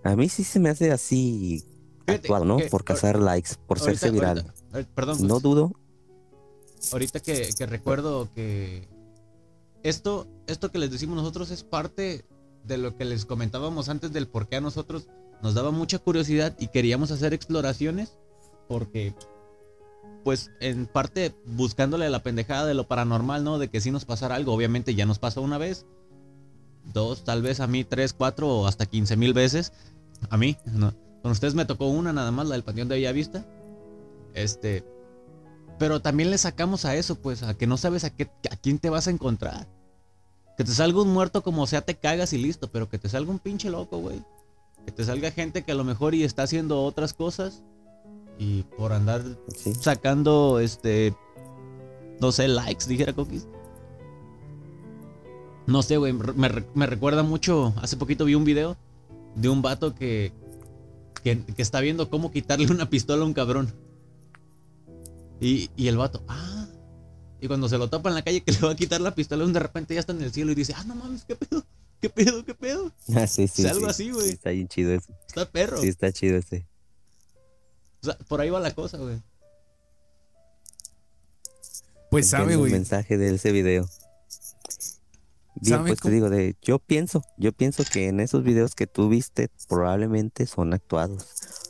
A 0.03 0.15
mí 0.15 0.29
sí 0.29 0.43
se 0.43 0.59
me 0.59 0.69
hace 0.69 0.91
así 0.91 1.63
Fíjate 2.05 2.13
actuado, 2.13 2.45
¿no? 2.45 2.57
que 2.57 2.67
Por 2.67 2.83
cazar 2.83 3.19
likes, 3.19 3.51
por 3.67 3.79
Ahorita- 3.79 3.91
hacerse 3.97 4.11
viral. 4.11 4.53
ahorita- 4.71 4.93
perdón, 4.93 5.17
pues, 5.17 5.27
No 5.29 5.39
dudo. 5.39 5.71
ahorita 6.93 7.19
que, 7.19 7.49
que 7.57 7.65
recuerdo 7.65 8.29
que 8.33 8.87
esto, 9.83 10.27
esto 10.47 10.71
que 10.71 10.77
les 10.79 10.91
decimos 10.91 11.15
nosotros 11.17 11.51
es 11.51 11.63
parte 11.63 12.25
de 12.63 12.77
lo 12.77 12.95
que 12.95 13.05
les 13.05 13.25
comentábamos 13.25 13.89
antes 13.89 14.11
del 14.13 14.27
por 14.27 14.47
qué 14.47 14.57
a 14.57 14.61
nosotros 14.61 15.07
nos 15.41 15.53
daba 15.55 15.71
mucha 15.71 15.99
curiosidad 15.99 16.55
y 16.59 16.67
queríamos 16.67 17.11
hacer 17.11 17.33
exploraciones 17.33 18.17
porque 18.67 19.13
pues 20.23 20.51
en 20.59 20.87
parte 20.87 21.33
buscándole 21.45 22.09
la 22.09 22.21
pendejada 22.21 22.65
de 22.65 22.73
lo 22.73 22.87
paranormal, 22.87 23.43
¿no? 23.43 23.59
De 23.59 23.69
que 23.69 23.79
si 23.79 23.91
nos 23.91 24.03
pasara 24.03 24.35
algo, 24.35 24.53
obviamente 24.53 24.93
ya 24.93 25.05
nos 25.05 25.19
pasó 25.19 25.41
una 25.41 25.57
vez, 25.57 25.85
dos, 26.93 27.23
tal 27.23 27.41
vez 27.41 27.59
a 27.59 27.67
mí 27.67 27.83
tres, 27.83 28.13
cuatro 28.13 28.49
o 28.49 28.67
hasta 28.67 28.85
quince 28.85 29.15
mil 29.15 29.33
veces. 29.33 29.71
A 30.29 30.37
mí, 30.37 30.57
no. 30.65 30.93
Con 31.21 31.31
ustedes 31.31 31.55
me 31.55 31.65
tocó 31.65 31.87
una 31.87 32.11
nada 32.11 32.31
más, 32.31 32.47
la 32.47 32.55
del 32.55 32.63
Panteón 32.63 32.89
de 32.89 32.95
Bellavista. 32.95 33.45
Este, 34.33 34.83
pero 35.79 36.01
también 36.01 36.29
le 36.29 36.37
sacamos 36.37 36.85
a 36.85 36.95
eso, 36.95 37.15
pues, 37.15 37.43
a 37.43 37.53
que 37.53 37.67
no 37.67 37.77
sabes 37.77 38.03
a, 38.03 38.09
qué, 38.09 38.29
a 38.51 38.55
quién 38.57 38.79
te 38.79 38.89
vas 38.89 39.07
a 39.07 39.11
encontrar. 39.11 39.67
Que 40.57 40.63
te 40.63 40.71
salga 40.71 41.01
un 41.01 41.13
muerto 41.13 41.43
como 41.43 41.67
sea, 41.67 41.81
te 41.81 41.95
cagas 41.95 42.33
y 42.33 42.37
listo, 42.37 42.69
pero 42.71 42.89
que 42.89 42.97
te 42.97 43.09
salga 43.09 43.31
un 43.31 43.39
pinche 43.39 43.69
loco, 43.69 43.99
güey. 43.99 44.23
Que 44.85 44.91
te 44.91 45.03
salga 45.03 45.31
gente 45.31 45.63
que 45.63 45.71
a 45.71 45.75
lo 45.75 45.83
mejor 45.83 46.15
y 46.15 46.23
está 46.23 46.43
haciendo 46.43 46.83
otras 46.83 47.13
cosas 47.13 47.63
y 48.39 48.63
por 48.63 48.93
andar 48.93 49.23
Sí. 49.55 49.73
sacando, 49.75 50.59
este, 50.59 51.13
no 52.19 52.31
sé, 52.31 52.47
likes, 52.47 52.85
dijera 52.87 53.13
Coquis. 53.13 53.47
No 55.65 55.81
sé, 55.81 55.97
güey, 55.97 56.13
me, 56.13 56.49
me 56.75 56.85
recuerda 56.85 57.23
mucho, 57.23 57.73
hace 57.81 57.97
poquito 57.97 58.25
vi 58.25 58.35
un 58.35 58.45
video 58.45 58.77
de 59.35 59.49
un 59.49 59.61
vato 59.61 59.93
que, 59.93 60.31
que, 61.23 61.43
que 61.43 61.61
está 61.61 61.81
viendo 61.81 62.09
cómo 62.09 62.31
quitarle 62.31 62.71
una 62.71 62.89
pistola 62.89 63.23
a 63.23 63.25
un 63.25 63.33
cabrón. 63.33 63.73
Y, 65.39 65.69
y 65.75 65.87
el 65.87 65.97
vato, 65.97 66.23
ah. 66.27 66.67
Y 67.39 67.47
cuando 67.47 67.69
se 67.69 67.77
lo 67.77 67.89
topa 67.89 68.09
en 68.09 68.15
la 68.15 68.23
calle 68.23 68.41
que 68.41 68.51
le 68.51 68.59
va 68.59 68.71
a 68.71 68.75
quitar 68.75 68.99
la 69.01 69.13
pistola, 69.13 69.45
de 69.45 69.59
repente 69.59 69.93
ya 69.93 69.99
está 69.99 70.13
en 70.13 70.21
el 70.23 70.31
cielo 70.31 70.51
y 70.51 70.55
dice, 70.55 70.73
ah, 70.75 70.83
no 70.85 70.95
mames, 70.95 71.23
qué 71.25 71.35
pedo, 71.35 71.63
qué 72.01 72.09
pedo, 72.09 72.43
qué 72.45 72.55
pedo. 72.55 72.91
Ah, 73.15 73.27
sí, 73.27 73.47
sí. 73.47 73.61
sea, 73.63 73.71
algo 73.71 73.85
sí. 73.85 73.89
así, 73.91 74.11
güey. 74.11 74.29
Está 74.29 74.49
bien 74.51 74.67
chido 74.67 74.93
ese. 74.93 75.13
Está 75.27 75.45
perro. 75.49 75.77
Sí, 75.81 75.87
está 75.89 76.11
chido 76.11 76.37
ese. 76.37 76.65
O 78.01 78.05
sea, 78.05 78.17
por 78.27 78.41
ahí 78.41 78.49
va 78.49 78.59
la 78.59 78.73
cosa, 78.73 78.97
güey. 78.97 79.21
Pues 82.09 82.29
sabe, 82.29 82.43
Entiendo 82.43 82.65
el 82.65 82.69
güey. 82.71 82.79
mensaje 82.79 83.17
de 83.17 83.35
ese 83.35 83.51
video. 83.51 83.87
Bien, 85.55 85.77
¿Sabe 85.77 85.89
pues 85.89 85.99
cómo? 85.99 86.09
te 86.09 86.15
digo, 86.15 86.29
de, 86.29 86.55
yo 86.61 86.79
pienso, 86.79 87.23
yo 87.37 87.51
pienso 87.51 87.83
que 87.83 88.07
en 88.07 88.19
esos 88.19 88.43
videos 88.43 88.75
que 88.75 88.87
tú 88.87 89.09
viste 89.09 89.49
probablemente 89.67 90.45
son 90.45 90.73
actuados. 90.73 91.25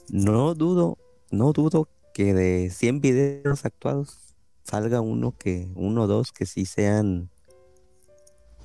No 0.09 0.53
dudo, 0.55 0.97
no 1.31 1.53
dudo 1.53 1.87
que 2.13 2.33
de 2.33 2.69
100 2.69 3.01
videos 3.01 3.65
actuados 3.65 4.35
salga 4.63 4.99
uno 5.01 5.33
que, 5.37 5.71
uno 5.75 6.03
o 6.03 6.07
dos 6.07 6.31
que 6.33 6.45
sí 6.45 6.65
sean 6.65 7.29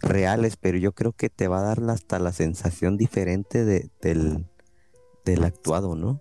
reales, 0.00 0.56
pero 0.56 0.76
yo 0.78 0.92
creo 0.92 1.12
que 1.12 1.30
te 1.30 1.46
va 1.46 1.60
a 1.60 1.62
dar 1.62 1.90
hasta 1.90 2.18
la 2.18 2.32
sensación 2.32 2.96
diferente 2.96 3.64
de, 3.64 3.88
del, 4.00 4.46
del 5.24 5.44
actuado, 5.44 5.94
¿no? 5.94 6.20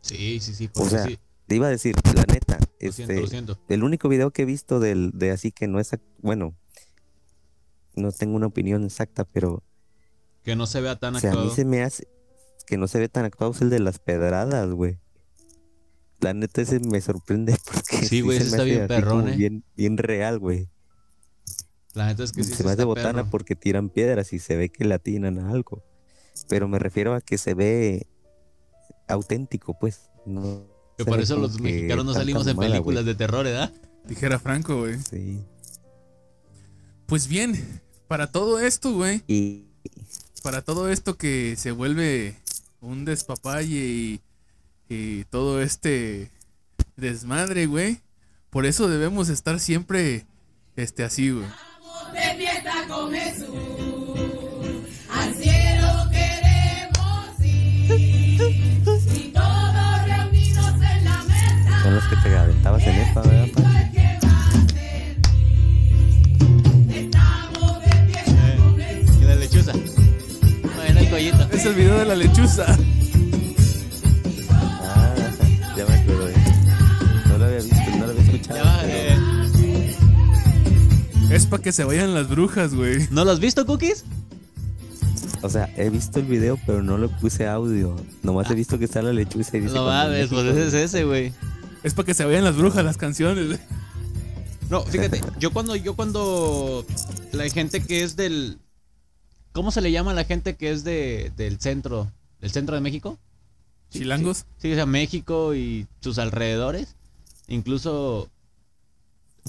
Sí, 0.00 0.40
sí, 0.40 0.54
sí. 0.54 0.70
O 0.74 0.88
sea, 0.88 1.04
sí. 1.04 1.18
Te 1.46 1.54
iba 1.56 1.66
a 1.66 1.70
decir, 1.70 1.94
la 2.14 2.24
neta, 2.24 2.58
Lo 2.80 2.92
siento, 2.92 3.12
este, 3.12 3.20
lo 3.20 3.26
siento. 3.26 3.58
el 3.68 3.82
único 3.82 4.08
video 4.08 4.30
que 4.32 4.42
he 4.42 4.44
visto 4.44 4.80
del, 4.80 5.12
de 5.14 5.30
así 5.30 5.50
que 5.50 5.66
no 5.66 5.80
es, 5.80 5.90
bueno, 6.18 6.54
no 7.96 8.12
tengo 8.12 8.36
una 8.36 8.46
opinión 8.46 8.84
exacta, 8.84 9.24
pero 9.24 9.62
Que 10.42 10.56
no 10.56 10.66
se 10.66 10.80
vea 10.80 10.96
tan 10.98 11.16
o 11.16 11.20
sea, 11.20 11.32
a 11.32 11.36
mí 11.36 11.48
actuado. 11.48 11.54
se 11.54 11.64
me 11.64 11.82
hace 11.82 12.06
que 12.66 12.76
no 12.76 12.86
se 12.86 12.98
ve 12.98 13.08
tan 13.08 13.24
actuado 13.24 13.52
es 13.52 13.60
el 13.62 13.70
de 13.70 13.80
las 13.80 13.98
pedradas, 13.98 14.70
güey. 14.70 14.98
La 16.20 16.34
neta 16.34 16.60
ese 16.62 16.80
me 16.80 17.00
sorprende 17.00 17.56
porque 17.64 18.04
Sí, 18.04 18.20
güey, 18.20 18.38
se 18.38 18.44
ese 18.44 18.50
está 18.56 18.64
bien 18.64 18.86
perrón, 18.86 19.28
eh. 19.28 19.36
bien, 19.36 19.64
bien 19.76 19.96
real, 19.96 20.38
güey. 20.38 20.68
La 21.94 22.06
neta 22.06 22.24
es 22.24 22.32
que 22.32 22.44
sí 22.44 22.50
se 22.54 22.56
sí 22.56 22.64
me 22.64 22.72
hace 22.72 22.84
botana 22.84 23.22
perro. 23.22 23.30
porque 23.30 23.56
tiran 23.56 23.88
piedras 23.88 24.32
y 24.34 24.38
se 24.38 24.56
ve 24.56 24.68
que 24.68 24.84
le 24.84 24.94
atinan 24.94 25.38
a 25.38 25.50
algo. 25.50 25.82
Pero 26.48 26.68
me 26.68 26.78
refiero 26.78 27.14
a 27.14 27.20
que 27.22 27.38
se 27.38 27.54
ve 27.54 28.06
auténtico, 29.08 29.78
pues. 29.78 30.10
No 30.26 30.62
Que 30.96 31.04
por 31.04 31.20
eso 31.20 31.36
los 31.36 31.60
mexicanos 31.60 32.04
no 32.04 32.14
salimos 32.14 32.46
en 32.46 32.56
películas 32.56 33.04
de 33.04 33.14
terror, 33.14 33.44
¿verdad? 33.44 33.72
Dijera 34.06 34.38
Franco, 34.38 34.80
güey. 34.80 34.98
Sí. 35.00 35.44
Pues 37.06 37.26
bien, 37.26 37.80
para 38.06 38.30
todo 38.30 38.60
esto, 38.60 38.92
güey, 38.92 39.22
Y 39.26 39.64
para 40.42 40.62
todo 40.62 40.88
esto 40.88 41.16
que 41.16 41.56
se 41.56 41.72
vuelve 41.72 42.36
un 42.80 43.04
despapalle 43.04 43.76
y, 43.76 44.20
y 44.88 45.24
todo 45.24 45.60
este 45.62 46.30
desmadre, 46.96 47.66
güey. 47.66 48.00
Por 48.50 48.66
eso 48.66 48.88
debemos 48.88 49.28
estar 49.28 49.60
siempre 49.60 50.26
este 50.76 51.04
así, 51.04 51.30
güey. 51.30 51.46
de 52.12 52.36
fiesta 52.36 52.86
con 52.88 53.12
Jesús. 53.12 53.77
Son 61.88 61.94
los 61.94 62.04
que 62.04 62.16
te 62.16 62.36
aventabas 62.36 62.82
en 62.86 62.96
esta, 62.96 63.22
¿verdad? 63.22 63.46
pa? 63.54 63.62
El 63.80 63.90
que 63.92 64.18
va 64.22 64.28
a 64.44 64.52
servir. 64.52 65.16
Estamos 66.94 67.80
de 67.80 67.90
fiesta 68.12 68.56
con 68.58 68.76
Jesús. 68.76 69.16
Y 69.16 69.24
la 69.24 69.34
lechuza. 69.36 69.72
No, 69.72 70.82
era 70.82 71.00
el 71.00 71.08
collito. 71.08 71.48
Es 71.50 71.64
el 71.64 71.74
video 71.74 71.98
de 71.98 72.04
la 72.04 72.14
lechuza. 72.14 72.66
Ah, 74.50 75.14
ya 75.78 75.86
me 75.86 75.94
acuerdo. 75.94 76.28
No 77.28 77.38
lo 77.38 77.44
había 77.46 77.56
visto, 77.60 77.90
no 77.98 78.04
lo 78.04 78.10
había 78.10 78.22
escuchado. 78.22 78.58
Ya 78.58 78.80
pero- 78.82 79.18
eh, 79.64 79.96
Es 81.30 81.46
para 81.46 81.62
que 81.62 81.72
se 81.72 81.84
vayan 81.84 82.12
las 82.12 82.28
brujas, 82.28 82.74
güey. 82.74 83.08
¿No 83.10 83.24
lo 83.24 83.30
has 83.30 83.40
visto, 83.40 83.64
Cookies? 83.64 84.04
O 85.40 85.48
sea, 85.48 85.70
he 85.78 85.88
visto 85.88 86.20
el 86.20 86.26
video, 86.26 86.58
pero 86.66 86.82
no 86.82 86.98
le 86.98 87.08
puse 87.08 87.46
audio. 87.48 87.96
Nomás 88.22 88.50
he 88.50 88.54
visto 88.54 88.78
que 88.78 88.84
está 88.84 89.00
la 89.00 89.14
lechuza 89.14 89.56
y 89.56 89.60
dice. 89.60 89.74
No 89.74 89.86
mames, 89.86 90.28
pues 90.28 90.44
ese 90.44 90.66
es 90.68 90.74
ese, 90.74 91.04
güey. 91.04 91.32
Es 91.82 91.94
para 91.94 92.06
que 92.06 92.14
se 92.14 92.24
vayan 92.24 92.44
las 92.44 92.56
brujas 92.56 92.84
las 92.84 92.96
canciones. 92.96 93.60
No, 94.70 94.82
fíjate, 94.82 95.20
yo 95.38 95.52
cuando, 95.52 95.76
yo 95.76 95.96
cuando 95.96 96.84
la 97.32 97.48
gente 97.48 97.82
que 97.82 98.02
es 98.02 98.16
del, 98.16 98.58
¿cómo 99.52 99.70
se 99.70 99.80
le 99.80 99.90
llama 99.90 100.10
a 100.10 100.14
la 100.14 100.24
gente 100.24 100.56
que 100.56 100.70
es 100.70 100.84
de, 100.84 101.32
del 101.36 101.58
centro, 101.60 102.12
del 102.40 102.50
centro 102.50 102.74
de 102.74 102.82
México? 102.82 103.18
Sí, 103.90 104.00
Chilangos. 104.00 104.44
Sí, 104.58 104.70
o 104.72 104.74
sea, 104.74 104.84
México 104.84 105.54
y 105.54 105.86
sus 106.00 106.18
alrededores, 106.18 106.96
incluso, 107.46 108.28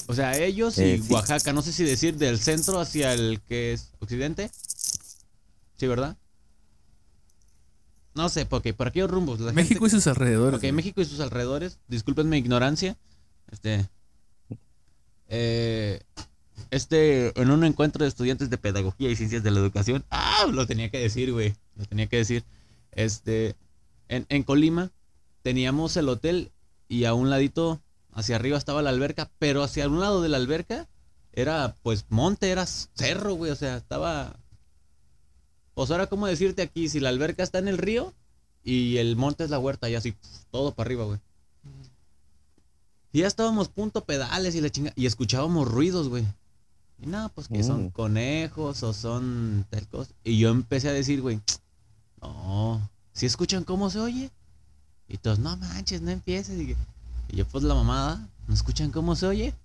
o 0.08 0.14
sea, 0.14 0.38
ellos 0.38 0.78
y 0.78 0.84
Eh, 0.84 1.02
sí. 1.06 1.14
Oaxaca, 1.14 1.52
no 1.52 1.62
sé 1.62 1.74
si 1.74 1.84
decir 1.84 2.16
del 2.16 2.40
centro 2.40 2.80
hacia 2.80 3.14
el 3.14 3.42
que 3.42 3.74
es 3.74 3.90
occidente. 4.00 4.50
Sí, 5.76 5.88
¿verdad? 5.88 6.16
No 8.20 8.28
sé, 8.28 8.46
porque 8.46 8.74
por 8.74 8.88
aquellos 8.90 9.10
rumbos. 9.10 9.40
la 9.40 9.54
México 9.54 9.86
gente- 9.86 9.96
y 9.96 10.00
sus 10.02 10.08
alrededores. 10.08 10.58
Ok. 10.62 10.74
México 10.74 11.00
y 11.00 11.06
sus 11.06 11.22
alrededores. 11.22 11.80
Disculpen 11.88 12.28
mi 12.28 12.38
ignorancia. 12.38 12.98
Este. 13.50 13.88
eh, 15.30 16.02
este. 16.72 17.40
En 17.42 17.52
un 17.52 17.64
encuentro 17.64 18.04
de 18.04 18.10
estudiantes 18.10 18.50
de 18.50 18.58
pedagogía 18.58 19.10
y 19.10 19.16
ciencias 19.16 19.44
de 19.44 19.52
la 19.52 19.60
educación. 19.60 20.04
¡Ah! 20.10 20.46
Lo 20.52 20.68
tenía 20.68 20.90
que 20.90 21.00
decir, 21.00 21.32
güey. 21.32 21.56
Lo 21.76 21.86
tenía 21.86 22.08
que 22.08 22.18
decir. 22.18 22.44
Este. 22.92 23.56
En, 24.10 24.26
en 24.30 24.44
Colima 24.44 24.92
teníamos 25.42 25.96
el 25.98 26.10
hotel 26.10 26.52
y 26.88 27.06
a 27.06 27.14
un 27.14 27.30
ladito, 27.30 27.80
hacia 28.12 28.36
arriba 28.36 28.58
estaba 28.58 28.82
la 28.82 28.90
alberca, 28.90 29.30
pero 29.40 29.64
hacia 29.64 29.88
un 29.88 30.00
lado 30.00 30.22
de 30.22 30.30
la 30.30 30.38
alberca 30.38 30.88
era 31.32 31.76
pues 31.84 32.06
monte, 32.10 32.50
era 32.50 32.66
cerro, 32.66 33.36
güey. 33.36 33.52
O 33.52 33.56
sea, 33.56 33.78
estaba. 33.78 34.36
Pues 35.74 35.92
ahora, 35.92 36.08
¿cómo 36.08 36.28
decirte 36.28 36.62
aquí? 36.62 36.90
Si 36.90 37.00
la 37.00 37.10
alberca 37.10 37.44
está 37.44 37.60
en 37.60 37.68
el 37.68 37.78
río 37.78 38.14
y 38.64 38.98
el 38.98 39.16
monte 39.16 39.44
es 39.44 39.50
la 39.50 39.60
huerta, 39.60 39.90
y 39.90 39.96
así, 39.96 40.14
todo 40.52 40.74
para 40.74 40.88
arriba, 40.88 41.06
güey. 41.06 41.20
Y 43.12 43.20
ya 43.20 43.28
estábamos 43.28 43.70
punto 43.70 44.04
pedales 44.04 44.56
y 44.56 44.62
la 44.62 44.70
chinga. 44.70 44.94
Y 44.96 45.06
escuchábamos 45.06 45.68
ruidos, 45.68 46.10
güey. 46.10 46.26
Y 47.02 47.08
nada, 47.08 47.30
pues 47.30 47.48
que 47.48 47.64
son 47.64 47.86
Mm. 47.86 47.90
conejos 47.92 48.84
o 48.84 48.94
son 48.94 49.66
tal 49.70 49.88
cosa. 49.88 50.12
Y 50.24 50.38
yo 50.38 50.50
empecé 50.50 50.90
a 50.90 50.94
decir, 50.94 51.22
güey, 51.22 51.40
no, 52.22 52.88
si 53.14 53.26
escuchan 53.26 53.64
cómo 53.64 53.90
se 53.90 54.00
oye? 54.00 54.30
Y 55.08 55.18
todos, 55.18 55.40
no 55.40 55.56
manches, 55.58 56.02
no 56.02 56.12
empieces. 56.12 56.60
Y 56.60 56.76
yo, 57.36 57.46
pues 57.46 57.64
la 57.64 57.74
mamada, 57.74 58.28
¿no 58.48 58.54
escuchan 58.54 58.92
cómo 58.92 59.16
se 59.16 59.26
oye? 59.28 59.54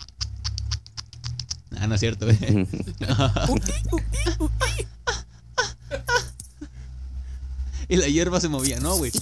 Ah, 1.77 1.89
no 1.89 1.97
es 1.97 2.01
cierto, 2.01 2.27
güey. 2.27 2.39
y 7.89 7.97
la 7.97 8.09
hierba 8.09 8.41
se 8.41 8.49
movía, 8.49 8.81
¿no, 8.81 8.97
güey? 8.97 9.13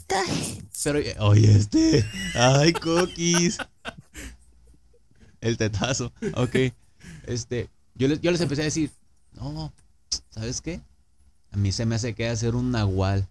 Pero, 0.85 1.01
oye, 1.21 1.57
este. 1.57 2.05
Ay, 2.35 2.73
cookies. 2.73 3.59
El 5.41 5.57
tetazo. 5.57 6.13
Ok. 6.35 6.57
Este. 7.27 7.69
Yo 7.95 8.09
les, 8.09 8.21
yo 8.21 8.31
les 8.31 8.41
empecé 8.41 8.63
a 8.63 8.67
decir, 8.67 8.91
no, 9.35 9.73
¿sabes 10.31 10.61
qué? 10.61 10.81
A 11.53 11.57
mí 11.57 11.71
se 11.73 11.85
me 11.87 11.95
hace 11.95 12.15
que 12.15 12.29
hacer 12.29 12.55
un 12.55 12.71
nahual. 12.71 13.29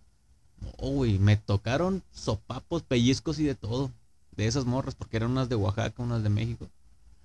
Güey, 0.77 1.17
me 1.17 1.37
tocaron 1.37 2.03
sopapos, 2.11 2.83
pellizcos 2.83 3.39
y 3.39 3.43
de 3.43 3.55
todo. 3.55 3.91
De 4.35 4.47
esas 4.47 4.65
morras, 4.65 4.95
porque 4.95 5.17
eran 5.17 5.31
unas 5.31 5.49
de 5.49 5.55
Oaxaca, 5.55 6.01
unas 6.01 6.23
de 6.23 6.29
México. 6.29 6.69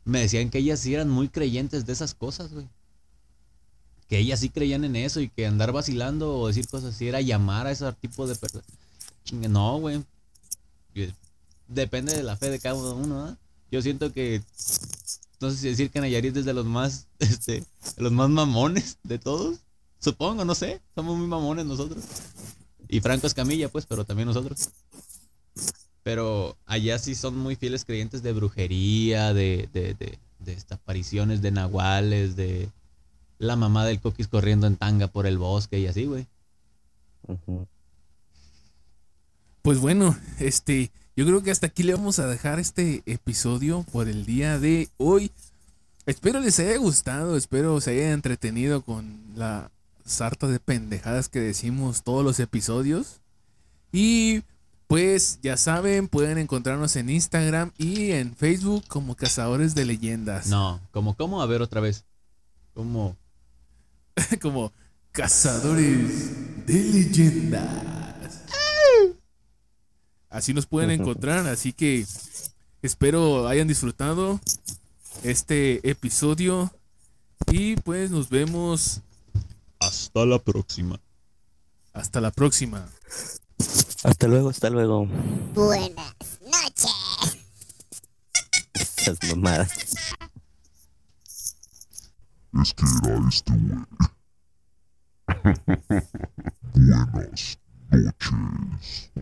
Me 0.05 0.21
decían 0.21 0.51
que 0.51 0.59
ellas 0.59 0.81
sí 0.81 0.95
eran 0.95 1.09
muy 1.09 1.29
creyentes 1.29 1.87
de 1.87 1.93
esas 1.93 2.15
cosas, 2.15 2.53
güey. 2.53 2.67
Que 4.09 4.19
ellas 4.19 4.41
sí 4.41 4.51
creían 4.51 4.85
en 4.85 4.97
eso 4.97 5.21
y 5.21 5.29
que 5.29 5.47
andar 5.47 5.73
vacilando 5.73 6.39
o 6.39 6.47
decir 6.47 6.69
cosas 6.69 6.95
así 6.95 7.09
era 7.09 7.21
llamar 7.21 7.67
a 7.67 7.73
ese 7.73 7.91
tipo 7.95 8.27
de 8.27 8.37
personas. 8.37 8.67
No, 9.33 9.79
güey. 9.79 10.05
Depende 11.69 12.15
de 12.15 12.23
la 12.23 12.37
fe 12.37 12.51
de 12.51 12.61
cada 12.61 12.77
uno, 12.77 13.27
¿ah? 13.27 13.37
Yo 13.71 13.83
siento 13.83 14.13
que. 14.13 14.43
No 15.41 15.51
sé 15.51 15.57
si 15.57 15.69
decir 15.69 15.91
que 15.91 16.01
Nayarit 16.01 16.37
es 16.37 16.45
de 16.45 16.55
los 16.55 16.67
más. 16.67 17.07
Este. 17.19 17.65
De 17.97 18.03
los 18.03 18.13
más 18.13 18.31
mamones 18.31 18.99
de 19.03 19.19
todos. 19.19 19.59
Supongo, 19.99 20.45
no 20.45 20.55
sé. 20.55 20.81
Somos 20.95 21.17
muy 21.19 21.27
mamones 21.27 21.67
nosotros. 21.67 22.05
Y 22.89 23.01
Franco 23.01 23.27
Escamilla, 23.27 23.69
pues, 23.69 23.87
pero 23.87 24.05
también 24.05 24.29
nosotros. 24.29 24.71
Pero 26.05 26.57
allá 26.67 27.01
sí 27.01 27.17
son 27.17 27.37
muy 27.37 27.57
fieles 27.57 27.85
creyentes 27.85 28.23
de 28.23 28.33
brujería, 28.33 29.35
de, 29.35 29.69
de, 29.73 29.95
de, 29.95 30.21
de 30.39 30.53
estas 30.53 30.79
apariciones 30.79 31.43
de 31.43 31.51
nahuales, 31.51 32.37
de 32.37 32.69
la 33.39 33.57
mamá 33.57 33.85
del 33.85 34.01
coquis 34.01 34.29
corriendo 34.29 34.67
en 34.67 34.77
tanga 34.77 35.09
por 35.09 35.27
el 35.27 35.39
bosque 35.39 35.79
y 35.79 35.87
así, 35.87 36.07
güey. 36.07 36.27
Pues 39.63 39.79
bueno, 39.79 40.17
este, 40.39 40.91
yo 41.17 41.27
creo 41.27 41.43
que 41.43 41.51
hasta 41.51 41.67
aquí 41.67 41.83
le 41.83 41.95
vamos 41.95 42.19
a 42.19 42.27
dejar 42.27 42.59
este 42.59 43.03
episodio 43.07 43.85
por 43.93 44.09
el 44.09 44.25
día 44.27 44.59
de 44.59 44.89
hoy. 44.97 45.31
Espero 46.07 46.41
les 46.41 46.59
haya 46.61 46.77
gustado, 46.77 47.37
espero 47.37 47.81
se 47.81 47.91
haya 47.93 48.13
entretenido 48.13 48.83
con 48.83 49.19
la 49.35 49.71
sarta 50.05 50.47
de 50.47 50.61
pendejadas 50.61 51.29
que 51.29 51.41
decimos 51.41 52.03
todos 52.05 52.25
los 52.25 52.39
episodios. 52.39 53.21
Y 53.93 54.43
pues 54.87 55.41
ya 55.43 55.57
saben, 55.57 56.07
pueden 56.07 56.39
encontrarnos 56.39 56.95
en 56.95 57.11
Instagram 57.11 57.73
y 57.77 58.13
en 58.13 58.37
Facebook 58.37 58.85
como 58.87 59.17
Cazadores 59.17 59.75
de 59.75 59.85
Leyendas. 59.85 60.47
No, 60.47 60.81
como, 60.93 61.17
¿cómo? 61.17 61.43
A 61.43 61.47
ver 61.47 61.61
otra 61.61 61.81
vez. 61.81 62.05
Como, 62.73 63.17
como 64.41 64.73
Cazadores 65.13 66.67
de 66.67 66.75
Leyendas. 66.75 68.43
Así 70.29 70.53
nos 70.53 70.67
pueden 70.67 70.91
encontrar, 70.91 71.47
así 71.47 71.73
que 71.73 72.05
espero 72.83 73.49
hayan 73.49 73.69
disfrutado 73.69 74.41
este 75.23 75.89
episodio 75.89 76.71
y 77.51 77.77
pues 77.77 78.11
nos 78.11 78.29
vemos 78.29 79.01
hasta 79.81 80.27
la 80.27 80.39
próxima. 80.39 81.01
hasta 81.93 82.21
la 82.21 82.31
próxima. 82.31 82.87
Hasta 84.03 84.29
luego, 84.29 84.51
hasta 84.51 84.69
luego. 84.69 85.07
Buenas 85.55 86.15
noches. 86.45 87.39
Esas 88.75 89.19
mamadas. 89.31 89.71
Es 92.67 92.75
que 92.75 92.85
era 93.05 93.29
este 93.29 93.53
güey. 93.53 93.79
Buenas 96.75 97.59
noches. 97.93 99.13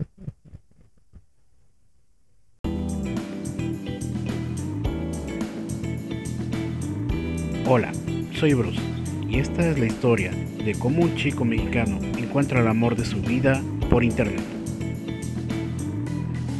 Hola, 7.67 7.91
soy 8.33 8.55
Bruce 8.55 8.81
y 9.29 9.37
esta 9.37 9.69
es 9.69 9.77
la 9.77 9.85
historia 9.85 10.31
de 10.31 10.73
cómo 10.79 11.03
un 11.03 11.15
chico 11.15 11.45
mexicano 11.45 11.99
encuentra 12.17 12.61
el 12.61 12.67
amor 12.67 12.95
de 12.95 13.05
su 13.05 13.21
vida 13.21 13.61
por 13.91 14.03
internet. 14.03 14.41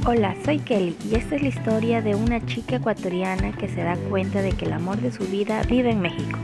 Hola, 0.06 0.36
soy 0.46 0.60
Kelly 0.60 0.96
y 1.10 1.16
esta 1.16 1.38
es 1.38 1.42
la 1.42 1.48
historia 1.48 2.04
de 2.04 2.14
una 2.14 2.46
chica 2.46 2.76
ecuatoriana 2.76 3.58
que 3.58 3.70
se 3.70 3.82
da 3.82 3.98
cuenta 4.12 4.44
de 4.44 4.52
que 4.52 4.66
el 4.66 4.74
amor 4.74 4.98
de 4.98 5.12
su 5.12 5.26
vida 5.26 5.64
vive 5.64 5.90
en 5.90 6.02
México. 6.02 6.38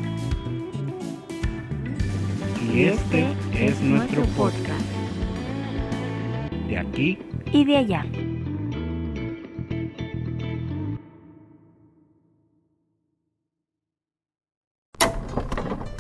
Y 2.74 2.84
este 2.84 3.26
es 3.54 3.82
nuestro 3.82 4.24
podcast. 4.38 4.86
De 6.70 6.78
aquí 6.78 7.18
Y 7.52 7.66
de 7.66 7.78
allá. 7.78 8.06